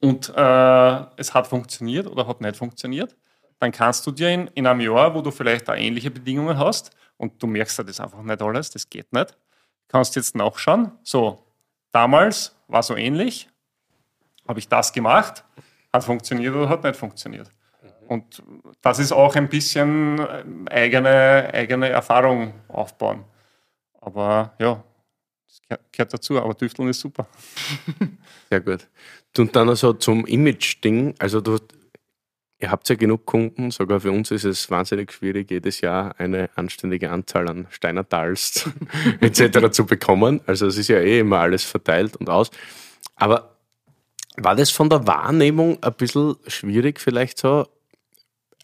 [0.00, 3.16] und äh, es hat funktioniert oder hat nicht funktioniert,
[3.60, 6.90] dann kannst du dir in, in einem Jahr, wo du vielleicht da ähnliche Bedingungen hast
[7.16, 9.36] und du merkst ja das einfach nicht alles, das geht nicht,
[9.86, 11.44] kannst jetzt nachschauen, so,
[11.92, 13.48] damals war so ähnlich,
[14.48, 15.44] habe ich das gemacht,
[15.92, 17.50] hat funktioniert oder hat nicht funktioniert.
[18.08, 18.42] Und
[18.82, 23.24] das ist auch ein bisschen äh, eigene, eigene Erfahrung aufbauen.
[24.00, 24.82] Aber ja,
[25.46, 27.26] das gehört- dazu, aber Tüfteln ist super.
[28.50, 28.88] Sehr gut.
[29.38, 31.14] Und dann also zum Image-Ding.
[31.20, 31.58] Also du,
[32.58, 36.50] ihr habt ja genug Kunden, sogar für uns ist es wahnsinnig schwierig, jedes Jahr eine
[36.56, 38.68] anständige Anzahl an Steinertals
[39.20, 39.70] etc.
[39.70, 40.40] zu bekommen.
[40.46, 42.50] Also es ist ja eh immer alles verteilt und aus.
[43.14, 43.56] Aber
[44.36, 47.66] war das von der Wahrnehmung ein bisschen schwierig vielleicht so,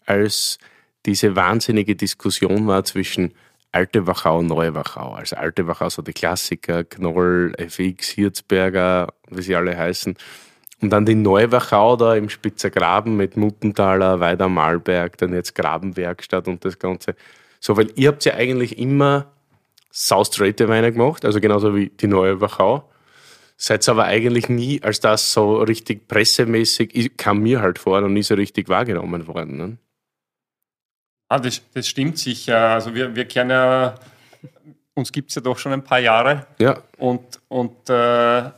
[0.05, 0.57] als
[1.05, 3.33] diese wahnsinnige Diskussion war zwischen
[3.71, 5.13] Alte Wachau und Neue Wachau.
[5.13, 10.15] Also Alte Wachau, so die Klassiker, Knoll, FX, Hirzberger, wie sie alle heißen.
[10.81, 15.55] Und dann die Neue Wachau da im Spitzer Graben mit Muttenthaler, Weida Malberg, dann jetzt
[15.55, 17.15] Grabenwerkstatt und das Ganze.
[17.59, 19.27] So, weil ihr habt ja eigentlich immer
[19.91, 22.89] saustraighte Weine gemacht, also genauso wie die Neue Wachau.
[23.59, 28.21] Seid aber eigentlich nie als das so richtig pressemäßig, kam mir halt vor, noch nie
[28.21, 29.57] so richtig wahrgenommen worden.
[29.57, 29.77] Ne?
[31.27, 32.69] Ah, das, das stimmt sicher.
[32.69, 33.95] Also wir, wir kennen ja,
[34.93, 36.45] uns gibt es ja doch schon ein paar Jahre.
[36.59, 38.51] Ja, Und, und äh,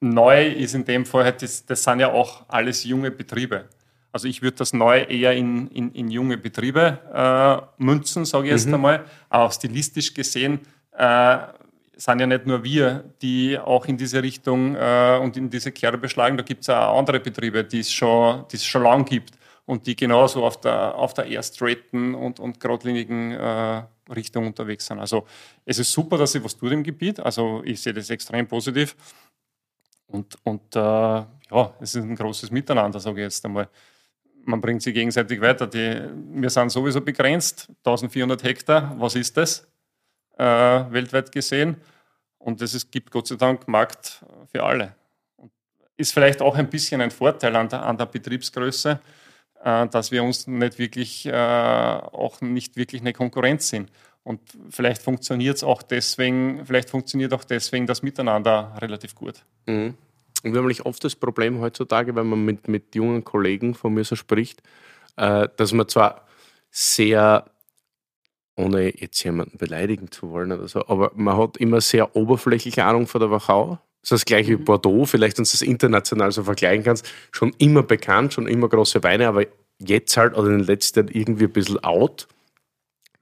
[0.00, 3.64] neu ist in dem Fall, halt, das, das sind ja auch alles junge Betriebe.
[4.12, 8.52] Also ich würde das neu eher in, in, in junge Betriebe äh, münzen, sage ich
[8.52, 9.04] jetzt einmal.
[9.28, 10.60] Aber auch stilistisch gesehen
[10.96, 11.38] äh,
[11.96, 16.08] sind ja nicht nur wir, die auch in diese Richtung äh, und in diese Kerbe
[16.08, 16.36] schlagen.
[16.36, 19.32] Da gibt es auch andere Betriebe, die es schon, die schon lang gibt
[19.66, 21.42] und die genauso auf der, auf der eher
[21.92, 23.82] und, und geradlinigen äh,
[24.14, 24.98] Richtung unterwegs sind.
[24.98, 25.26] Also
[25.64, 27.20] es ist super, dass sie was tut im Gebiet.
[27.20, 28.96] Also ich sehe das extrem positiv.
[30.06, 33.68] Und, und äh, ja, es ist ein großes Miteinander, sage ich jetzt einmal.
[34.44, 35.66] Man bringt sich gegenseitig weiter.
[35.66, 36.02] Die,
[36.34, 39.66] wir sind sowieso begrenzt, 1400 Hektar, was ist das
[40.38, 41.76] äh, weltweit gesehen?
[42.38, 44.94] Und es gibt Gott sei Dank Markt für alle.
[45.36, 45.50] Und
[45.96, 49.00] ist vielleicht auch ein bisschen ein Vorteil an der, an der Betriebsgröße,
[49.64, 53.90] äh, dass wir uns nicht wirklich, äh, auch nicht wirklich eine Konkurrenz sind.
[54.22, 54.40] Und
[54.70, 59.44] vielleicht funktioniert es auch deswegen, vielleicht funktioniert auch deswegen das Miteinander relativ gut.
[59.66, 59.94] Mhm.
[60.42, 63.94] Und wir haben nämlich oft das Problem heutzutage, wenn man mit, mit jungen Kollegen von
[63.94, 64.62] mir so spricht,
[65.16, 66.26] äh, dass man zwar
[66.70, 67.44] sehr
[68.56, 73.06] ohne jetzt jemanden beleidigen zu wollen oder so, aber man hat immer sehr oberflächliche Ahnung
[73.06, 73.78] von der Wachau.
[74.02, 77.54] Das ist das gleiche wie Bordeaux, vielleicht wenn du das international so vergleichen kannst, schon
[77.58, 79.46] immer bekannt, schon immer große Weine, aber
[79.78, 82.28] jetzt halt oder in den letzten Jahren irgendwie ein bisschen out,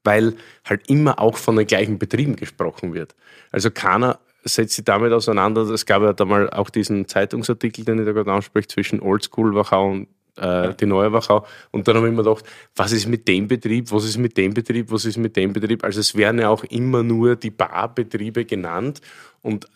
[0.05, 0.35] weil
[0.65, 3.15] halt immer auch von den gleichen Betrieben gesprochen wird.
[3.53, 5.63] Also keiner setzt sich damit auseinander.
[5.63, 9.55] Es gab ja da mal auch diesen Zeitungsartikel, den ich da gerade anspreche, zwischen Oldschool
[9.55, 11.47] Wachau und äh, die neue Wachau.
[11.71, 12.45] Und dann habe ich mir gedacht,
[12.75, 15.85] was ist mit dem Betrieb, was ist mit dem Betrieb, was ist mit dem Betrieb?
[15.85, 19.01] Also es werden ja auch immer nur die Barbetriebe genannt
[19.43, 19.67] und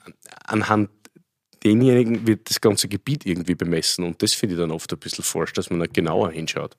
[0.45, 0.91] anhand
[1.65, 4.05] denjenigen wird das ganze Gebiet irgendwie bemessen.
[4.05, 6.77] Und das finde ich dann oft ein bisschen falsch, dass man da genauer hinschaut.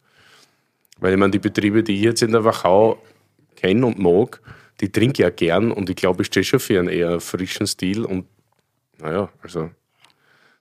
[0.99, 3.02] Weil ich meine, die Betriebe, die ich jetzt in der Wachau
[3.56, 4.41] kenne und mag,
[4.80, 7.68] die trinke ich ja gern und ich glaube, ich stehe schon für einen eher frischen
[7.68, 8.26] Stil und
[8.99, 9.70] naja, also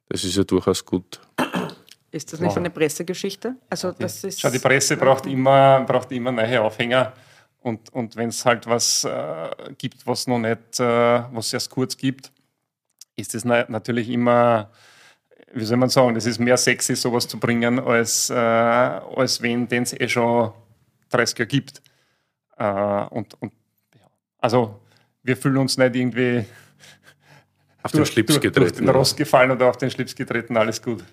[0.09, 1.21] das ist ja durchaus gut.
[2.17, 3.57] Ist das nicht eine Pressegeschichte?
[3.69, 7.13] Also das ist Schau, die Presse braucht immer, braucht immer neue Aufhänger.
[7.61, 10.85] Und, und wenn es halt was äh, gibt, was noch nicht, äh,
[11.33, 12.33] was es erst kurz gibt,
[13.17, 14.71] ist es na natürlich immer,
[15.53, 19.67] wie soll man sagen, es ist mehr sexy, sowas zu bringen, als, äh, als wenn
[19.71, 20.53] es eh schon
[21.11, 21.83] 30 Jahre gibt.
[22.57, 23.53] Äh, und, und
[23.95, 24.07] ja.
[24.39, 24.81] Also
[25.23, 26.47] wir fühlen uns nicht irgendwie
[27.83, 28.87] Auf den Schlips durch, durch getreten.
[28.87, 31.05] den Rost gefallen oder auf den Schlips getreten, alles gut.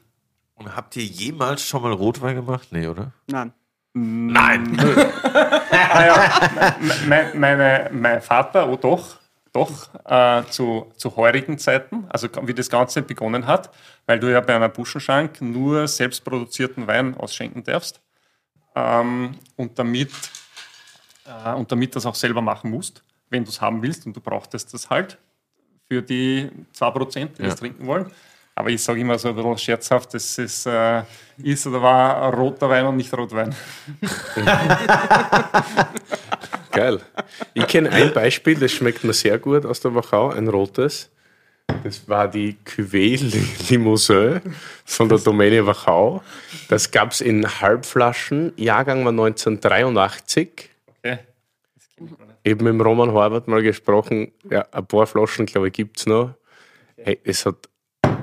[0.64, 2.68] Und habt ihr jemals schon mal Rotwein gemacht?
[2.72, 3.11] Nee, oder?
[3.27, 3.53] Nein.
[3.94, 4.72] Nein.
[5.72, 6.77] naja,
[7.07, 9.18] mein, meine, mein Vater, oh doch,
[9.52, 13.69] doch, äh, zu, zu heurigen Zeiten, also wie das Ganze begonnen hat,
[14.07, 18.02] weil du ja bei einer Buschenschank nur selbstproduzierten Wein ausschenken darfst
[18.76, 20.10] ähm, und, damit,
[21.26, 24.22] äh, und damit das auch selber machen musst, wenn du es haben willst und du
[24.22, 25.19] brauchtest das halt
[25.88, 27.49] für die 2%, die Ja.
[27.49, 28.10] das trinken wollen.
[28.56, 31.04] Aber ich sage immer so ein bisschen scherzhaft, das ist, äh,
[31.38, 33.56] ist oder war roter Wein und nicht Rotwein.
[36.72, 37.00] Geil.
[37.54, 41.10] Ich kenne ein Beispiel, das schmeckt mir sehr gut aus der Wachau, ein rotes.
[41.84, 43.18] Das war die Cuvée
[43.70, 44.42] Limousin
[44.86, 46.22] von der Domäne Wachau.
[46.70, 48.54] Das gab es in Halbflaschen.
[48.58, 50.70] Jahrgang war 1983.
[51.00, 51.20] Okay.
[52.44, 54.32] Eben mit Roman Horvath mal gesprochen.
[54.50, 56.34] Ja, ein paar Flaschen, glaube ich, gibt es noch.
[56.98, 57.70] Hey, es hat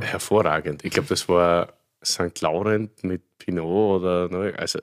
[0.02, 0.85] hervorragend.
[0.85, 1.72] Ich glaube, das war
[2.05, 2.40] St.
[2.40, 4.78] Laurent mit Pinot oder ne, also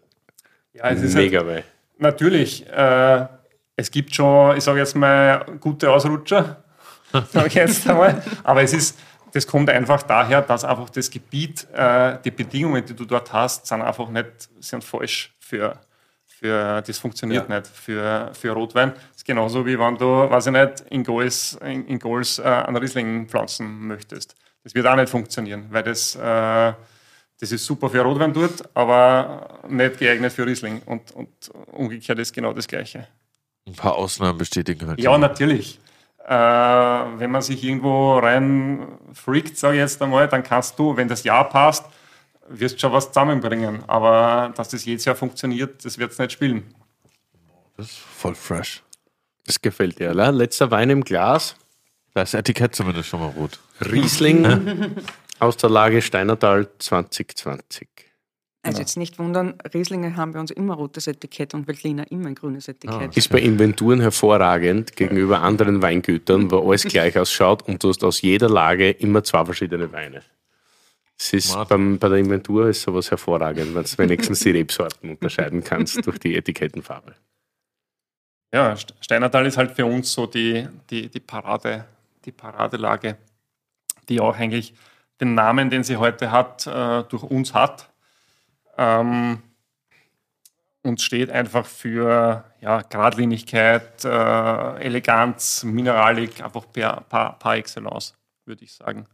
[0.74, 1.64] Ja, es ist halt, mega Wein.
[1.98, 3.28] natürlich, äh,
[3.76, 6.64] es gibt schon, ich sage jetzt mal, gute Ausrutscher,
[7.32, 8.22] sage ich jetzt einmal.
[8.44, 8.98] Aber es ist,
[9.34, 13.68] das kommt einfach daher, dass einfach das Gebiet, äh, die Bedingungen, die du dort hast,
[13.68, 15.80] sind einfach nicht, sind falsch für,
[16.26, 18.94] für das funktioniert nicht für, für Rotwein.
[18.94, 22.44] Das ist genauso wie wenn du, weiß ich nicht, in Goals, in, in Goals äh,
[22.44, 24.36] einen Riesling pflanzen möchtest.
[24.68, 29.62] Das wird auch nicht funktionieren, weil das, äh, das ist super für Rotwein dort, aber
[29.70, 30.82] nicht geeignet für Riesling.
[30.86, 31.30] Und, und
[31.72, 33.08] umgekehrt ist genau das Gleiche.
[33.66, 35.00] Ein paar Ausnahmen bestätigen halt.
[35.00, 35.80] Ja, natürlich.
[36.28, 41.08] Äh, wenn man sich irgendwo rein freakt, sage ich jetzt einmal, dann kannst du, wenn
[41.08, 41.86] das Jahr passt,
[42.50, 43.86] wirst schon was zusammenbringen.
[43.88, 46.76] Aber dass das jedes Jahr funktioniert, das wird es nicht spielen.
[47.78, 48.84] Das ist voll fresh.
[49.46, 50.30] Das gefällt dir, oder?
[50.34, 51.56] Letzter Wein im Glas.
[52.14, 53.60] Da ist das Etikett zumindest schon mal rot.
[53.82, 54.96] Riesling
[55.40, 57.88] aus der Lage Steinertal 2020.
[58.64, 62.36] Also jetzt nicht wundern, Rieslinge haben bei uns immer rotes Etikett und Veltliner immer ein
[62.36, 63.16] grünes Etikett.
[63.16, 68.22] Ist bei Inventuren hervorragend gegenüber anderen Weingütern, wo alles gleich ausschaut und du hast aus
[68.22, 70.22] jeder Lage immer zwei verschiedene Weine.
[71.20, 75.64] Es ist beim, bei der Inventur ist sowas hervorragend, wenn du wenigstens die Rebsorten unterscheiden
[75.64, 77.14] kannst durch die Etikettenfarbe.
[78.54, 81.86] Ja, St- Steinertal ist halt für uns so die, die, die, Parade,
[82.28, 83.18] die Paradelage,
[84.10, 84.76] die auch eigentlich
[85.20, 87.90] den Namen, den sie heute hat, äh, durch uns hat.
[88.78, 89.42] Ähm,
[90.84, 98.64] und steht einfach für ja, Geradlinigkeit, äh, Eleganz, Mineralik, einfach per, par, par excellence, würde
[98.64, 99.06] ich sagen.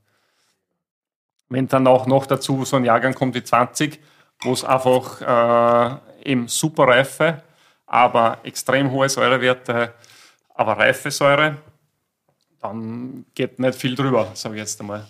[1.49, 3.99] Wenn dann auch noch dazu so ein Jahrgang kommt wie 20,
[4.41, 7.41] wo es einfach äh, eben super Reife,
[7.87, 9.93] aber extrem hohe Säurewerte,
[10.53, 11.57] aber reife Säure,
[12.63, 15.05] dann geht nicht viel drüber, sage ich jetzt einmal.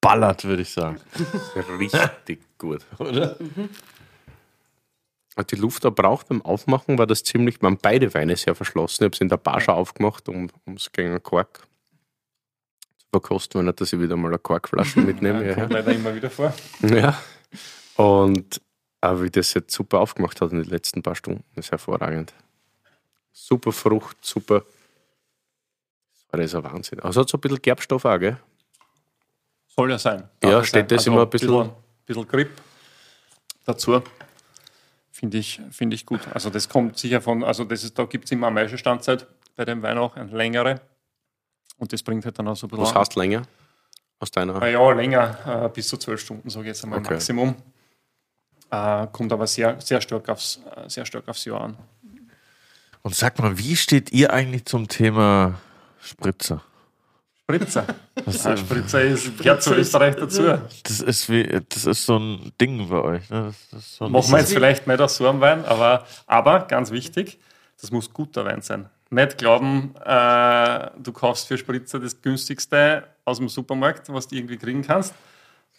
[0.00, 1.00] Ballert, würde ich sagen.
[1.78, 2.84] Richtig gut.
[2.98, 3.36] Oder?
[5.36, 9.02] Hat die Luft da braucht beim Aufmachen, war das ziemlich, waren beide Weine sehr verschlossen.
[9.02, 11.60] Ich habe es in der Bar schon aufgemacht, um es gegen einen Kork
[12.98, 15.42] zu verkosten, wenn nicht, dass ich wieder mal eine Korkflasche mitnehme.
[15.42, 16.54] Ja, Ja, kommt leider immer wieder vor.
[16.82, 17.20] Ja.
[17.96, 18.60] Und
[19.02, 22.34] aber wie das jetzt super aufgemacht hat in den letzten paar Stunden, ist hervorragend.
[23.32, 24.64] Super Frucht, super.
[26.32, 27.00] Das ist ein Wahnsinn.
[27.00, 28.36] Also hat so ein bisschen Gerbstoff auch, gell?
[29.66, 30.28] Soll ja sein.
[30.42, 31.70] Ja, Darf steht das immer ein bisschen- Ein
[32.06, 32.50] bisschen Grip
[33.64, 34.02] dazu.
[35.12, 36.20] finde ich, finde ich gut.
[36.32, 39.26] Also das kommt sicher von, also das ist, da gibt es immer eine Maischestandzeit
[39.56, 40.80] bei dem Wein auch, eine längere.
[41.78, 42.84] Und das bringt halt dann auch so ein bisschen.
[42.84, 43.42] Was heißt länger?
[44.18, 47.14] Aus deiner Ah ja, länger, äh, bis zu zwölf Stunden, sage ich jetzt einmal Okay.
[47.14, 47.54] Maximum.
[48.70, 51.76] Äh, kommt aber sehr, sehr, stark aufs, äh, sehr stark aufs Jahr an.
[53.02, 55.58] Und sag mal, wie steht ihr eigentlich zum Thema
[56.02, 56.62] Spritzer?
[57.42, 57.84] Spritzer.
[58.24, 60.42] Das, Ah, Spritzer ist, gehört zu Österreich dazu.
[60.84, 63.28] das, ist wie, das ist so ein Ding bei euch.
[63.30, 63.46] Ne?
[63.46, 66.06] Das, das ist so ein Machen wir jetzt vielleicht nicht aus so einem Wein, aber,
[66.26, 67.38] aber ganz wichtig,
[67.80, 68.88] das muss guter Wein sein.
[69.10, 74.56] Nicht glauben, äh, du kaufst für Spritzer das günstigste aus dem Supermarkt, was du irgendwie
[74.56, 75.12] kriegen kannst,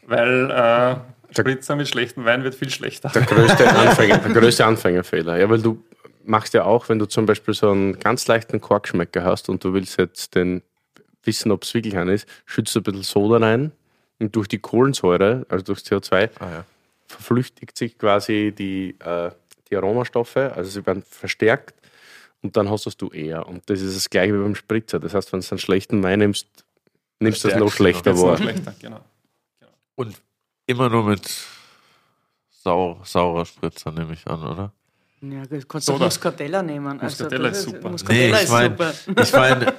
[0.06, 0.96] weil äh,
[1.34, 3.08] Spritzer mit schlechtem Wein wird viel schlechter.
[3.10, 5.38] der größte, Anfänger, der größte Anfängerfehler.
[5.38, 5.82] Ja, weil du
[6.26, 9.74] machst ja auch, wenn du zum Beispiel so einen ganz leichten Korkschmecker hast und du
[9.74, 10.62] willst jetzt den
[11.24, 13.72] wissen, ob es wirklich einer ist, schützt du ein bisschen Soda rein
[14.20, 16.66] und durch die Kohlensäure, also durch CO2, Ah, ja.
[17.08, 19.32] verflüchtigt sich quasi die, äh,
[19.70, 21.76] die Aromastoffe, also sie werden verstärkt
[22.42, 23.48] und dann hast du es du eher.
[23.48, 25.00] Und das ist das gleiche wie beim Spritzer.
[25.00, 26.48] Das heißt, wenn du einen schlechten Wein nimmst,
[27.20, 28.16] nimmst du es noch Verstärkst du noch.
[28.16, 28.38] schlechter wahr.
[28.38, 29.02] schlechter, genau.
[29.96, 30.20] Und
[30.66, 31.30] immer nur mit
[32.50, 34.74] sau, saurer Spritzer, nehme ich an, oder?
[35.24, 36.00] Ja, du kannst Soda.
[36.00, 37.00] doch Muscatella nehmen.
[37.00, 37.90] Also, Muscatella das ist super.
[37.90, 38.94] Muscatella Nee, ich ist mein- super.
[39.22, 39.74] Ich meine,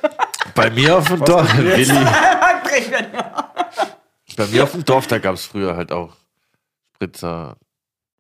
[0.55, 1.87] bei mir auf dem Dorf, Willi,
[4.37, 6.17] bei mir auf dem Dorf, da gab es früher halt auch
[6.95, 7.57] Spritzer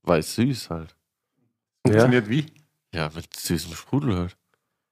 [0.04, 0.94] weiß-süß halt.
[1.86, 1.92] Ja.
[1.92, 2.46] Funktioniert wie?
[2.94, 4.36] Ja, mit süßem Sprudel halt.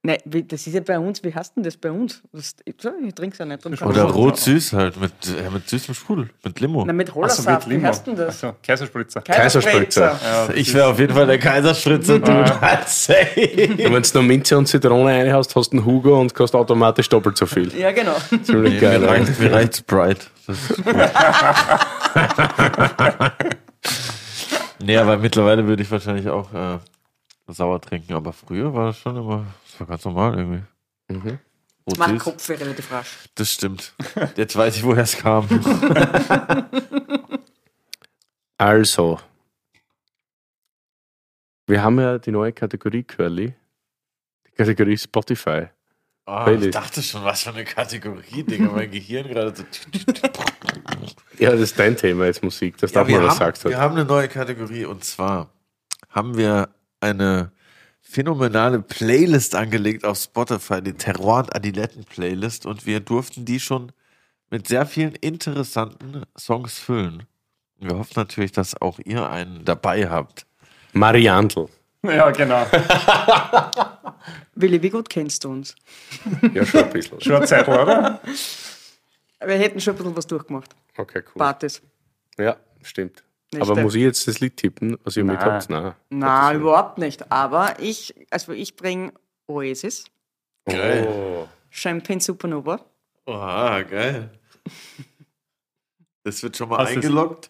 [0.03, 1.23] Nein, das ist ja bei uns.
[1.23, 2.23] Wie heißt denn das bei uns?
[2.33, 3.63] Das, ich ich trinke es ja nicht.
[3.83, 6.83] Oder rot-süß halt, mit, ja, mit süßem Sprudel, mit Limo.
[6.85, 7.67] Nein, mit Hollersaft.
[7.67, 8.43] mit Wie heißt denn das?
[8.43, 9.21] Achso, Kaiserspritzer.
[9.21, 10.19] Kaiserspritzer.
[10.23, 14.65] Ja, das Ich wäre auf jeden Fall der Kaiserspritzer, du wenn du noch Minze und
[14.65, 17.71] Zitrone rein hast, hast du einen Hugo und kostet automatisch doppelt so viel.
[17.77, 18.15] Ja, genau.
[18.41, 18.97] Ziemlich geil.
[18.97, 19.11] mir, ja.
[19.11, 20.25] reicht, mir reicht Sprite.
[20.47, 20.95] Das ist gut.
[24.83, 26.79] nee, aber mittlerweile würde ich wahrscheinlich auch äh,
[27.53, 28.13] sauer trinken.
[28.13, 30.63] Aber früher war das schon immer, das war ganz normal irgendwie.
[31.09, 31.39] Mhm.
[31.85, 32.23] Das macht Rot-süß.
[32.23, 33.17] Kopf relativ rasch.
[33.35, 33.93] Das stimmt.
[34.35, 35.47] Jetzt weiß ich, woher es kam.
[38.57, 39.19] Also,
[41.65, 43.55] wir haben ja die neue Kategorie Curly.
[44.45, 45.69] Die Kategorie Spotify.
[46.25, 46.65] Playlist.
[46.65, 48.65] ich dachte schon, was für eine Kategorie, Digga.
[48.71, 49.63] Mein Gehirn gerade so.
[51.39, 52.77] Ja, das ist dein Thema jetzt Musik.
[52.77, 55.49] Das Ja, darf man, was sagt wir haben eine neue Kategorie und zwar
[56.09, 56.69] haben wir
[57.01, 57.51] eine
[58.01, 63.91] phänomenale Playlist angelegt auf Spotify, die Terroir und Adiletten Playlist und wir durften die schon
[64.49, 67.23] mit sehr vielen interessanten Songs füllen.
[67.77, 70.45] Wir hoffen natürlich, dass auch ihr einen dabei habt.
[70.93, 71.67] Mariantl.
[72.03, 72.65] Ja, genau.
[74.55, 75.75] Willi, wie gut kennst du uns?
[76.53, 77.21] Ja, schon ein bisschen.
[77.21, 78.19] Schon eine Zeit, oder?
[79.43, 80.75] Wir hätten schon ein bisschen was durchgemacht.
[80.97, 81.39] Okay, cool.
[81.39, 81.81] Bartes.
[82.37, 83.23] Ja, stimmt.
[83.53, 85.51] Nicht Aber muss ich jetzt das Lied tippen, was ihr mit Nein.
[85.51, 85.69] habt?
[85.69, 85.93] Nein.
[86.09, 87.31] Na, überhaupt nicht.
[87.31, 89.11] Aber ich, also ich bringe
[89.47, 90.05] Oasis,
[90.65, 91.07] Geil.
[91.07, 91.47] Oh.
[91.69, 92.79] Champagne Supernova.
[93.25, 94.29] Oha, geil.
[96.23, 97.49] Das wird schon mal Hast eingeloggt.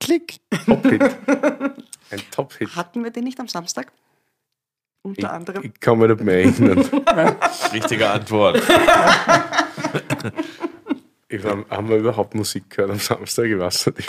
[0.00, 0.36] Klick.
[0.66, 1.02] Top-Hit.
[2.10, 2.76] Ein Top-Hit.
[2.76, 3.90] Hatten wir den nicht am Samstag?
[5.02, 5.64] Unter Ich, anderem.
[5.64, 6.78] ich kann mich nicht mehr erinnern.
[7.72, 8.62] Richtige Antwort.
[11.28, 13.46] Ich war, haben wir überhaupt Musik gehört am Samstag?
[13.46, 14.08] Ich weiß nicht.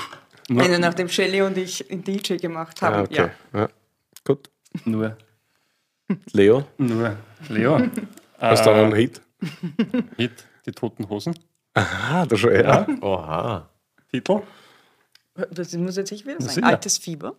[0.50, 2.96] Eine, nachdem Shelley und ich einen DJ gemacht haben.
[2.96, 3.32] Ah, okay.
[3.54, 3.60] Ja.
[3.62, 3.70] Ja.
[4.24, 4.50] Gut.
[4.84, 5.18] Nur,
[6.34, 7.18] Leo, nur.
[7.50, 7.80] Leo.
[8.40, 9.22] hast du Äh, noch einen Hit?
[10.18, 11.38] Hit, die Toten Hosen.
[11.74, 12.86] Ah, da schon, ja.
[13.02, 13.70] Oha.
[14.12, 14.42] Titel.
[15.52, 16.50] Das muss jetzt ich wieder sein.
[16.50, 16.68] sicher.
[16.68, 17.36] Altes Fieber.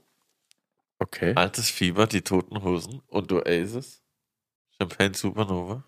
[0.98, 1.32] Okay.
[1.34, 4.02] Altes Fieber, die Toten Hosen und Oasis.
[4.78, 5.82] Champagne Supernova.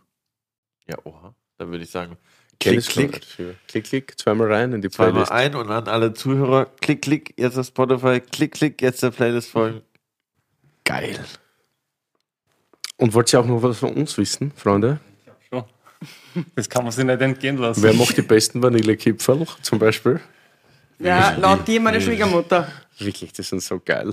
[0.86, 1.35] Ja, oha.
[1.59, 2.16] Da würde ich sagen,
[2.60, 3.20] klick, ich klick.
[3.68, 5.32] Klick, klick, zweimal rein in die Zweimal Playlist.
[5.32, 6.66] ein und an alle Zuhörer.
[6.80, 8.20] Klick, klick, jetzt auf Spotify.
[8.20, 9.82] Klick, klick, jetzt der Playlist folgen.
[10.85, 11.18] Geil.
[12.97, 14.98] Und wollt ihr auch noch was von uns wissen, Freunde?
[15.51, 15.64] Schon.
[16.56, 17.82] Das kann man sich nicht entgehen lassen.
[17.82, 20.20] Wer macht die besten Vanillekipferl zum Beispiel?
[20.98, 22.66] Ja, laut dir meine Schwiegermutter.
[22.98, 24.10] Wirklich, die sind so geil.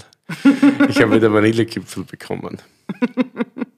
[0.88, 2.62] Ich habe wieder Vanillekipferl bekommen.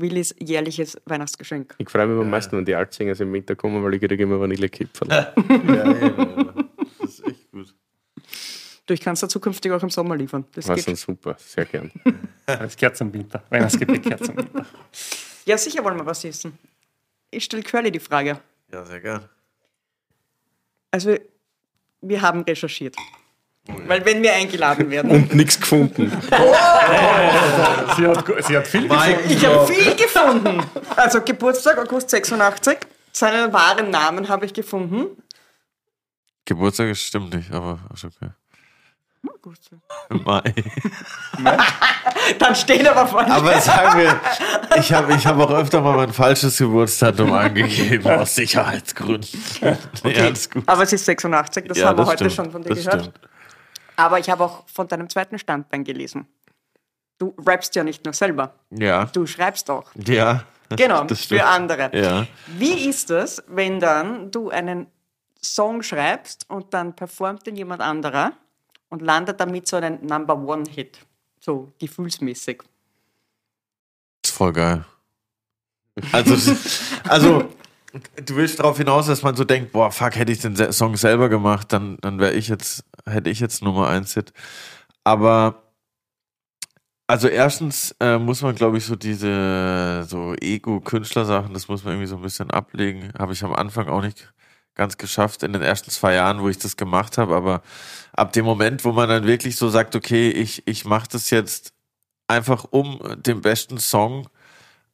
[0.00, 1.74] Willis jährliches Weihnachtsgeschenk.
[1.78, 4.40] Ich freue mich am meisten, wenn die Altsingers im Winter kommen, weil ich kriege immer
[4.40, 5.08] Vanillekipferl.
[5.08, 5.32] Ja,
[5.74, 6.54] ja,
[7.00, 7.74] das ist echt gut.
[8.86, 10.44] Du, ich kann es da zukünftig auch im Sommer liefern.
[10.54, 10.80] Das geht.
[10.80, 11.90] sind super, sehr gern.
[12.46, 13.42] Das gehört zum Winter.
[13.50, 14.64] Weihnachtsgebäck gehört zum Winter.
[15.44, 16.58] Ja, sicher wollen wir was essen.
[17.30, 18.40] Ich stelle Curly die Frage.
[18.72, 19.28] Ja, sehr gern.
[20.90, 21.14] Also,
[22.00, 22.96] wir haben recherchiert.
[23.86, 25.10] Weil wenn wir eingeladen werden.
[25.10, 26.10] Und nichts gefunden.
[27.96, 29.20] Sie hat, sie hat viel gefunden.
[29.28, 30.62] Ich habe viel gefunden.
[30.96, 32.78] Also Geburtstag, August 86.
[33.12, 35.22] Seinen wahren Namen habe ich gefunden.
[36.44, 38.30] Geburtstag ist- stimmt nicht, aber ist okay.
[40.10, 40.42] Mai.
[42.38, 43.30] Dann steht aber falsch.
[43.30, 44.20] Aber sagen wir,
[44.78, 49.28] ich habe ich hab auch öfter mal mein falsches Geburtsdatum angegeben, aus Sicherheitsgründen.
[50.04, 50.62] Nee, gut.
[50.66, 53.00] Aber es ist 86, das Ja, haben wir heute stimmt, schon von dir das gehört.
[53.02, 53.20] stimmt.
[53.98, 56.28] Aber ich habe auch von deinem zweiten Standbein gelesen.
[57.18, 59.90] Du rappst ja nicht nur selber, Ja, du schreibst auch.
[59.96, 60.44] ja.
[60.76, 61.90] Genau, das für andere.
[61.96, 62.26] Ja.
[62.46, 64.86] Wie ist es, wenn dann du einen
[65.42, 68.32] Song schreibst und dann performt ihn jemand anderer
[68.90, 70.98] und landet damit so einen Number One Hit,
[71.40, 72.62] so gefühlsmäßig?
[74.22, 74.84] ist voll geil.
[76.12, 76.54] Also,
[77.08, 77.48] also
[78.24, 81.28] du willst darauf hinaus, dass man so denkt, boah, fuck, hätte ich den Song selber
[81.28, 84.32] gemacht, dann, dann wäre ich jetzt, hätte ich jetzt Nummer eins Hit.
[85.04, 85.62] Aber
[87.06, 92.08] also erstens äh, muss man, glaube ich, so diese so Ego-Künstler-Sachen, das muss man irgendwie
[92.08, 93.12] so ein bisschen ablegen.
[93.18, 94.32] Habe ich am Anfang auch nicht
[94.74, 97.34] ganz geschafft in den ersten zwei Jahren, wo ich das gemacht habe.
[97.34, 97.62] Aber
[98.12, 101.72] ab dem Moment, wo man dann wirklich so sagt, okay, ich, ich mache das jetzt
[102.28, 104.28] einfach um den besten Song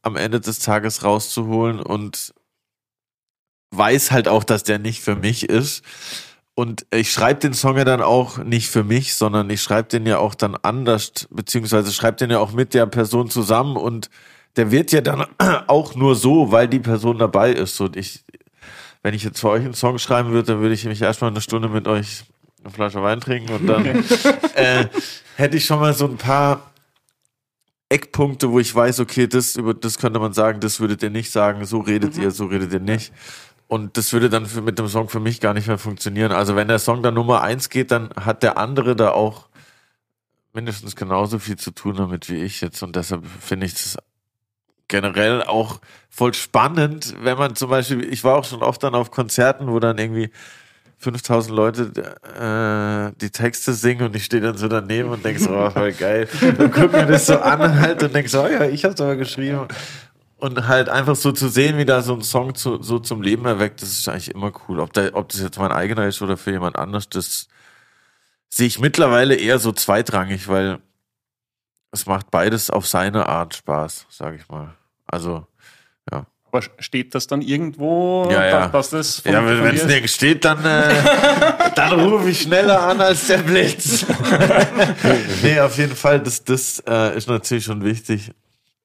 [0.03, 2.34] am Ende des Tages rauszuholen und
[3.77, 5.83] weiß halt auch, dass der nicht für mich ist.
[6.55, 10.07] Und ich schreibe den Song ja dann auch nicht für mich, sondern ich schreibe den
[10.07, 14.09] ja auch dann anders, beziehungsweise schreibe den ja auch mit der Person zusammen und
[14.57, 15.27] der wird ja dann
[15.67, 17.81] auch nur so, weil die Person dabei ist.
[17.81, 18.25] Und ich,
[19.03, 21.41] wenn ich jetzt für euch einen Song schreiben würde, dann würde ich mich erstmal eine
[21.41, 22.25] Stunde mit euch
[22.63, 23.85] eine Flasche Wein trinken und dann
[24.55, 24.87] äh,
[25.37, 26.71] hätte ich schon mal so ein paar
[27.89, 31.31] Eckpunkte, wo ich weiß, okay, das über das könnte man sagen, das würdet ihr nicht
[31.31, 33.13] sagen, so redet ihr, so redet ihr nicht.
[33.67, 36.33] Und das würde dann für, mit dem Song für mich gar nicht mehr funktionieren.
[36.33, 39.49] Also wenn der Song dann Nummer eins geht, dann hat der andere da auch
[40.53, 42.83] mindestens genauso viel zu tun damit wie ich jetzt.
[42.83, 43.97] Und deshalb finde ich es
[44.89, 45.81] generell auch
[46.11, 49.81] voll spannend, wenn man zum Beispiel, ich war auch schon oft dann auf Konzerten, wo
[49.81, 50.31] dann irgendwie
[50.99, 51.83] 5000 Leute
[52.39, 55.93] äh, die Texte singen und ich stehe dann so daneben und denk so, oh, voll
[55.93, 56.29] geil.
[56.59, 59.17] Und guck mir das so an halt und denk so, oh ja, ich hab's aber
[59.17, 59.67] geschrieben.
[60.45, 63.47] Und halt einfach so zu sehen, wie da so ein Song zu, so zum Leben
[63.47, 64.79] erweckt, das ist eigentlich immer cool.
[64.79, 67.49] Ob, der, ob das jetzt mein eigener ist oder für jemand anders, das
[68.51, 70.81] sehe ich mittlerweile eher so zweitrangig, weil
[71.93, 74.75] es macht beides auf seine Art Spaß, sage ich mal.
[75.07, 75.47] Also,
[76.13, 76.27] ja.
[76.49, 78.69] Aber steht das dann irgendwo, Ja, ja.
[78.69, 80.93] dass das von, Ja, wenn es nirgends steht, dann, äh,
[81.75, 84.05] dann rufe ich schneller an als der Blitz.
[85.43, 88.31] nee, auf jeden Fall, das, das äh, ist natürlich schon wichtig.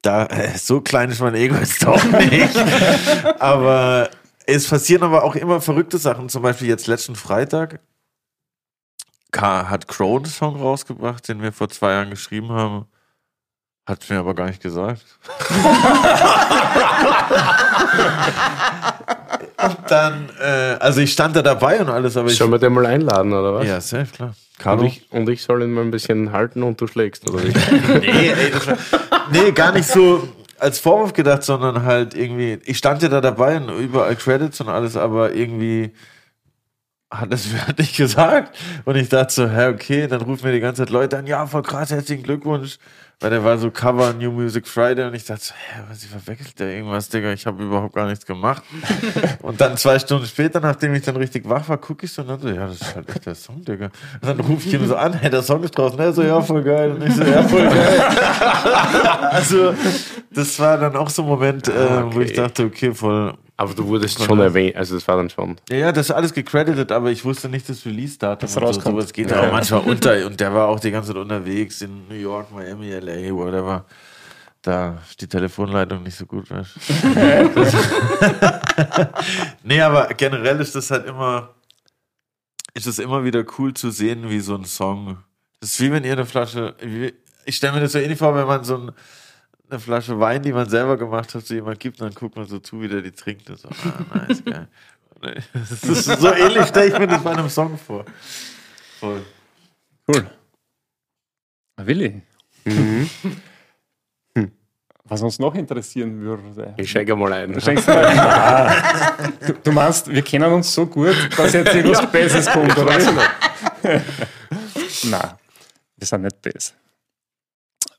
[0.01, 2.55] Da, äh, so klein ist mein Ego jetzt doch nicht.
[3.39, 4.09] aber
[4.45, 6.29] es passieren aber auch immer verrückte Sachen.
[6.29, 7.79] Zum Beispiel jetzt letzten Freitag
[9.31, 12.85] K hat Crow einen Song rausgebracht, den wir vor zwei Jahren geschrieben haben.
[13.85, 15.03] Hat mir aber gar nicht gesagt.
[19.57, 22.37] Und dann, äh, also ich stand da dabei und alles, aber ich.
[22.37, 23.65] Sollen wir den mal einladen, oder was?
[23.67, 24.35] Ja, safe, klar.
[24.65, 27.51] Und ich, und ich soll ihn mal ein bisschen halten und du schlägst, oder wie?
[27.99, 28.77] Nee, ey, das war,
[29.31, 30.27] nee, gar nicht so
[30.59, 34.69] als Vorwurf gedacht, sondern halt irgendwie, ich stand ja da dabei und überall Credits und
[34.69, 35.91] alles, aber irgendwie
[37.11, 38.57] hat halt nicht gesagt.
[38.85, 41.45] Und ich dachte so, hä, okay, dann rufen mir die ganze Zeit Leute an, ja,
[41.47, 42.77] voll krass, herzlichen Glückwunsch.
[43.21, 46.57] Weil der war so Cover New Music Friday und ich dachte so, hä, was, verwechselt
[46.57, 48.63] der irgendwas, Digga, ich habe überhaupt gar nichts gemacht.
[49.41, 52.29] und dann zwei Stunden später, nachdem ich dann richtig wach war, gucke ich so und
[52.29, 53.89] dann so, ja, das ist halt echt der Song, Digga.
[54.21, 55.99] Und dann rufe ich ihn so an, hey, der Song ist draußen.
[55.99, 56.91] Er so, ja, voll geil.
[56.91, 57.99] Und ich so, ja, voll geil.
[59.31, 59.73] also,
[60.31, 62.41] das war dann auch so ein Moment, äh, wo ich okay.
[62.41, 63.33] dachte, okay, voll.
[63.59, 65.57] Aber du wurdest schon erwähnt, also das war dann schon.
[65.69, 68.39] Ja, ja, das ist alles gecredited, aber ich wusste nicht das Release-Datum.
[68.39, 68.65] Das und so.
[68.67, 68.95] rauskommt.
[68.95, 70.25] Sowas geht ja auch manchmal unter.
[70.25, 73.83] Und der war auch die ganze Zeit unterwegs in New York, Miami, LA, whatever.
[74.61, 76.49] Da ist die Telefonleitung nicht so gut.
[76.49, 76.73] Weißt?
[77.03, 77.65] du.
[79.63, 81.49] nee, aber generell ist das halt immer,
[82.73, 85.17] ist es immer wieder cool zu sehen, wie so ein Song.
[85.59, 87.13] Das ist wie wenn ihr eine Flasche, wie-
[87.45, 88.91] ich stelle mir das so ähnlich vor, wenn man so ein,
[89.69, 92.59] eine Flasche Wein, die man selber gemacht hat, zu jemand gibt, dann guckt man so
[92.59, 94.67] zu, wie der die trinkt und so, ah, nice, geil.
[95.51, 98.05] Das ist so ähnlich, stelle ich mir das bei einem Song vor.
[98.99, 99.21] Voll.
[100.07, 100.29] Cool.
[101.77, 102.21] Willi.
[102.63, 103.09] Mhm.
[105.03, 106.75] Was uns noch interessieren würde.
[106.77, 107.59] Ich schenke mal ein.
[107.59, 108.71] Schenkst du, Ah.
[109.45, 112.97] du, du meinst, wir kennen uns so gut, dass jetzt irgendwas Besseres kommt, oder?
[113.83, 115.29] Nein,
[115.97, 116.73] wir sind nicht besser.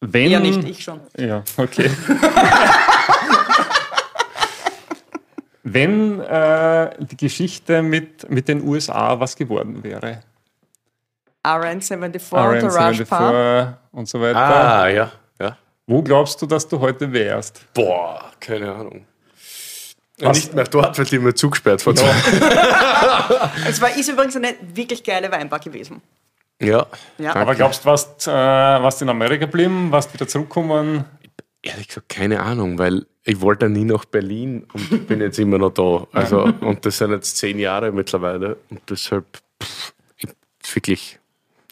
[0.00, 1.00] Wenn, Ja, nicht, ich schon.
[1.16, 1.90] Ja, okay.
[5.62, 10.22] Wenn äh, die Geschichte mit, mit den USA was geworden wäre,
[11.44, 13.18] RN74, der Rush Pub.
[13.18, 15.10] RN74 und so weiter, Ah, ja.
[15.40, 15.56] ja.
[15.86, 17.66] wo glaubst du, dass du heute wärst?
[17.74, 19.04] Boah, keine Ahnung.
[20.18, 21.94] Nicht mehr dort, weil die mir zugesperrt von
[23.66, 26.02] Es war, ist übrigens eine wirklich geile Weinbar gewesen.
[26.60, 26.86] Ja,
[27.18, 27.34] Ja.
[27.36, 31.04] Aber glaubst du, warst, äh, warst in Amerika geblieben, warst wieder zurückgekommen?
[31.62, 35.70] ehrlich gesagt keine Ahnung, weil ich wollte nie nach Berlin und bin jetzt immer noch
[35.70, 36.06] da.
[36.12, 38.56] Also, und das sind jetzt zehn Jahre mittlerweile.
[38.70, 39.26] Und deshalb,
[39.62, 41.18] pff, ich, wirklich,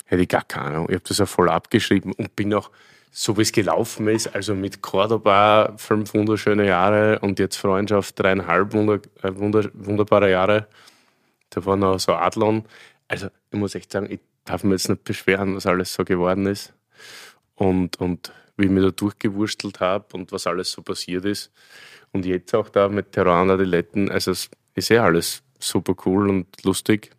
[0.04, 0.86] hätte ich gar keine Ahnung.
[0.88, 2.70] Ich habe das ja voll abgeschrieben und bin auch,
[3.10, 8.74] so wie es gelaufen ist, also mit Cordoba fünf wunderschöne Jahre und jetzt Freundschaft dreieinhalb
[8.74, 10.66] wunder, äh, wunder, wunderbare Jahre.
[11.50, 12.64] Da war noch so Adlon.
[13.08, 16.46] Also, ich muss echt sagen, ich darf mir jetzt nicht beschweren, was alles so geworden
[16.46, 16.72] ist.
[17.54, 21.52] Und, und wie ich mich da durchgewurstelt habe und was alles so passiert ist.
[22.12, 26.28] Und jetzt auch da mit Terror und Adiletten, also es ist ja alles super cool
[26.30, 27.10] und lustig.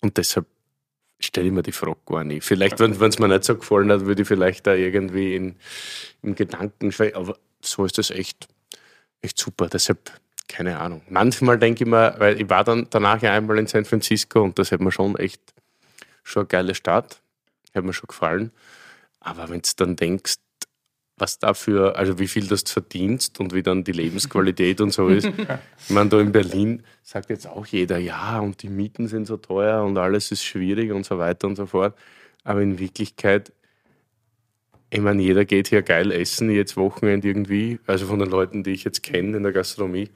[0.00, 0.46] Und deshalb
[1.20, 2.44] stelle ich mir die Frage gar nicht.
[2.44, 5.56] Vielleicht, wenn es mir nicht so gefallen hat, würde ich vielleicht da irgendwie in,
[6.22, 7.16] in Gedanken schweigen.
[7.16, 8.48] Aber so ist das echt,
[9.20, 9.68] echt super.
[9.68, 10.10] Deshalb,
[10.48, 11.02] keine Ahnung.
[11.08, 14.58] Manchmal denke ich mir, weil ich war dann danach ja einmal in San Francisco und
[14.58, 15.42] das hat mir schon echt
[16.28, 17.20] schon eine geile Stadt.
[17.74, 18.52] Hat mir schon gefallen.
[19.20, 20.36] Aber wenn du dann denkst,
[21.20, 25.08] was dafür, also wie viel das du verdienst und wie dann die Lebensqualität und so
[25.08, 25.28] ist.
[25.88, 29.36] Ich meine, da in Berlin sagt jetzt auch jeder, ja, und die Mieten sind so
[29.36, 31.96] teuer und alles ist schwierig und so weiter und so fort.
[32.44, 33.52] Aber in Wirklichkeit,
[34.90, 38.72] ich meine, jeder geht hier geil essen, jetzt Wochenende irgendwie, also von den Leuten, die
[38.72, 40.10] ich jetzt kenne in der Gastronomie.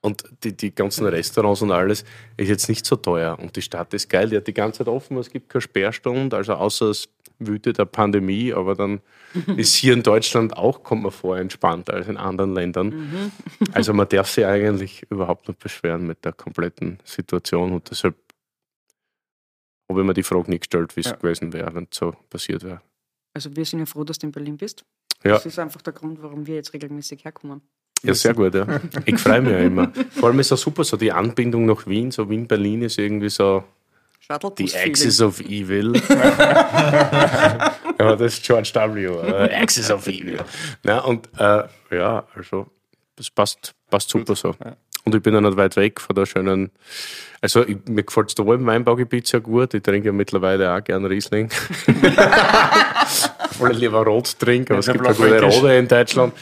[0.00, 2.04] Und die, die ganzen Restaurants und alles
[2.36, 3.36] ist jetzt nicht so teuer.
[3.38, 6.36] Und die Stadt ist geil, die hat die ganze Zeit offen, es gibt keine Sperrstunde,
[6.36, 7.08] also außer es
[7.40, 9.00] wütet der Pandemie, aber dann
[9.56, 13.32] ist hier in Deutschland auch, kommt man vor, entspannter als in anderen Ländern.
[13.72, 18.16] Also man darf sich eigentlich überhaupt nicht beschweren mit der kompletten Situation und deshalb
[19.88, 21.16] habe ich mir die Frage nicht gestellt, wie es Ja.
[21.16, 22.82] gewesen wäre, wenn es so passiert wäre.
[23.34, 24.84] Also wir sind ja froh, dass du in Berlin bist.
[25.24, 25.32] Ja.
[25.32, 27.62] Das ist einfach der Grund, warum wir jetzt regelmäßig herkommen.
[28.02, 28.66] Ja, sehr gut, ja.
[29.04, 29.92] Ich freue mich ja immer.
[30.12, 33.64] Vor allem ist es super, so die Anbindung nach Wien, so Wien-Berlin ist irgendwie so
[34.56, 34.72] die.
[34.74, 35.94] Axis of Evil.
[36.08, 39.04] ja, das ist George W.
[39.04, 40.38] äh, Axis of Evil.
[40.82, 42.66] Na, und äh, ja, also
[43.16, 44.54] das passt, passt super so.
[45.04, 46.70] Und ich bin ja nicht weit weg von der schönen.
[47.40, 49.74] Also ich, mir gefällt es da im Weinbaugebiet sehr gut.
[49.74, 51.48] Ich trinke ja mittlerweile auch gern Riesling.
[53.52, 55.42] Voll lieber Rot trinken, aber es gibt ja gute.
[55.42, 56.34] Rode in Deutschland.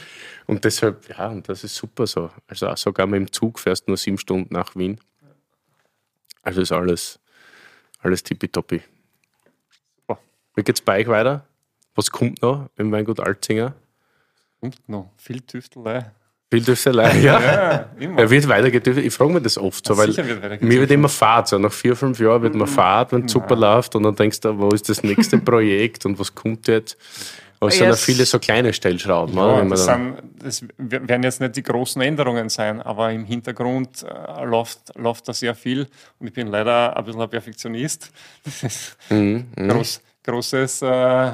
[0.47, 2.31] Und deshalb, ja, und das ist super so.
[2.47, 5.01] Also auch sogar mit dem Zug fährst du nur sieben Stunden nach Wien.
[6.43, 7.19] Also ist alles,
[8.01, 8.81] alles tippitoppi.
[9.99, 10.21] Super.
[10.55, 11.45] Wie geht's bei euch weiter?
[11.97, 13.75] Was kommt noch im Weingut Alzinger?
[14.61, 16.13] Kommt noch viel Tüftelei.
[16.49, 17.41] Bildöffelei, ja.
[17.41, 18.21] Ja, immer.
[18.21, 19.01] Er wird weitergedürft.
[19.01, 21.49] Ich frage mich das oft so, Ja, weil wird mir wird immer Fahrt.
[21.49, 24.41] So nach vier, fünf Jahren wird man Fahrt, wenn es super läuft und dann denkst
[24.41, 26.97] du, wo ist das nächste Projekt und was kommt jetzt?
[27.61, 29.35] Aber es sind ja viele so kleine Stellschrauben.
[29.37, 34.45] Ja, das, sind, das werden jetzt nicht die großen Änderungen sein, aber im Hintergrund äh,
[34.45, 35.87] läuft, läuft da sehr viel
[36.19, 38.11] und ich bin leider ein bisschen ein Perfektionist.
[38.45, 41.33] Das ist Mhm, groß, großes, äh,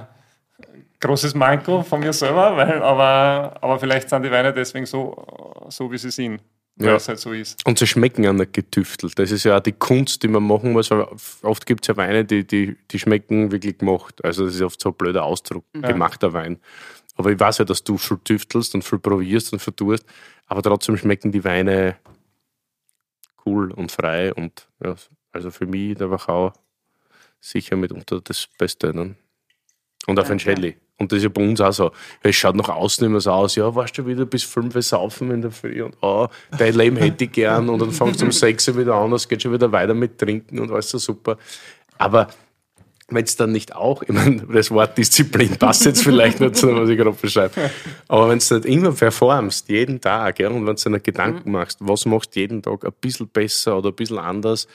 [1.01, 5.91] großes Manko von mir selber, weil, aber, aber vielleicht sind die Weine deswegen so, so
[5.91, 6.41] wie sie sind,
[6.77, 6.97] Ja.
[6.97, 7.65] es halt so ist.
[7.67, 9.19] Und sie schmecken ja nicht getüftelt.
[9.19, 10.91] Das ist ja auch die Kunst, die man machen muss.
[10.91, 11.07] weil
[11.43, 14.25] Oft gibt es ja Weine, die, die, die schmecken wirklich gemacht.
[14.25, 16.59] Also das ist oft so ein blöder Ausdruck, gemachter Wein.
[17.17, 20.05] Aber ich weiß ja, dass du viel tüftelst und viel probierst und viel tust,
[20.47, 21.97] aber trotzdem schmecken die Weine
[23.45, 24.33] cool und frei.
[24.33, 24.95] Und ja,
[25.31, 26.53] also für mich der Wachau
[27.41, 28.95] sicher mitunter das Beste.
[28.95, 29.15] Ne?
[30.07, 30.77] Und auf ein Shelly.
[31.03, 31.91] Und das ist ja bei uns auch so.
[32.23, 35.43] Es schaut nach außen immer so aus, ja, warst du wieder bis fünf saufen in
[35.43, 35.83] der Früh?
[35.83, 37.69] Und oh, dein Leben hätte ich gern.
[37.69, 40.59] Und dann fängst du um sechs wieder an, es geht schon wieder weiter mit Trinken
[40.59, 41.37] und alles so super.
[41.99, 42.29] Aber
[43.09, 46.67] wenn es dann nicht auch, ich meine, das Wort Disziplin passt jetzt vielleicht nicht zu
[46.67, 47.71] dem, was ich gerade beschreibe,
[48.09, 51.79] aber wenn du nicht immer performst, jeden Tag, ja, und wenn du dir Gedanken machst,
[51.81, 54.67] was machst du jeden Tag ein bisschen besser oder ein bisschen anders,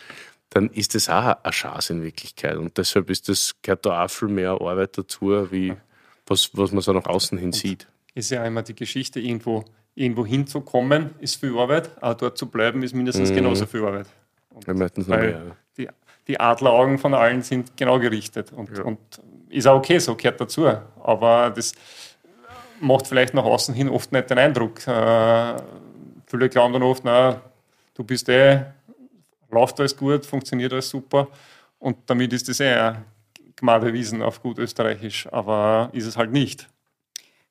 [0.49, 2.57] dann ist das auch eine Chance in Wirklichkeit.
[2.57, 5.73] Und deshalb ist das, gehört da auch viel mehr Arbeit dazu, wie
[6.27, 7.87] was, was man so nach außen hin sieht.
[8.13, 12.83] Ist ja immer die Geschichte, irgendwo, irgendwo hinzukommen, ist viel Arbeit, aber dort zu bleiben,
[12.83, 14.07] ist mindestens genauso viel Arbeit.
[14.65, 15.55] Wir möchten es noch Weil mehr.
[15.77, 15.87] die,
[16.27, 18.51] die Adleraugen von allen sind genau gerichtet.
[18.51, 18.97] Und, und
[19.49, 20.67] ist auch okay, so gehört dazu.
[21.03, 21.73] Aber das
[22.79, 24.85] macht vielleicht nach außen hin oft nicht den Eindruck.
[24.87, 25.55] Äh,
[26.25, 27.41] viele glauben dann oft, na,
[27.93, 28.65] du bist eh,
[29.51, 31.27] läuft alles gut, funktioniert alles super.
[31.79, 33.05] Und damit ist das eh ein
[33.57, 35.27] Gmadewiesen auf gut Österreichisch.
[35.31, 36.69] Aber ist es halt nicht.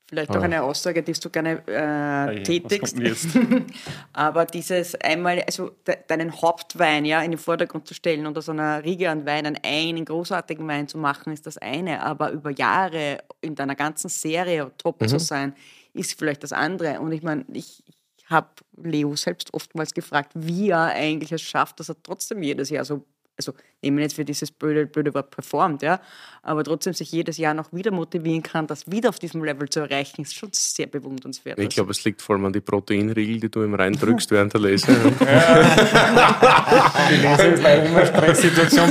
[0.09, 1.73] Vielleicht auch eine Aussage, die du gerne äh,
[2.29, 2.95] Hey, was tätigst.
[2.95, 3.75] kommt denn jetzt?
[4.13, 8.49] Aber dieses einmal, also de, deinen Hauptwein ja in den Vordergrund zu stellen und aus
[8.49, 12.05] einer Riege an Weinen einen großartigen Wein zu machen, ist das eine.
[12.05, 15.09] Aber über Jahre in deiner ganzen Serie top Mhm.
[15.09, 15.55] zu sein,
[15.93, 17.01] ist vielleicht das andere.
[17.01, 17.83] Und ich meine, ich,
[18.17, 22.71] ich habe Leo selbst oftmals gefragt, wie er eigentlich es schafft, dass er trotzdem jedes
[22.71, 23.05] Jahr so
[23.37, 23.53] also
[23.83, 26.01] nehmen wir jetzt für dieses blöde, blöde Wort performt, ja,
[26.43, 29.81] aber trotzdem sich jedes Jahr noch wieder motivieren kann, das wieder auf diesem Level zu
[29.81, 31.59] erreichen, ist schon sehr bewundernswert.
[31.59, 34.61] Ich glaube, es liegt vor allem an die Proteinriegel, die du ihm reindrückst während der
[34.61, 34.87] Lese.
[37.11, 38.91] Die Lese ist leider immer Stresssituation.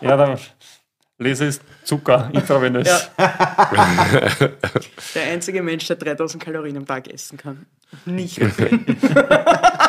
[0.00, 0.38] ja, dann
[1.18, 3.10] Lese ist Zucker, intravenös.
[5.14, 7.66] Der einzige Mensch, der 3000 Kalorien am Tag essen kann.
[8.04, 8.40] Nicht.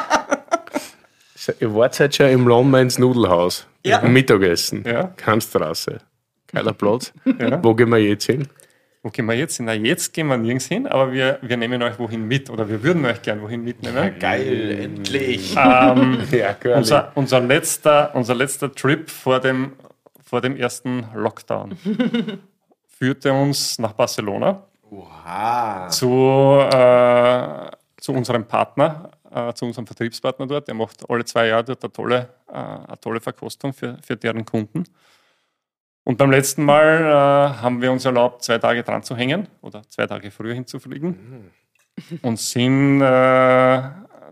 [1.60, 3.68] Ihr wart halt schon im Longmans Nudelhaus.
[3.86, 4.02] Ja.
[4.02, 4.84] Mittagessen.
[4.86, 5.12] Ja.
[5.16, 6.00] Kannstraße.
[6.48, 7.14] Geiler Platz.
[7.40, 7.64] Ja.
[7.64, 8.48] Wo gehen wir jetzt hin?
[9.02, 9.66] Wo gehen wir jetzt hin?
[9.66, 12.84] Na, jetzt gehen wir nirgends hin, aber wir, wir nehmen euch wohin mit oder wir
[12.84, 14.16] würden euch gern wohin mitnehmen.
[14.20, 15.56] Geil, endlich.
[15.58, 19.74] Ähm, Ja, unser, unser, letzter, unser letzter Trip vor dem,
[20.22, 21.78] vor dem ersten Lockdown
[22.88, 24.64] führte uns nach Barcelona
[25.90, 27.72] zu, äh,
[28.02, 30.68] zu unserem Partner, äh, zu unserem Vertriebspartner dort.
[30.68, 34.46] Der macht alle zwei Jahre dort eine tolle, äh, eine tolle Verkostung für, für deren
[34.46, 34.84] Kunden.
[36.04, 39.84] Und beim letzten Mal äh, haben wir uns erlaubt, zwei Tage dran zu hängen oder
[39.90, 41.52] zwei Tage früher hinzufliegen
[42.22, 43.82] und sind äh,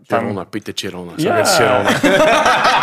[0.08, 1.12] Girona, bitte Girona.
[1.18, 1.42] Ja.
[1.42, 1.90] Girona.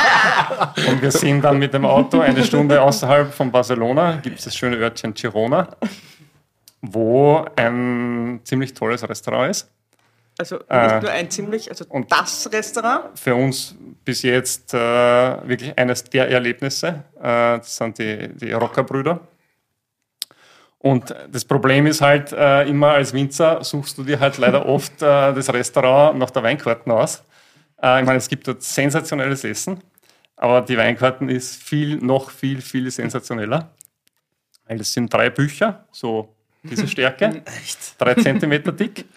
[0.87, 4.55] Und wir sind dann mit dem Auto eine Stunde außerhalb von Barcelona, gibt es das
[4.55, 5.67] schöne Örtchen Girona,
[6.81, 9.74] wo ein ziemlich tolles Restaurant ist.
[10.37, 13.17] Also nicht Äh, nur ein ziemlich, also und- das Restaurant.
[13.17, 17.03] Für uns bis jetzt äh, wirklich eines der Erlebnisse.
[17.17, 17.21] Äh,
[17.59, 19.19] das sind die, die Rockerbrüder.
[20.79, 25.01] Und das Problem ist halt, äh, immer als Winzer suchst du dir halt leider oft
[25.01, 27.23] äh, das Restaurant nach der Weinkarten aus.
[27.81, 29.81] Äh, ich meine, es gibt dort sensationelles Essen,
[30.35, 33.71] aber die Weinkarten ist viel, noch viel, viel sensationeller.
[34.67, 37.41] Weil das sind drei Bücher, so diese Stärke,
[37.97, 39.05] drei Zentimeter dick.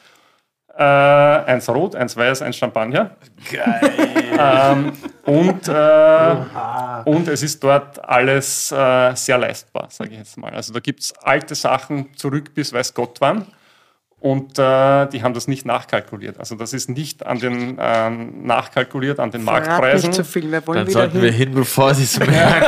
[0.79, 3.11] Äh, eins rot, eins weiß, eins Champagner.
[4.41, 4.93] Ähm,
[5.25, 6.37] und, äh,
[7.05, 10.53] und es ist dort alles äh, sehr leistbar, sage ich jetzt mal.
[10.53, 13.47] Also da gibt es alte Sachen zurück bis weiß Gott wann.
[14.21, 16.41] Und äh, die haben das nicht nachkalkuliert.
[16.41, 20.09] Also das ist nicht an den ähm, nachkalkuliert an den Verrat Marktpreisen.
[20.11, 21.49] nicht zu viel, wir wollen Dann wieder sollten wir hin.
[21.51, 22.67] hin, bevor sie es merken.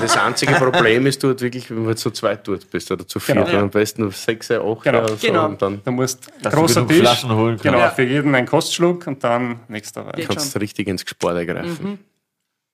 [0.00, 3.36] Das einzige Problem ist dort wirklich, wenn du zu zweit dort bist oder zu viert.
[3.36, 3.50] Genau.
[3.50, 4.98] Dann am besten sechs, acht Genau.
[5.00, 5.26] oder so.
[5.26, 5.44] Genau.
[5.44, 7.64] Und dann Da musst Dass du großer Tisch, Flaschen holen kannst.
[7.64, 7.90] genau, Ja.
[7.90, 10.12] für jeden ein Kostschluck und dann nächster Wein.
[10.16, 10.60] Geht kannst du schon.
[10.62, 11.98] richtig ins Gesparte greifen.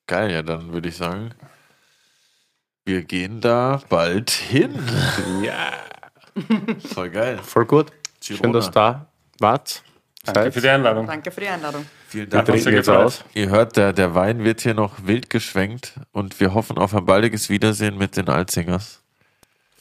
[0.06, 1.30] Geil, ja, dann würde ich sagen,
[2.84, 4.70] wir gehen da bald hin.
[5.42, 5.72] Ja.
[6.94, 7.38] Voll geil.
[7.42, 7.86] Voll gut.
[8.20, 8.42] Girona.
[8.42, 9.06] Schön, dass ihr da
[9.40, 9.82] wart.
[10.24, 11.06] Danke für die Einladung.
[11.06, 11.86] Danke für die Einladung.
[12.08, 12.48] Vielen Wir Dank.
[12.48, 13.24] Uns trinken jetzt aus.
[13.34, 17.04] Ihr hört, der, der Wein wird hier noch wild geschwenkt und wir hoffen auf ein
[17.06, 19.00] baldiges Wiedersehen mit den Alzingers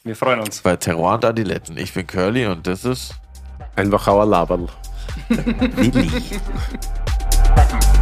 [0.04, 0.60] Wir freuen uns.
[0.62, 1.76] bei Terroir und Adiletten.
[1.76, 3.14] Ich bin Curly und das ist
[3.76, 4.68] Ein Wachauer Laberl.
[5.28, 6.10] Willi.